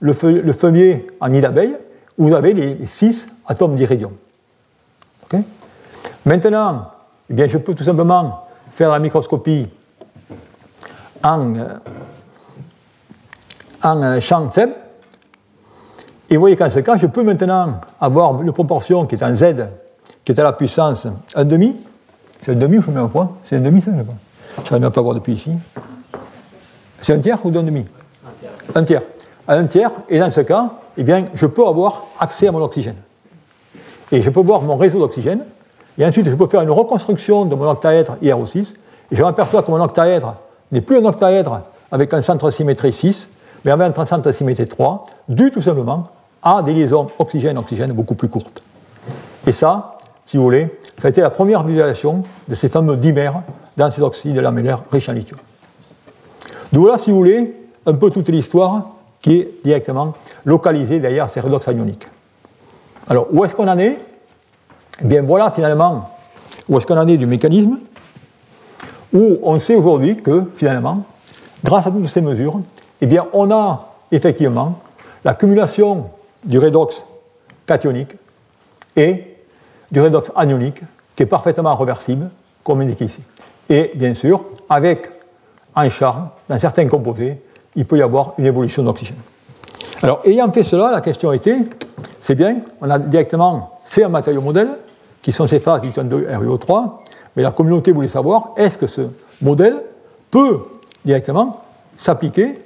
le, 0.01 0.13
feuillet 0.13 1.07
en 1.21 1.29
nid 1.29 1.41
d'abeille, 1.41 1.75
où 2.19 2.29
vous 2.29 2.35
avez 2.35 2.53
les 2.53 2.87
6 2.87 3.29
atomes 3.47 3.75
d'iridium. 3.75 4.13
Maintenant, 6.27 6.89
eh 7.29 7.35
bien, 7.35 7.47
je 7.49 7.59
peux 7.59 7.75
tout 7.75 7.83
simplement 7.83 8.47
faire 8.71 8.91
la 8.91 8.99
microscopie 8.99 9.69
en, 11.23 11.57
euh, 11.57 11.69
en 13.85 14.03
euh, 14.03 14.21
champ 14.21 14.49
faible. 14.49 14.75
Et 16.31 16.35
vous 16.35 16.41
voyez 16.41 16.57
qu'en 16.57 16.71
ce 16.71 16.81
cas, 16.81 16.97
je 16.97 17.07
peux 17.07 17.23
maintenant 17.23 17.75
avoir 18.01 18.41
une 18.43 18.51
proportion 18.53 19.07
qui 19.07 19.15
est 19.15 19.23
en 19.23 19.35
Z, 19.37 19.55
qui 20.25 20.33
est 20.33 20.41
à 20.41 20.43
la 20.43 20.53
puissance 20.53 21.07
1,5. 21.37 21.77
C'est 22.41 22.53
un 22.53 22.57
demi 22.57 22.79
ou 22.79 22.83
je 22.83 22.91
mets 22.91 23.01
un 23.01 23.09
point? 23.09 23.31
C'est 23.45 23.57
un 23.57 23.61
demi, 23.61 23.81
ça, 23.81 23.91
je 23.93 24.61
ne 24.61 24.67
sais 24.67 24.79
même 24.79 24.91
pas 24.91 25.01
voir 25.01 25.15
depuis 25.15 25.35
ici. 25.35 25.53
C'est 27.01 27.13
un 27.13 27.19
tiers 27.19 27.45
ou 27.45 27.51
deux 27.51 27.63
demi? 27.63 27.85
Un 28.75 28.83
tiers. 28.83 29.03
Un 29.47 29.65
tiers, 29.67 29.91
et 30.09 30.19
dans 30.19 30.31
ce 30.31 30.41
cas, 30.41 30.71
eh 30.97 31.03
bien, 31.03 31.27
je 31.35 31.47
peux 31.47 31.67
avoir 31.67 32.07
accès 32.19 32.49
à 32.49 32.53
mon 32.53 32.63
oxygène. 32.63 32.97
Et 34.11 34.23
je 34.23 34.31
peux 34.31 34.41
voir 34.41 34.63
mon 34.63 34.77
réseau 34.77 34.99
d'oxygène, 34.99 35.45
et 35.99 36.07
ensuite 36.07 36.29
je 36.29 36.35
peux 36.35 36.47
faire 36.47 36.63
une 36.63 36.71
reconstruction 36.71 37.45
de 37.45 37.55
mon 37.55 37.69
octaèdre 37.69 38.17
IRO6, 38.23 38.75
et 39.11 39.17
je 39.17 39.23
m'aperçois 39.23 39.63
que 39.63 39.71
mon 39.71 39.83
octaèdre 39.83 40.37
n'est 40.73 40.81
plus 40.81 40.99
un 40.99 41.05
octaèdre 41.05 41.61
avec 41.93 42.13
un 42.15 42.23
centre 42.23 42.47
de 42.47 42.51
symétrie 42.51 42.93
6, 42.93 43.29
mais 43.65 43.71
avec 43.71 43.99
un 43.99 44.07
centre 44.07 44.23
de 44.23 44.33
symétrie 44.33 44.67
3, 44.67 45.07
dû 45.29 45.51
tout 45.51 45.61
simplement 45.61 46.09
à 46.43 46.63
des 46.63 46.75
liaisons 46.75 47.09
oxygène-oxygène 47.19 47.93
beaucoup 47.93 48.15
plus 48.15 48.29
courtes. 48.29 48.65
Et 49.47 49.53
ça, 49.53 49.99
si 50.27 50.37
vous 50.37 50.43
voulez, 50.43 50.79
ça 50.99 51.09
a 51.09 51.11
été 51.11 51.21
la 51.21 51.31
première 51.31 51.65
visualisation 51.65 52.23
de 52.49 52.55
ces 52.55 52.69
fameux 52.69 52.97
dimères 52.97 53.43
dans 53.77 53.91
ces 53.91 54.03
oxydes 54.03 54.39
lamellaires 54.39 54.83
riches 54.91 55.09
en 55.09 55.13
lithium. 55.13 55.39
Donc 56.73 56.83
voilà, 56.83 56.99
si 56.99 57.11
vous 57.11 57.17
voulez, 57.17 57.55
un 57.87 57.95
peu 57.95 58.11
toute 58.11 58.29
l'histoire 58.29 58.91
qui 59.21 59.37
est 59.37 59.51
directement 59.65 60.15
localisée 60.45 61.01
derrière 61.01 61.29
ces 61.29 61.41
redox 61.41 61.67
ioniques. 61.67 62.07
Alors, 63.09 63.29
où 63.33 63.45
est-ce 63.45 63.55
qu'on 63.55 63.69
en 63.69 63.79
est? 63.79 63.99
Eh 65.03 65.07
bien, 65.07 65.23
voilà 65.23 65.51
finalement 65.51 66.11
où 66.69 66.77
est-ce 66.77 66.87
qu'on 66.87 66.99
en 66.99 67.09
est 67.09 67.17
du 67.17 67.27
mécanisme, 67.27 67.79
où 69.13 69.39
on 69.43 69.59
sait 69.59 69.75
aujourd'hui 69.75 70.17
que 70.17 70.45
finalement, 70.55 71.05
grâce 71.63 71.87
à 71.87 71.91
toutes 71.91 72.07
ces 72.07 72.21
mesures, 72.21 72.61
eh 73.01 73.07
bien, 73.07 73.27
on 73.33 73.51
a 73.51 73.95
effectivement 74.11 74.79
l'accumulation 75.25 76.11
du 76.45 76.59
redox 76.59 77.05
cationique 77.67 78.15
et 78.97 79.37
du 79.91 80.01
redox 80.01 80.31
anionique 80.37 80.81
qui 81.17 81.23
est 81.23 81.27
parfaitement 81.27 81.75
réversible, 81.77 82.31
comme 82.63 82.81
indiqué 82.81 83.05
ici. 83.07 83.21
Et 83.69 83.93
bien 83.95 84.15
sûr, 84.15 84.45
avec 84.69 85.09
en 85.75 85.89
charme, 85.89 86.29
dans 86.49 86.59
certains 86.59 86.87
composés, 86.87 87.41
il 87.77 87.85
peut 87.85 87.99
y 87.99 88.03
avoir 88.03 88.35
une 88.39 88.47
évolution 88.47 88.83
d'oxygène. 88.83 89.17
Alors, 90.03 90.21
ayant 90.25 90.51
fait 90.53 90.65
cela, 90.65 90.91
la 90.91 91.01
question 91.01 91.33
était, 91.33 91.59
c'est 92.21 92.35
bien, 92.35 92.59
on 92.81 92.91
a 92.91 92.99
directement 92.99 93.81
fait 93.85 94.05
un 94.05 94.09
matériau 94.09 94.41
modèle, 94.41 94.69
qui 95.23 95.33
sont 95.33 95.47
ces 95.47 95.59
phases 95.59 95.81
qui 95.81 95.91
sont 95.91 96.05
de 96.05 96.17
RUO3, 96.17 96.91
mais 97.35 97.43
la 97.43 97.51
communauté 97.51 97.93
voulait 97.93 98.09
savoir, 98.09 98.51
est-ce 98.57 98.77
que 98.77 98.87
ce 98.87 99.03
modèle 99.41 99.77
peut 100.31 100.61
directement 101.05 101.63
s'appliquer, 101.97 102.61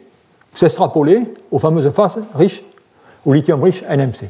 s'extrapoler 0.52 1.34
aux 1.50 1.58
fameuses 1.58 1.90
phases 1.90 2.20
riches, 2.34 2.62
au 3.24 3.32
lithium 3.32 3.62
riche 3.62 3.82
NMC. 3.82 4.28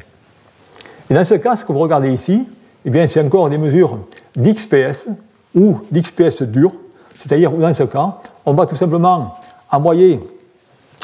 Et 1.09 1.13
dans 1.13 1.25
ce 1.25 1.35
cas, 1.35 1.55
ce 1.55 1.65
que 1.65 1.71
vous 1.71 1.79
regardez 1.79 2.11
ici, 2.11 2.47
eh 2.85 3.07
c'est 3.07 3.21
encore 3.21 3.49
des 3.49 3.57
mesures 3.57 3.97
d'XPS 4.35 5.09
ou 5.55 5.79
d'XPS 5.91 6.43
dur, 6.43 6.71
c'est-à-dire 7.17 7.51
dans 7.51 7.73
ce 7.73 7.83
cas, 7.83 8.17
on 8.45 8.53
va 8.53 8.65
tout 8.65 8.75
simplement 8.75 9.37
envoyer 9.71 10.19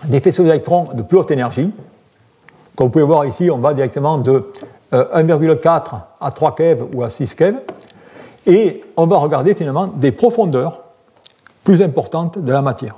des 0.05 0.20
faisceaux 0.20 0.43
d'électrons 0.43 0.88
de 0.93 1.01
plus 1.01 1.18
haute 1.18 1.32
énergie. 1.32 1.72
Comme 2.76 2.88
vous 2.88 2.91
pouvez 2.91 3.05
voir 3.05 3.26
ici, 3.26 3.49
on 3.49 3.57
va 3.57 3.74
directement 3.74 4.18
de 4.18 4.51
1,4 4.91 5.66
euh, 5.66 5.97
à 6.22 6.32
3 6.32 6.55
keV 6.55 6.86
ou 6.93 7.03
à 7.03 7.09
6 7.09 7.34
keV. 7.36 7.57
Et 8.47 8.84
on 8.95 9.07
va 9.07 9.18
regarder 9.18 9.55
finalement 9.55 9.88
des 9.88 10.11
profondeurs 10.11 10.82
plus 11.63 11.82
importantes 11.82 12.38
de 12.38 12.51
la 12.51 12.61
matière. 12.61 12.95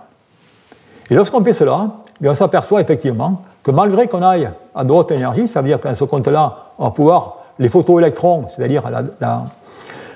Et 1.10 1.16
lorsqu'on 1.16 1.44
fait 1.44 1.54
cela, 1.54 1.92
on 2.26 2.34
s'aperçoit 2.34 2.82
effectivement 2.82 3.42
que 3.64 3.72
malgré 3.72 4.08
qu'on 4.08 4.24
aille 4.24 4.50
à 4.74 4.84
de 4.84 4.92
haute 4.92 5.12
énergie, 5.12 5.48
ça 5.48 5.62
veut 5.62 5.68
dire 5.68 5.80
qu'à 5.80 5.94
ce 5.94 6.04
compte-là, 6.04 6.72
on 6.80 6.86
va 6.86 6.92
pouvoir 6.92 7.38
les 7.60 7.70
photoélectrons, 7.70 8.46
c'est-à-dire 8.50 8.84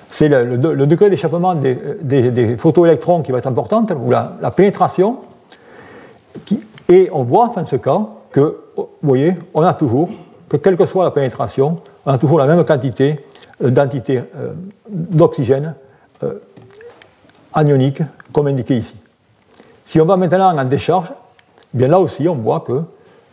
c'est 0.08 0.28
le, 0.28 0.58
degré 0.58 1.10
d'échappement 1.10 1.56
des, 1.56 2.56
photoélectrons 2.58 3.22
qui 3.22 3.32
va 3.32 3.38
être 3.38 3.48
important, 3.48 3.86
ou 4.04 4.12
la, 4.12 4.52
pénétration, 4.56 5.18
et 6.90 7.10
on 7.12 7.24
voit 7.24 7.50
dans 7.56 7.66
ce 7.66 7.76
cas 7.78 8.02
que, 8.32 8.58
vous 8.76 8.88
voyez, 9.02 9.34
on 9.54 9.62
a 9.62 9.74
toujours, 9.74 10.10
que 10.50 10.58
quelle 10.58 10.76
que 10.76 10.86
soit 10.86 11.04
la 11.04 11.12
pénétration, 11.12 11.80
on 12.06 12.12
a 12.12 12.18
toujours 12.18 12.40
la 12.40 12.46
même 12.46 12.64
quantité 12.66 13.24
euh, 13.64 13.70
d'entité 13.70 14.18
euh, 14.18 14.54
d'oxygène 14.90 15.76
euh, 16.24 16.40
anionique, 17.54 18.02
comme 18.34 18.48
indiqué 18.48 18.78
ici. 18.78 18.96
Si 19.86 20.00
on 20.00 20.06
va 20.06 20.18
maintenant 20.18 20.58
en 20.58 20.66
décharge, 20.66 21.12
bien 21.74 21.88
là 21.88 22.00
aussi, 22.00 22.28
on 22.28 22.36
voit 22.36 22.62
que 22.62 22.82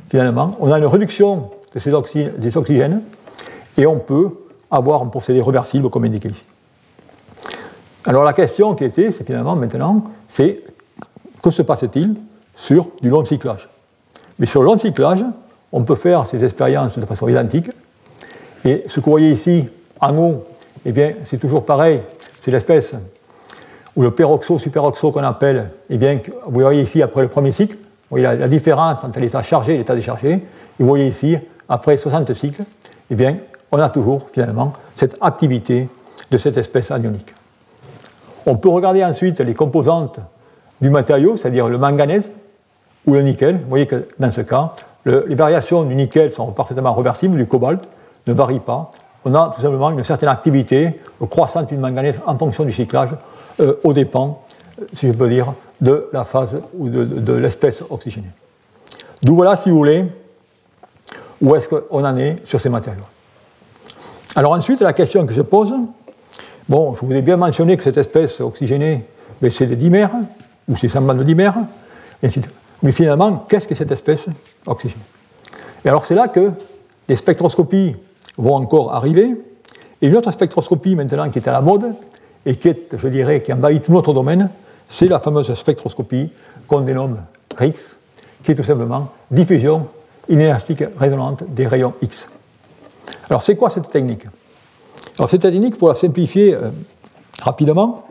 finalement, 0.08 0.56
on 0.60 0.70
a 0.72 0.78
une 0.78 0.86
réduction 0.86 1.50
de 1.74 1.78
ces 1.78 1.90
des 2.38 2.56
oxygènes 2.56 3.02
et 3.76 3.86
on 3.86 3.98
peut 3.98 4.30
avoir 4.70 5.02
un 5.02 5.06
procédé 5.06 5.40
réversible 5.40 5.90
comme 5.90 6.04
indiqué 6.04 6.28
ici. 6.28 6.44
Alors 8.04 8.24
la 8.24 8.32
question 8.32 8.74
qui 8.74 8.84
était, 8.84 9.10
c'est 9.10 9.24
finalement 9.24 9.56
maintenant, 9.56 10.04
c'est 10.28 10.62
que 11.42 11.50
se 11.50 11.62
passe-t-il 11.62 12.14
sur 12.54 12.88
du 13.02 13.10
long 13.10 13.24
cyclage? 13.24 13.68
Mais 14.38 14.46
sur 14.46 14.62
le 14.62 14.66
long 14.66 14.78
cyclage, 14.78 15.24
on 15.72 15.82
peut 15.82 15.94
faire 15.94 16.26
ces 16.26 16.42
expériences 16.42 16.98
de 16.98 17.06
façon 17.06 17.28
identique. 17.28 17.70
Et 18.64 18.84
ce 18.86 19.00
que 19.00 19.04
vous 19.04 19.10
voyez 19.10 19.30
ici, 19.30 19.68
en 20.00 20.16
haut, 20.16 20.44
eh 20.84 20.92
bien, 20.92 21.10
c'est 21.24 21.38
toujours 21.38 21.64
pareil, 21.64 22.02
c'est 22.40 22.50
l'espèce 22.50 22.94
ou 23.96 24.02
le 24.02 24.10
peroxo, 24.12 24.58
superoxo 24.58 25.10
qu'on 25.10 25.24
appelle, 25.24 25.70
eh 25.90 25.96
bien, 25.96 26.20
vous 26.46 26.60
voyez 26.60 26.82
ici 26.82 27.02
après 27.02 27.22
le 27.22 27.28
premier 27.28 27.50
cycle, 27.50 27.76
voyez 28.10 28.24
la, 28.24 28.48
différence 28.48 29.04
entre 29.04 29.20
l'état 29.20 29.42
chargé 29.42 29.74
et 29.74 29.78
l'état 29.78 29.94
déchargé, 29.94 30.32
et 30.32 30.42
vous 30.78 30.86
voyez 30.86 31.06
ici, 31.06 31.36
après 31.68 31.96
60 31.96 32.32
cycles, 32.32 32.62
eh 33.10 33.14
bien, 33.14 33.36
on 33.70 33.78
a 33.78 33.90
toujours 33.90 34.26
finalement 34.32 34.72
cette 34.94 35.16
activité 35.20 35.88
de 36.30 36.36
cette 36.36 36.56
espèce 36.56 36.90
anionique. 36.90 37.34
On 38.46 38.56
peut 38.56 38.68
regarder 38.68 39.04
ensuite 39.04 39.40
les 39.40 39.54
composantes 39.54 40.20
du 40.80 40.90
matériau, 40.90 41.36
c'est-à-dire 41.36 41.68
le 41.68 41.78
manganèse 41.78 42.32
ou 43.06 43.14
le 43.14 43.22
nickel. 43.22 43.56
Vous 43.56 43.68
voyez 43.68 43.86
que 43.86 44.04
dans 44.18 44.30
ce 44.30 44.40
cas, 44.40 44.72
les 45.04 45.34
variations 45.34 45.84
du 45.84 45.94
nickel 45.94 46.32
sont 46.32 46.52
parfaitement 46.52 46.92
reversibles, 46.94 47.36
du 47.36 47.46
cobalt 47.46 47.80
ne 48.26 48.32
varie 48.32 48.60
pas. 48.60 48.90
On 49.24 49.34
a 49.34 49.48
tout 49.48 49.60
simplement 49.60 49.90
une 49.90 50.02
certaine 50.04 50.28
activité 50.28 51.00
croissante 51.28 51.68
du 51.68 51.76
manganèse 51.76 52.20
en 52.26 52.36
fonction 52.36 52.64
du 52.64 52.72
cyclage, 52.72 53.10
euh, 53.60 53.74
au 53.84 53.92
dépend, 53.92 54.42
si 54.94 55.08
je 55.08 55.12
peux 55.12 55.28
dire, 55.28 55.52
de 55.80 56.08
la 56.12 56.24
phase 56.24 56.58
ou 56.76 56.88
de, 56.88 57.32
l'espèce 57.34 57.82
oxygénée. 57.88 58.30
D'où 59.22 59.34
voilà, 59.34 59.56
si 59.56 59.70
vous 59.70 59.76
voulez, 59.76 60.04
où 61.40 61.54
est-ce 61.54 61.68
qu'on 61.68 62.04
en 62.04 62.16
est 62.16 62.44
sur 62.44 62.60
ces 62.60 62.68
matériaux. 62.68 63.04
Alors 64.34 64.52
ensuite, 64.52 64.80
la 64.80 64.92
question 64.92 65.24
que 65.26 65.32
se 65.32 65.40
pose, 65.40 65.74
bon, 66.68 66.94
je 66.94 67.04
vous 67.04 67.12
ai 67.12 67.22
bien 67.22 67.36
mentionné 67.36 67.76
que 67.76 67.82
cette 67.82 67.96
espèce 67.96 68.40
oxygénée, 68.40 69.04
ben, 69.40 69.50
c'est 69.50 69.66
des 69.66 69.76
dimères, 69.76 70.10
ou 70.68 70.76
c'est 70.76 70.88
semblant 70.88 71.14
de 71.14 71.22
dimères, 71.22 71.56
mais 72.82 72.90
finalement, 72.90 73.44
qu'est-ce 73.48 73.68
que 73.68 73.74
cette 73.74 73.90
espèce 73.90 74.28
oxygénée? 74.66 75.02
Et 75.84 75.88
alors 75.88 76.04
c'est 76.04 76.14
là 76.14 76.28
que 76.28 76.50
les 77.08 77.16
spectroscopies 77.16 77.96
vont 78.36 78.54
encore 78.54 78.94
arriver, 78.94 79.36
et 80.00 80.06
une 80.06 80.16
autre 80.16 80.30
spectroscopie 80.30 80.94
maintenant 80.94 81.30
qui 81.30 81.38
est 81.38 81.48
à 81.48 81.52
la 81.52 81.60
mode, 81.60 81.92
et 82.44 82.56
qui 82.56 82.68
est, 82.68 82.96
je 82.96 83.08
dirais, 83.08 83.42
qui 83.42 83.52
envahit 83.52 83.82
tout 83.82 83.92
notre 83.92 84.12
domaine, 84.12 84.50
c'est 84.88 85.06
la 85.06 85.18
fameuse 85.18 85.52
spectroscopie 85.54 86.30
qu'on 86.66 86.80
dénomme 86.80 87.18
RIX, 87.56 87.98
qui 88.42 88.52
est 88.52 88.54
tout 88.54 88.62
simplement 88.62 89.12
diffusion 89.30 89.88
inélastique 90.28 90.84
résonante 90.98 91.44
des 91.48 91.66
rayons 91.66 91.94
X. 92.02 92.28
Alors 93.28 93.42
c'est 93.42 93.56
quoi 93.56 93.70
cette 93.70 93.90
technique? 93.90 94.26
Alors 95.18 95.28
cette 95.28 95.42
technique, 95.42 95.78
pour 95.78 95.88
la 95.88 95.94
simplifier 95.94 96.54
euh, 96.54 96.70
rapidement, 97.42 98.06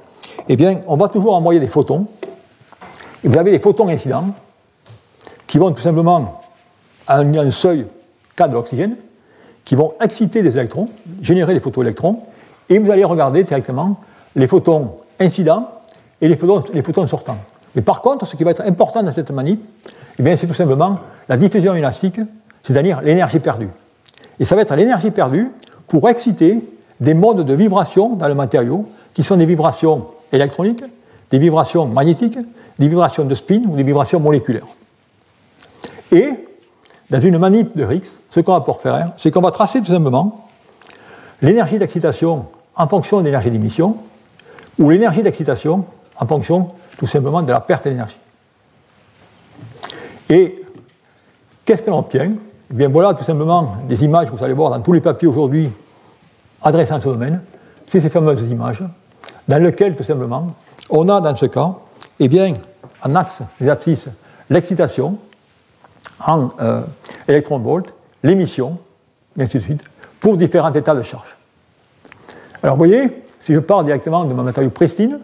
eh 0.49 0.55
bien, 0.55 0.81
on 0.87 0.97
va 0.97 1.09
toujours 1.09 1.35
envoyer 1.35 1.59
des 1.59 1.67
photons, 1.67 2.07
vous 3.23 3.37
avez 3.37 3.51
des 3.51 3.59
photons 3.59 3.89
incidents 3.89 4.27
qui 5.47 5.57
vont 5.57 5.71
tout 5.71 5.81
simplement 5.81 6.43
à 7.07 7.19
un, 7.19 7.51
seuil 7.51 7.87
K 8.35 8.49
de 8.49 8.89
qui 9.65 9.75
vont 9.75 9.93
exciter 9.99 10.41
des 10.41 10.57
électrons, 10.57 10.89
générer 11.21 11.53
des 11.53 11.59
photoélectrons, 11.59 12.23
et 12.69 12.79
vous 12.79 12.91
allez 12.91 13.03
regarder 13.03 13.43
directement 13.43 13.99
les 14.35 14.47
photons 14.47 14.97
incidents 15.19 15.69
et 16.21 16.27
les 16.27 16.35
photons, 16.35 17.07
sortants. 17.07 17.37
Mais 17.75 17.81
par 17.81 18.01
contre, 18.01 18.25
ce 18.25 18.35
qui 18.35 18.43
va 18.43 18.51
être 18.51 18.61
important 18.61 19.03
dans 19.03 19.11
cette 19.11 19.31
manip, 19.31 19.63
eh 20.19 20.35
c'est 20.35 20.47
tout 20.47 20.53
simplement 20.53 20.99
la 21.29 21.37
diffusion 21.37 21.75
élastique, 21.75 22.19
c'est-à-dire 22.63 23.01
l'énergie 23.01 23.39
perdue. 23.39 23.69
Et 24.39 24.45
ça 24.45 24.55
va 24.55 24.61
être 24.61 24.75
l'énergie 24.75 25.11
perdue 25.11 25.51
pour 25.87 26.09
exciter 26.09 26.63
des 26.99 27.13
modes 27.13 27.45
de 27.45 27.53
vibration 27.53 28.15
dans 28.15 28.27
le 28.27 28.35
matériau 28.35 28.85
qui 29.13 29.23
sont 29.23 29.37
des 29.37 29.45
vibrations 29.45 30.07
électroniques, 30.31 30.83
des 31.29 31.37
vibrations 31.37 31.85
magnétiques, 31.85 32.39
des 32.79 32.87
vibrations 32.87 33.25
de 33.25 33.35
spin 33.35 33.61
ou 33.67 33.75
des 33.75 33.83
vibrations 33.83 34.19
moléculaires. 34.19 34.67
Et 36.11 36.29
dans 37.09 37.21
une 37.21 37.37
manip 37.37 37.75
de 37.75 37.83
Rix, 37.83 38.19
ce 38.29 38.39
qu'on 38.39 38.53
va 38.53 38.61
pouvoir 38.61 38.79
faire, 38.79 39.11
c'est 39.17 39.31
qu'on 39.31 39.41
va 39.41 39.51
tracer 39.51 39.79
tout 39.79 39.91
simplement 39.91 40.47
l'énergie 41.41 41.77
d'excitation 41.77 42.45
en 42.75 42.87
fonction 42.87 43.19
de 43.19 43.25
l'énergie 43.25 43.51
d'émission 43.51 43.97
ou 44.79 44.89
l'énergie 44.89 45.21
d'excitation 45.21 45.85
en 46.19 46.25
fonction 46.25 46.71
tout 46.97 47.07
simplement 47.07 47.41
de 47.41 47.51
la 47.51 47.61
perte 47.61 47.85
d'énergie. 47.85 48.19
Et 50.29 50.63
qu'est-ce 51.63 51.83
qu'on 51.83 51.97
obtient? 51.97 52.31
Eh 52.69 52.73
bien 52.73 52.89
voilà 52.89 53.13
tout 53.13 53.23
simplement 53.23 53.77
des 53.87 54.03
images 54.03 54.27
que 54.27 54.35
vous 54.35 54.43
allez 54.43 54.53
voir 54.53 54.71
dans 54.71 54.81
tous 54.81 54.93
les 54.93 55.01
papiers 55.01 55.27
aujourd'hui 55.27 55.71
adressant 56.61 56.99
ce 56.99 57.09
domaine. 57.09 57.41
C'est 57.85 58.01
ces 58.01 58.09
fameuses 58.09 58.49
images 58.49 58.83
dans 59.47 59.63
lesquelles 59.63 59.95
tout 59.95 60.03
simplement 60.03 60.53
on 60.89 61.07
a 61.07 61.21
dans 61.21 61.35
ce 61.35 61.45
cas 61.45 61.75
eh 62.19 62.27
bien, 62.27 62.53
en 63.03 63.15
axe 63.15 63.43
des 63.61 63.69
abscisses 63.69 64.09
l'excitation 64.49 65.17
en 66.25 66.49
euh, 66.59 66.81
électron-volt, 67.27 67.93
l'émission, 68.23 68.77
et 69.37 69.43
ainsi 69.43 69.57
de 69.57 69.63
suite, 69.63 69.83
pour 70.19 70.37
différents 70.37 70.73
états 70.73 70.95
de 70.95 71.01
charge. 71.01 71.37
Alors 72.63 72.75
vous 72.75 72.85
voyez, 72.85 73.23
si 73.39 73.53
je 73.53 73.59
pars 73.59 73.83
directement 73.83 74.25
de 74.25 74.33
ma 74.33 74.43
matériau 74.43 74.69
pristine, 74.69 75.19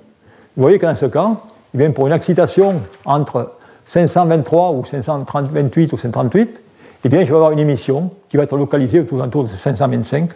vous 0.56 0.62
voyez 0.62 0.78
que 0.78 0.86
dans 0.86 0.96
ce 0.96 1.06
cas, 1.08 1.32
eh 1.74 1.78
bien, 1.78 1.92
pour 1.92 2.08
une 2.08 2.14
excitation 2.14 2.76
entre 3.06 3.54
523 3.86 4.72
ou 4.72 4.86
528 4.86 5.94
ou 5.94 5.98
538, 5.98 6.62
eh 7.06 7.10
bien, 7.10 7.24
je 7.24 7.30
vais 7.30 7.36
avoir 7.36 7.52
une 7.52 7.60
émission 7.60 8.12
qui 8.30 8.38
va 8.38 8.44
être 8.44 8.56
localisée 8.56 9.00
autour 9.00 9.44
de 9.44 9.50
525 9.50 10.32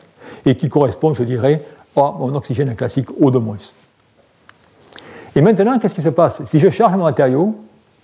et 0.45 0.55
qui 0.55 0.69
correspond, 0.69 1.13
je 1.13 1.23
dirais, 1.23 1.61
à 1.95 2.13
mon 2.17 2.33
oxygène 2.35 2.75
classique 2.75 3.09
O2-. 3.21 3.71
Et 5.35 5.41
maintenant, 5.41 5.79
qu'est-ce 5.79 5.95
qui 5.95 6.01
se 6.01 6.09
passe? 6.09 6.43
Si 6.45 6.59
je 6.59 6.69
charge 6.69 6.95
mon 6.95 7.03
matériau, 7.03 7.55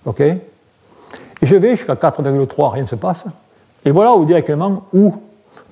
ok, 0.04 0.20
et 0.20 0.40
je 1.42 1.56
vais 1.56 1.76
jusqu'à 1.76 1.94
4,3, 1.94 2.72
rien 2.72 2.82
ne 2.82 2.88
se 2.88 2.94
passe, 2.94 3.24
et 3.84 3.90
voilà 3.90 4.14
où 4.14 4.24
directement 4.24 4.84
où 4.92 5.14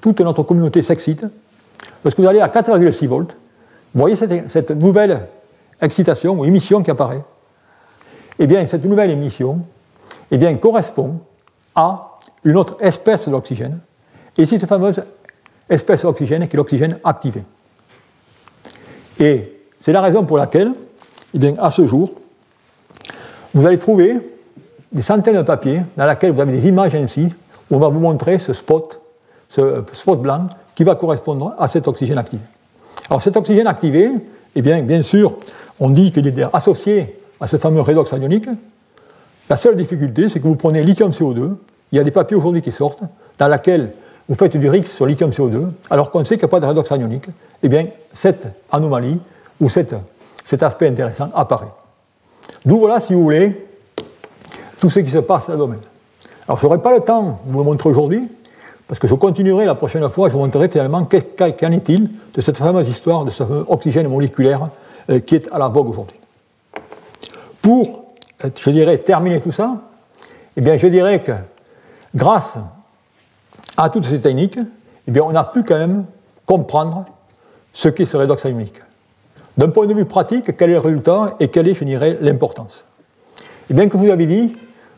toute 0.00 0.20
notre 0.20 0.42
communauté 0.42 0.82
s'excite, 0.82 1.24
parce 2.02 2.14
que 2.14 2.22
vous 2.22 2.28
allez 2.28 2.40
à 2.40 2.48
4,6 2.48 3.06
volts, 3.06 3.36
vous 3.94 4.00
voyez 4.00 4.16
cette, 4.16 4.70
nouvelle 4.72 5.26
excitation 5.82 6.38
ou 6.38 6.44
émission 6.44 6.82
qui 6.82 6.90
apparaît. 6.90 7.22
Eh 8.38 8.46
bien, 8.46 8.64
cette 8.66 8.84
nouvelle 8.84 9.10
émission 9.10 9.60
eh 10.30 10.38
bien, 10.38 10.54
correspond 10.56 11.20
à 11.74 12.18
une 12.44 12.56
autre 12.56 12.76
espèce 12.80 13.28
d'oxygène. 13.28 13.78
Et 14.38 14.46
c'est 14.46 14.58
cette 14.58 14.68
fameuse 14.68 15.02
espèce 15.68 16.02
d'oxygène 16.02 16.48
qui 16.48 16.56
est 16.56 16.58
l'oxygène 16.58 16.98
activé. 17.04 17.42
Et 19.20 19.60
c'est 19.78 19.92
la 19.92 20.00
raison 20.00 20.24
pour 20.24 20.38
laquelle, 20.38 20.72
eh 21.34 21.38
bien, 21.38 21.54
à 21.58 21.70
ce 21.70 21.86
jour, 21.86 22.12
vous 23.54 23.66
allez 23.66 23.78
trouver 23.78 24.18
des 24.90 25.02
centaines 25.02 25.36
de 25.36 25.42
papiers 25.42 25.82
dans 25.96 26.06
lesquels 26.06 26.32
vous 26.32 26.40
avez 26.40 26.52
des 26.52 26.66
images 26.66 26.94
ainsi, 26.94 27.34
où 27.70 27.76
on 27.76 27.78
va 27.78 27.88
vous 27.88 28.00
montrer 28.00 28.38
ce 28.38 28.52
spot, 28.52 29.00
ce 29.48 29.84
spot 29.92 30.20
blanc, 30.20 30.48
qui 30.74 30.84
va 30.84 30.94
correspondre 30.94 31.54
à 31.58 31.68
cet 31.68 31.88
oxygène 31.88 32.18
activé. 32.18 32.42
Alors 33.08 33.22
cet 33.22 33.36
oxygène 33.36 33.66
activé, 33.66 34.10
eh 34.54 34.62
bien, 34.62 34.82
bien 34.82 35.02
sûr, 35.02 35.36
on 35.80 35.90
dit 35.90 36.12
qu'il 36.12 36.26
est 36.26 36.42
associé 36.52 37.18
à 37.40 37.46
ce 37.46 37.56
fameux 37.56 37.80
redox 37.80 38.12
ionique. 38.12 38.48
La 39.48 39.56
seule 39.56 39.76
difficulté, 39.76 40.28
c'est 40.28 40.40
que 40.40 40.46
vous 40.46 40.56
prenez 40.56 40.82
lithium 40.82 41.10
CO2, 41.10 41.56
il 41.90 41.96
y 41.96 41.98
a 41.98 42.04
des 42.04 42.10
papiers 42.10 42.36
aujourd'hui 42.36 42.62
qui 42.62 42.72
sortent 42.72 43.02
dans 43.38 43.48
lesquels 43.48 43.92
vous 44.28 44.34
faites 44.34 44.56
du 44.56 44.68
RIX 44.68 44.88
sur 44.90 45.06
lithium 45.06 45.30
CO2, 45.30 45.68
alors 45.90 46.10
qu'on 46.10 46.22
sait 46.24 46.36
qu'il 46.36 46.44
n'y 46.44 46.48
a 46.48 46.48
pas 46.48 46.60
de 46.60 46.66
redox 46.66 46.90
ionique, 46.90 47.26
eh 47.62 47.68
bien, 47.68 47.86
cette 48.12 48.46
anomalie 48.70 49.18
ou 49.60 49.68
cet 49.68 49.94
aspect 50.62 50.88
intéressant 50.88 51.30
apparaît. 51.34 51.72
D'où 52.64 52.78
voilà, 52.78 53.00
si 53.00 53.14
vous 53.14 53.22
voulez, 53.22 53.66
tout 54.80 54.90
ce 54.90 55.00
qui 55.00 55.10
se 55.10 55.18
passe 55.18 55.46
dans 55.46 55.52
le 55.52 55.58
domaine. 55.58 55.80
Alors, 56.46 56.58
je 56.58 56.66
n'aurai 56.66 56.78
pas 56.78 56.92
le 56.92 57.00
temps 57.00 57.40
de 57.44 57.52
vous 57.52 57.58
le 57.58 57.64
montrer 57.64 57.88
aujourd'hui, 57.88 58.28
parce 58.92 59.00
que 59.00 59.08
je 59.08 59.14
continuerai 59.14 59.64
la 59.64 59.74
prochaine 59.74 60.06
fois, 60.10 60.28
je 60.28 60.34
vous 60.34 60.40
montrerai 60.40 60.68
finalement 60.68 61.06
qu'en 61.06 61.72
est-il 61.72 62.10
de 62.34 62.40
cette 62.42 62.58
fameuse 62.58 62.90
histoire 62.90 63.24
de 63.24 63.30
ce 63.30 63.42
fameux 63.42 63.64
oxygène 63.66 64.06
moléculaire 64.06 64.68
euh, 65.08 65.18
qui 65.20 65.34
est 65.34 65.50
à 65.50 65.58
la 65.58 65.68
vogue 65.68 65.88
aujourd'hui. 65.88 66.18
Pour, 67.62 68.04
euh, 68.44 68.50
je 68.54 68.68
dirais, 68.68 68.98
terminer 68.98 69.40
tout 69.40 69.50
ça, 69.50 69.78
eh 70.58 70.60
bien, 70.60 70.76
je 70.76 70.86
dirais 70.88 71.22
que 71.22 71.32
grâce 72.14 72.58
à 73.78 73.88
toutes 73.88 74.04
ces 74.04 74.20
techniques, 74.20 74.58
eh 75.08 75.10
bien, 75.10 75.22
on 75.22 75.34
a 75.34 75.44
pu 75.44 75.62
quand 75.62 75.78
même 75.78 76.04
comprendre 76.44 77.06
ce 77.72 77.88
qu'est 77.88 78.04
ce 78.04 78.18
redox. 78.18 78.46
D'un 79.56 79.70
point 79.70 79.86
de 79.86 79.94
vue 79.94 80.04
pratique, 80.04 80.54
quel 80.54 80.68
est 80.68 80.74
le 80.74 80.80
résultat 80.80 81.36
et 81.40 81.48
quelle 81.48 81.66
est, 81.66 81.74
je 81.74 81.84
dirais, 81.84 82.18
l'importance? 82.20 82.84
Eh 83.70 83.72
bien, 83.72 83.88
comme 83.88 84.02
vous 84.02 84.10
avez 84.10 84.26
dit, 84.26 84.54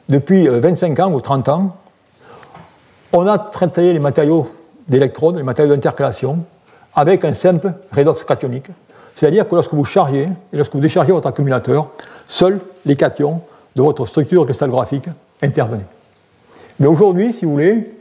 depuis 0.09 0.49
25 0.49 0.99
euh, 0.99 1.03
ans 1.05 1.12
ou 1.12 1.20
30 1.20 1.49
ans, 1.49 1.76
on 3.14 3.26
a 3.28 3.38
traité 3.38 3.92
les 3.92 4.00
matériaux 4.00 4.50
d'électrodes, 4.88 5.36
les 5.36 5.44
matériaux 5.44 5.72
d'intercalation, 5.72 6.40
avec 6.94 7.24
un 7.24 7.32
simple 7.32 7.72
redox 7.92 8.24
cationique. 8.24 8.66
C'est-à-dire 9.14 9.46
que 9.46 9.54
lorsque 9.54 9.72
vous 9.72 9.84
chargez 9.84 10.28
et 10.52 10.56
lorsque 10.56 10.74
vous 10.74 10.80
déchargez 10.80 11.12
votre 11.12 11.28
accumulateur, 11.28 11.90
seuls 12.26 12.58
les 12.84 12.96
cations 12.96 13.40
de 13.76 13.82
votre 13.82 14.04
structure 14.04 14.44
cristallographique 14.44 15.06
intervenaient. 15.40 15.86
Mais 16.80 16.88
aujourd'hui, 16.88 17.32
si 17.32 17.44
vous 17.44 17.52
voulez, 17.52 17.96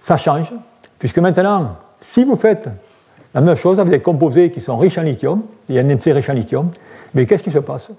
ça 0.00 0.16
change, 0.16 0.52
puisque 0.98 1.18
maintenant, 1.18 1.76
si 2.00 2.24
vous 2.24 2.36
faites 2.36 2.68
la 3.32 3.40
même 3.40 3.54
chose 3.54 3.78
avec 3.78 3.92
des 3.92 4.00
composés 4.00 4.50
qui 4.50 4.60
sont 4.60 4.76
riches 4.78 4.98
en 4.98 5.02
lithium, 5.02 5.42
et 5.68 5.80
NMC 5.80 6.12
riche 6.12 6.28
en 6.28 6.32
lithium, 6.32 6.70
mais 7.14 7.24
qu'est-ce 7.24 7.42
qui 7.42 7.52
se 7.52 7.60
passe? 7.60 7.90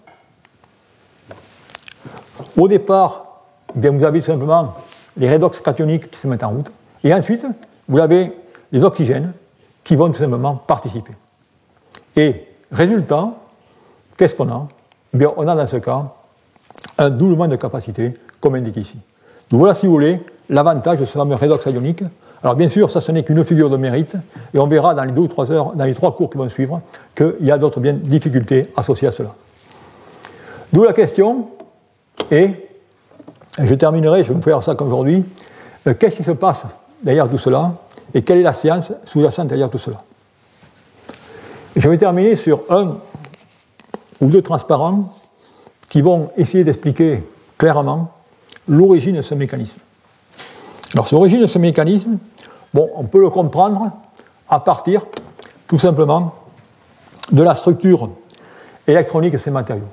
Au 2.58 2.68
départ, 2.68 3.26
eh 3.74 3.80
bien, 3.80 3.92
vous 3.92 4.04
avez 4.04 4.20
tout 4.20 4.26
simplement 4.26 4.74
les 5.18 5.32
redox 5.32 5.60
cationiques 5.60 6.12
qui 6.12 6.20
se 6.20 6.28
mettent 6.28 6.44
en 6.44 6.50
route, 6.50 6.72
et 7.04 7.14
ensuite, 7.14 7.46
vous 7.88 8.00
avez 8.00 8.32
les 8.72 8.84
oxygènes 8.84 9.34
qui 9.84 9.96
vont 9.96 10.08
tout 10.12 10.20
simplement 10.20 10.56
participer. 10.56 11.14
Et 12.16 12.36
résultat, 12.72 13.32
qu'est-ce 14.18 14.36
qu'on 14.36 14.50
a? 14.50 14.68
Eh 15.14 15.18
bien, 15.18 15.32
On 15.38 15.48
a 15.48 15.56
dans 15.56 15.68
ce 15.68 15.78
cas 15.78 16.06
un 16.98 17.10
doublement 17.10 17.48
de 17.48 17.56
capacité, 17.56 18.14
comme 18.42 18.56
indiqué 18.56 18.82
ici. 18.82 18.98
Donc 19.50 19.60
voilà, 19.60 19.74
si 19.74 19.86
vous 19.86 19.94
voulez, 19.94 20.20
l'avantage 20.50 20.98
de 20.98 21.06
ce 21.06 21.14
fameux 21.14 21.36
redox 21.36 21.66
ionique. 21.68 22.04
Alors 22.44 22.56
bien 22.56 22.68
sûr, 22.68 22.90
ça 22.90 23.00
ce 23.00 23.12
n'est 23.12 23.24
qu'une 23.24 23.44
figure 23.44 23.70
de 23.70 23.78
mérite, 23.78 24.16
et 24.54 24.60
on 24.60 24.68
verra 24.68 24.94
dans 24.94 25.04
les 25.04 25.12
deux 25.12 25.22
ou 25.22 25.28
trois 25.28 25.52
heures, 25.52 25.76
dans 25.76 25.86
les 25.86 25.96
trois 25.96 26.16
cours 26.16 26.30
qui 26.30 26.38
vont 26.38 26.50
suivre, 26.50 26.82
qu'il 27.16 27.36
y 27.42 27.52
a 27.52 27.58
d'autres 27.58 27.80
difficultés 27.80 28.68
associées 28.76 29.08
à 29.08 29.12
cela. 29.12 29.34
D'où 30.72 30.84
la 30.84 30.94
question, 30.94 31.48
et 32.30 32.67
je 33.60 33.76
terminerai, 33.76 34.24
je 34.24 34.30
vais 34.30 34.36
vous 34.36 34.42
faire 34.42 34.62
ça 34.64 34.76
comme 34.76 34.88
aujourd'hui, 34.88 35.26
euh, 35.88 35.94
qu'est-ce 35.94 36.16
qui 36.16 36.24
se 36.24 36.32
passe 36.32 36.66
derrière 37.04 37.30
tout 37.30 37.38
cela 37.38 37.74
et 38.14 38.22
quelle 38.22 38.38
est 38.40 38.44
la 38.44 38.54
science 38.54 38.92
sous-jacente 39.04 39.48
derrière 39.48 39.70
tout 39.70 39.78
cela? 39.78 39.98
je 41.78 41.90
vais 41.90 41.98
terminer 41.98 42.36
sur 42.36 42.62
un 42.70 42.98
ou 44.20 44.28
deux 44.28 44.42
transparents 44.42 45.14
qui 45.90 46.02
vont 46.02 46.30
essayer 46.36 46.64
d'expliquer 46.64 47.24
clairement 47.58 48.12
l'origine 48.68 49.16
de 49.16 49.22
ce 49.22 49.36
mécanisme. 49.36 49.80
Alors, 50.94 51.08
l'origine 51.12 51.42
de 51.42 51.48
ce 51.48 51.60
mécanisme, 51.60 52.18
bon, 52.74 52.90
on 52.96 53.04
peut 53.04 53.22
le 53.22 53.30
comprendre 53.30 53.92
à 54.50 54.60
partir, 54.60 55.06
tout 55.68 55.78
simplement, 55.78 56.34
de 57.32 57.44
la 57.44 57.56
structure 57.56 58.10
électronique 58.88 59.34
de 59.34 59.38
ces 59.38 59.52
matériaux. 59.52 59.88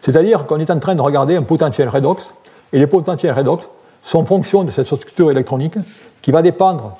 C'est-à-dire 0.00 0.46
qu'on 0.46 0.60
est 0.60 0.70
en 0.70 0.78
train 0.78 0.94
de 0.94 1.00
regarder 1.00 1.36
un 1.36 1.42
potentiel 1.42 1.88
redox, 1.88 2.34
et 2.72 2.78
les 2.78 2.86
potentiels 2.86 3.32
redox 3.32 3.68
sont 4.02 4.24
fonction 4.24 4.64
de 4.64 4.70
cette 4.70 4.86
structure 4.86 5.30
électronique 5.30 5.76
qui 6.22 6.30
va 6.30 6.42
dépendre 6.42 6.96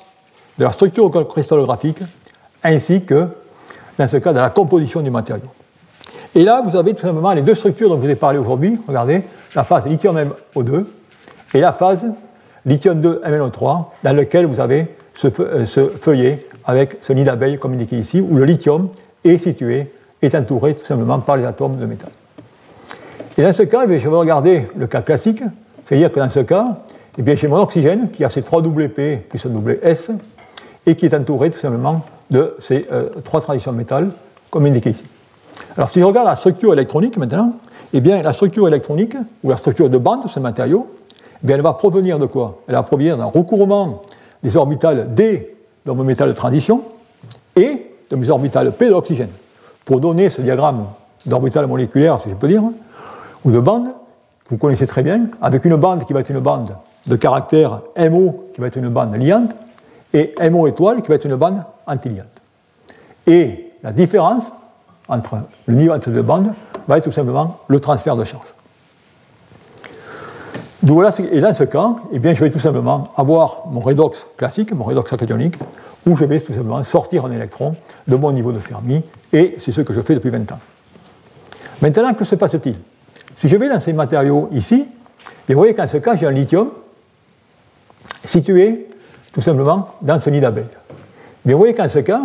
de 0.57 0.63
la 0.63 0.71
structure 0.71 1.09
cristallographique 1.27 1.99
ainsi 2.63 3.03
que, 3.03 3.27
dans 3.97 4.07
ce 4.07 4.17
cas, 4.17 4.33
de 4.33 4.39
la 4.39 4.49
composition 4.49 5.01
du 5.01 5.09
matériau. 5.09 5.47
Et 6.35 6.43
là, 6.43 6.61
vous 6.65 6.75
avez 6.75 6.93
tout 6.93 7.01
simplement 7.01 7.33
les 7.33 7.41
deux 7.41 7.53
structures 7.53 7.89
dont 7.89 7.95
je 7.95 8.01
vous 8.01 8.09
ai 8.09 8.15
parlé 8.15 8.37
aujourd'hui. 8.37 8.79
Regardez, 8.87 9.23
la 9.55 9.63
phase 9.63 9.87
lithium-MO2 9.87 10.85
et 11.53 11.59
la 11.59 11.71
phase 11.71 12.05
lithium-2-MnO3, 12.65 13.85
dans 14.03 14.15
laquelle 14.15 14.45
vous 14.45 14.59
avez 14.59 14.87
ce, 15.13 15.27
euh, 15.39 15.65
ce 15.65 15.89
feuillet 15.89 16.39
avec 16.65 16.97
ce 17.01 17.13
nid 17.13 17.23
d'abeille, 17.23 17.57
comme 17.57 17.73
indiqué 17.73 17.97
ici, 17.97 18.19
où 18.19 18.35
le 18.35 18.43
lithium 18.43 18.89
est 19.23 19.37
situé, 19.37 19.91
est 20.21 20.35
entouré 20.35 20.75
tout 20.75 20.85
simplement 20.85 21.19
par 21.19 21.37
les 21.37 21.45
atomes 21.45 21.77
de 21.77 21.85
métal. 21.85 22.11
Et 23.37 23.43
dans 23.43 23.53
ce 23.53 23.63
cas, 23.63 23.85
eh 23.87 23.99
je 23.99 24.09
vais 24.09 24.15
regarder 24.15 24.67
le 24.75 24.87
cas 24.87 25.01
classique, 25.01 25.43
c'est-à-dire 25.85 26.11
que 26.11 26.19
dans 26.19 26.29
ce 26.29 26.39
cas, 26.39 26.77
eh 27.17 27.35
j'ai 27.35 27.47
mon 27.47 27.61
oxygène 27.61 28.09
qui 28.09 28.23
a 28.23 28.29
ses 28.29 28.41
3 28.41 28.61
WP 28.61 29.29
plus 29.29 29.45
un 29.45 29.49
WS 29.49 30.11
et 30.85 30.95
qui 30.95 31.05
est 31.05 31.13
entouré 31.13 31.51
tout 31.51 31.59
simplement 31.59 32.01
de 32.31 32.55
ces 32.59 32.87
euh, 32.91 33.07
trois 33.23 33.39
transitions 33.39 33.71
métal, 33.71 34.09
comme 34.49 34.65
indiqué 34.65 34.89
ici. 34.89 35.03
Alors 35.75 35.89
si 35.89 35.99
je 35.99 36.03
regarde 36.03 36.27
la 36.27 36.35
structure 36.35 36.73
électronique 36.73 37.17
maintenant, 37.17 37.53
eh 37.93 38.01
bien 38.01 38.21
la 38.21 38.33
structure 38.33 38.67
électronique, 38.67 39.15
ou 39.43 39.49
la 39.49 39.57
structure 39.57 39.89
de 39.89 39.97
bande 39.97 40.23
de 40.23 40.27
ce 40.27 40.39
matériau, 40.39 40.87
eh 41.43 41.47
bien, 41.47 41.55
elle 41.55 41.61
va 41.61 41.73
provenir 41.73 42.17
de 42.17 42.25
quoi? 42.25 42.61
Elle 42.67 42.73
va 42.73 42.83
provenir 42.83 43.17
d'un 43.17 43.25
recouvrement 43.25 44.01
des 44.41 44.57
orbitales 44.57 45.13
D 45.13 45.55
dans 45.85 45.93
mon 45.93 46.03
métal 46.03 46.29
de 46.29 46.33
transition 46.33 46.81
et 47.55 47.85
de 48.09 48.15
mes 48.15 48.29
orbitales 48.29 48.71
P 48.71 48.85
de 48.85 48.91
l'oxygène. 48.91 49.29
Pour 49.85 49.99
donner 49.99 50.29
ce 50.29 50.41
diagramme 50.41 50.87
d'orbital 51.25 51.67
moléculaire, 51.67 52.19
si 52.19 52.29
je 52.29 52.35
peux 52.35 52.47
dire, 52.47 52.63
ou 53.43 53.51
de 53.51 53.59
bande, 53.59 53.87
vous 54.49 54.57
connaissez 54.57 54.87
très 54.87 55.03
bien, 55.03 55.27
avec 55.41 55.65
une 55.65 55.75
bande 55.75 56.05
qui 56.05 56.13
va 56.13 56.21
être 56.21 56.29
une 56.29 56.39
bande 56.39 56.75
de 57.05 57.15
caractère 57.15 57.81
MO, 57.97 58.49
qui 58.53 58.61
va 58.61 58.67
être 58.67 58.77
une 58.77 58.89
bande 58.89 59.15
liante, 59.15 59.51
et 60.13 60.33
MO 60.49 60.67
étoile, 60.67 61.01
qui 61.01 61.09
va 61.09 61.15
être 61.15 61.25
une 61.25 61.35
bande 61.35 61.63
antiliante. 61.85 62.27
Et 63.25 63.73
la 63.83 63.91
différence 63.91 64.51
entre 65.07 65.37
le 65.65 65.75
niveau 65.75 65.93
entre 65.93 66.09
deux 66.09 66.21
bandes 66.21 66.51
va 66.87 66.97
être 66.97 67.05
tout 67.05 67.11
simplement 67.11 67.57
le 67.67 67.79
transfert 67.79 68.15
de 68.15 68.23
charge. 68.23 68.47
et 71.31 71.41
dans 71.41 71.53
ce 71.53 71.63
cas, 71.65 71.95
eh 72.11 72.19
bien, 72.19 72.33
je 72.33 72.43
vais 72.43 72.49
tout 72.49 72.59
simplement 72.59 73.09
avoir 73.17 73.63
mon 73.67 73.81
redox 73.81 74.27
classique, 74.37 74.73
mon 74.73 74.85
redox 74.85 75.11
acadionique, 75.11 75.55
où 76.05 76.15
je 76.15 76.25
vais 76.25 76.39
tout 76.39 76.53
simplement 76.53 76.81
sortir 76.83 77.25
un 77.25 77.31
électron 77.31 77.75
de 78.07 78.15
mon 78.15 78.31
niveau 78.31 78.53
de 78.53 78.59
Fermi, 78.59 79.03
et 79.33 79.55
c'est 79.57 79.73
ce 79.73 79.81
que 79.81 79.93
je 79.93 79.99
fais 79.99 80.15
depuis 80.15 80.29
20 80.29 80.51
ans. 80.53 80.59
Maintenant, 81.81 82.13
que 82.13 82.23
se 82.23 82.35
passe-t-il? 82.35 82.77
Si 83.37 83.47
je 83.47 83.55
vais 83.55 83.69
dans 83.69 83.79
ces 83.79 83.93
matériaux 83.93 84.49
ici, 84.51 84.87
vous 85.47 85.53
voyez 85.53 85.75
qu'en 85.75 85.87
ce 85.87 85.97
cas, 85.97 86.15
j'ai 86.15 86.25
un 86.25 86.31
lithium 86.31 86.71
situé 88.25 88.87
tout 89.31 89.41
simplement 89.41 89.89
dans 90.01 90.19
ce 90.19 90.29
nid 90.31 90.39
d'abeille. 90.39 90.65
Mais 91.45 91.53
vous 91.53 91.59
voyez 91.59 91.75
qu'en 91.75 91.87
ce 91.87 91.99
cas, 91.99 92.21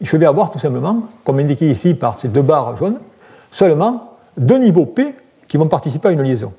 je 0.00 0.16
vais 0.16 0.26
avoir 0.26 0.50
tout 0.50 0.58
simplement, 0.58 1.02
comme 1.22 1.38
indiqué 1.38 1.70
ici 1.70 1.94
par 1.94 2.16
ces 2.16 2.28
deux 2.28 2.42
barres 2.42 2.76
jaunes, 2.76 2.98
seulement 3.50 4.16
deux 4.36 4.56
niveaux 4.56 4.86
P 4.86 5.14
qui 5.46 5.58
vont 5.58 5.68
participer 5.68 6.08
à 6.08 6.12
une 6.12 6.22
liaison. 6.22 6.52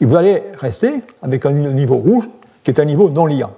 Et 0.00 0.04
vous 0.04 0.16
allez 0.16 0.42
rester 0.58 1.02
avec 1.22 1.46
un 1.46 1.52
niveau 1.52 1.96
rouge 1.96 2.28
qui 2.64 2.70
est 2.70 2.80
un 2.80 2.84
niveau 2.84 3.08
non 3.08 3.26
liant. 3.26 3.52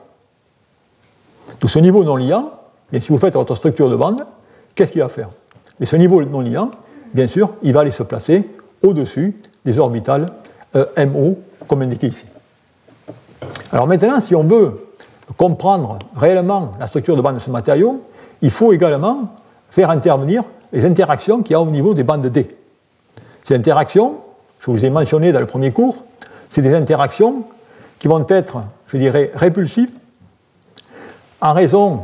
Tout 1.58 1.68
ce 1.68 1.78
niveau 1.78 2.04
non 2.04 2.16
liant, 2.16 2.50
bien, 2.92 3.00
si 3.00 3.08
vous 3.08 3.18
faites 3.18 3.32
votre 3.32 3.54
structure 3.54 3.88
de 3.88 3.96
bande, 3.96 4.26
qu'est-ce 4.74 4.92
qu'il 4.92 5.00
va 5.00 5.08
faire? 5.08 5.30
Et 5.80 5.86
ce 5.86 5.96
niveau 5.96 6.22
non 6.22 6.42
liant, 6.42 6.70
bien 7.14 7.26
sûr, 7.26 7.54
il 7.62 7.72
va 7.72 7.80
aller 7.80 7.90
se 7.90 8.02
placer 8.02 8.46
au-dessus 8.83 9.37
des 9.64 9.79
orbitales 9.79 10.27
euh, 10.74 10.87
MO, 11.07 11.39
comme 11.66 11.83
indiqué 11.83 12.09
ici. 12.09 12.27
Alors 13.72 13.87
maintenant, 13.87 14.20
si 14.20 14.35
on 14.35 14.45
veut 14.45 14.87
comprendre 15.37 15.99
réellement 16.16 16.72
la 16.79 16.87
structure 16.87 17.16
de 17.16 17.22
bande 17.22 17.37
de 17.37 17.41
ce 17.41 17.51
matériau, 17.51 18.03
il 18.43 18.51
faut 18.51 18.72
également 18.72 19.29
faire 19.70 19.91
intervenir 19.91 20.45
les 20.72 20.85
interactions 20.85 21.43
qu'il 21.43 21.53
y 21.53 21.55
a 21.55 21.61
au 21.61 21.70
niveau 21.70 21.95
des 21.95 22.05
bandes 22.05 22.27
D. 22.27 22.57
Ces 23.45 23.55
interactions, 23.55 24.16
je 24.61 24.70
vous 24.70 24.85
ai 24.85 24.91
mentionné 24.91 25.33
dans 25.33 25.41
le 25.41 25.47
premier 25.47 25.72
cours, 25.72 26.05
c'est 26.51 26.62
des 26.62 26.74
interactions 26.74 27.45
qui 27.99 28.09
vont 28.09 28.24
être, 28.29 28.59
je 28.89 28.97
dirais, 28.97 29.31
répulsives 29.35 29.93
en 31.41 31.53
raison 31.53 32.01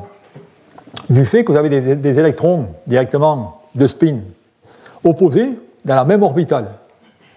du 1.11 1.25
fait 1.25 1.45
que 1.45 1.53
vous 1.53 1.59
avez 1.59 1.97
des, 1.97 2.19
électrons 2.19 2.69
directement 2.87 3.63
de 3.75 3.87
spin 3.87 4.19
opposés 5.05 5.59
dans 5.85 5.95
la 5.95 6.05
même 6.05 6.23
orbitale. 6.23 6.71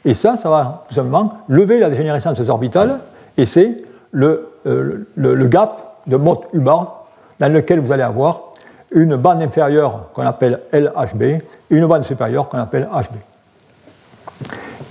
Et 0.04 0.14
ça, 0.14 0.36
ça 0.36 0.50
va 0.50 0.84
tout 0.88 0.94
simplement 0.94 1.40
lever 1.48 1.80
la 1.80 1.90
dégénérescence 1.90 2.40
orbitales, 2.48 3.00
et 3.38 3.46
c'est 3.46 3.78
le, 4.12 4.50
euh, 4.68 5.08
le, 5.16 5.48
gap 5.48 5.98
de 6.08 6.16
Mott-Hubbard 6.16 7.06
dans 7.40 7.52
lequel 7.52 7.80
vous 7.80 7.92
allez 7.92 8.04
avoir 8.04 8.52
une 8.92 9.16
bande 9.16 9.42
inférieure 9.42 10.10
qu'on 10.14 10.26
appelle 10.26 10.62
LHB 10.72 11.22
et 11.22 11.42
une 11.70 11.86
bande 11.86 12.04
supérieure 12.04 12.48
qu'on 12.48 12.60
appelle 12.60 12.88
HB. 12.92 13.16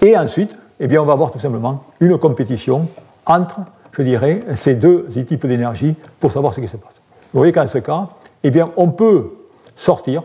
Et 0.03 0.19
ensuite, 0.19 0.57
eh 0.81 0.87
bien, 0.87 1.01
on 1.01 1.07
va 1.07 1.15
avoir 1.15 1.31
tout 1.31 1.39
simplement 1.39 1.85
une 2.01 2.19
compétition 2.19 2.89
entre, 3.25 3.61
je 3.93 4.03
dirais, 4.03 4.41
ces 4.55 4.75
deux 4.75 5.07
types 5.07 5.47
d'énergie 5.47 5.95
pour 6.21 6.31
savoir 6.31 6.53
ce 6.53 6.61
qui 6.61 6.69
se 6.69 6.77
passe. 6.77 6.95
Vous 7.33 7.39
voyez 7.39 7.53
qu'en 7.53 7.67
ce 7.67 7.79
cas, 7.79 8.09
eh 8.43 8.51
bien, 8.51 8.71
on 8.77 8.91
peut 8.91 9.31
sortir 9.77 10.23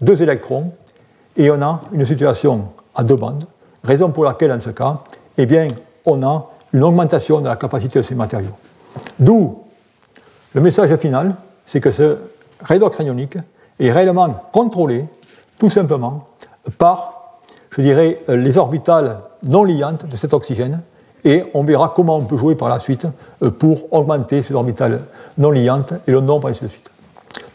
deux 0.00 0.22
électrons 0.22 0.72
et 1.36 1.50
on 1.50 1.60
a 1.62 1.80
une 1.92 2.04
situation 2.04 2.64
à 2.94 3.02
deux 3.02 3.16
bandes, 3.16 3.44
raison 3.84 4.10
pour 4.10 4.24
laquelle, 4.24 4.52
en 4.52 4.60
ce 4.60 4.70
cas, 4.70 4.98
eh 5.36 5.46
bien, 5.46 5.68
on 6.04 6.22
a 6.22 6.46
une 6.72 6.82
augmentation 6.82 7.40
de 7.40 7.46
la 7.46 7.56
capacité 7.56 8.00
de 8.00 8.04
ces 8.04 8.14
matériaux. 8.14 8.54
D'où 9.18 9.58
le 10.54 10.60
message 10.60 10.94
final, 10.96 11.34
c'est 11.66 11.80
que 11.80 11.90
ce 11.90 12.16
redox 12.66 12.98
ionique 12.98 13.38
est 13.78 13.92
réellement 13.92 14.28
contrôlé 14.52 15.04
tout 15.58 15.68
simplement 15.68 16.24
par, 16.78 17.38
je 17.70 17.82
dirais, 17.82 18.22
les 18.28 18.58
orbitales 18.58 19.18
non 19.44 19.64
liantes 19.64 20.06
de 20.06 20.16
cet 20.16 20.34
oxygène, 20.34 20.80
et 21.24 21.44
on 21.54 21.64
verra 21.64 21.92
comment 21.94 22.16
on 22.16 22.24
peut 22.24 22.36
jouer 22.36 22.54
par 22.54 22.68
la 22.68 22.78
suite 22.78 23.06
euh, 23.42 23.50
pour 23.50 23.92
augmenter 23.92 24.42
ces 24.42 24.54
orbitales 24.54 25.02
non 25.36 25.50
liantes 25.50 25.94
et 26.06 26.12
le 26.12 26.20
nombre, 26.20 26.48
ainsi 26.48 26.64
de 26.64 26.68
suite. 26.68 26.90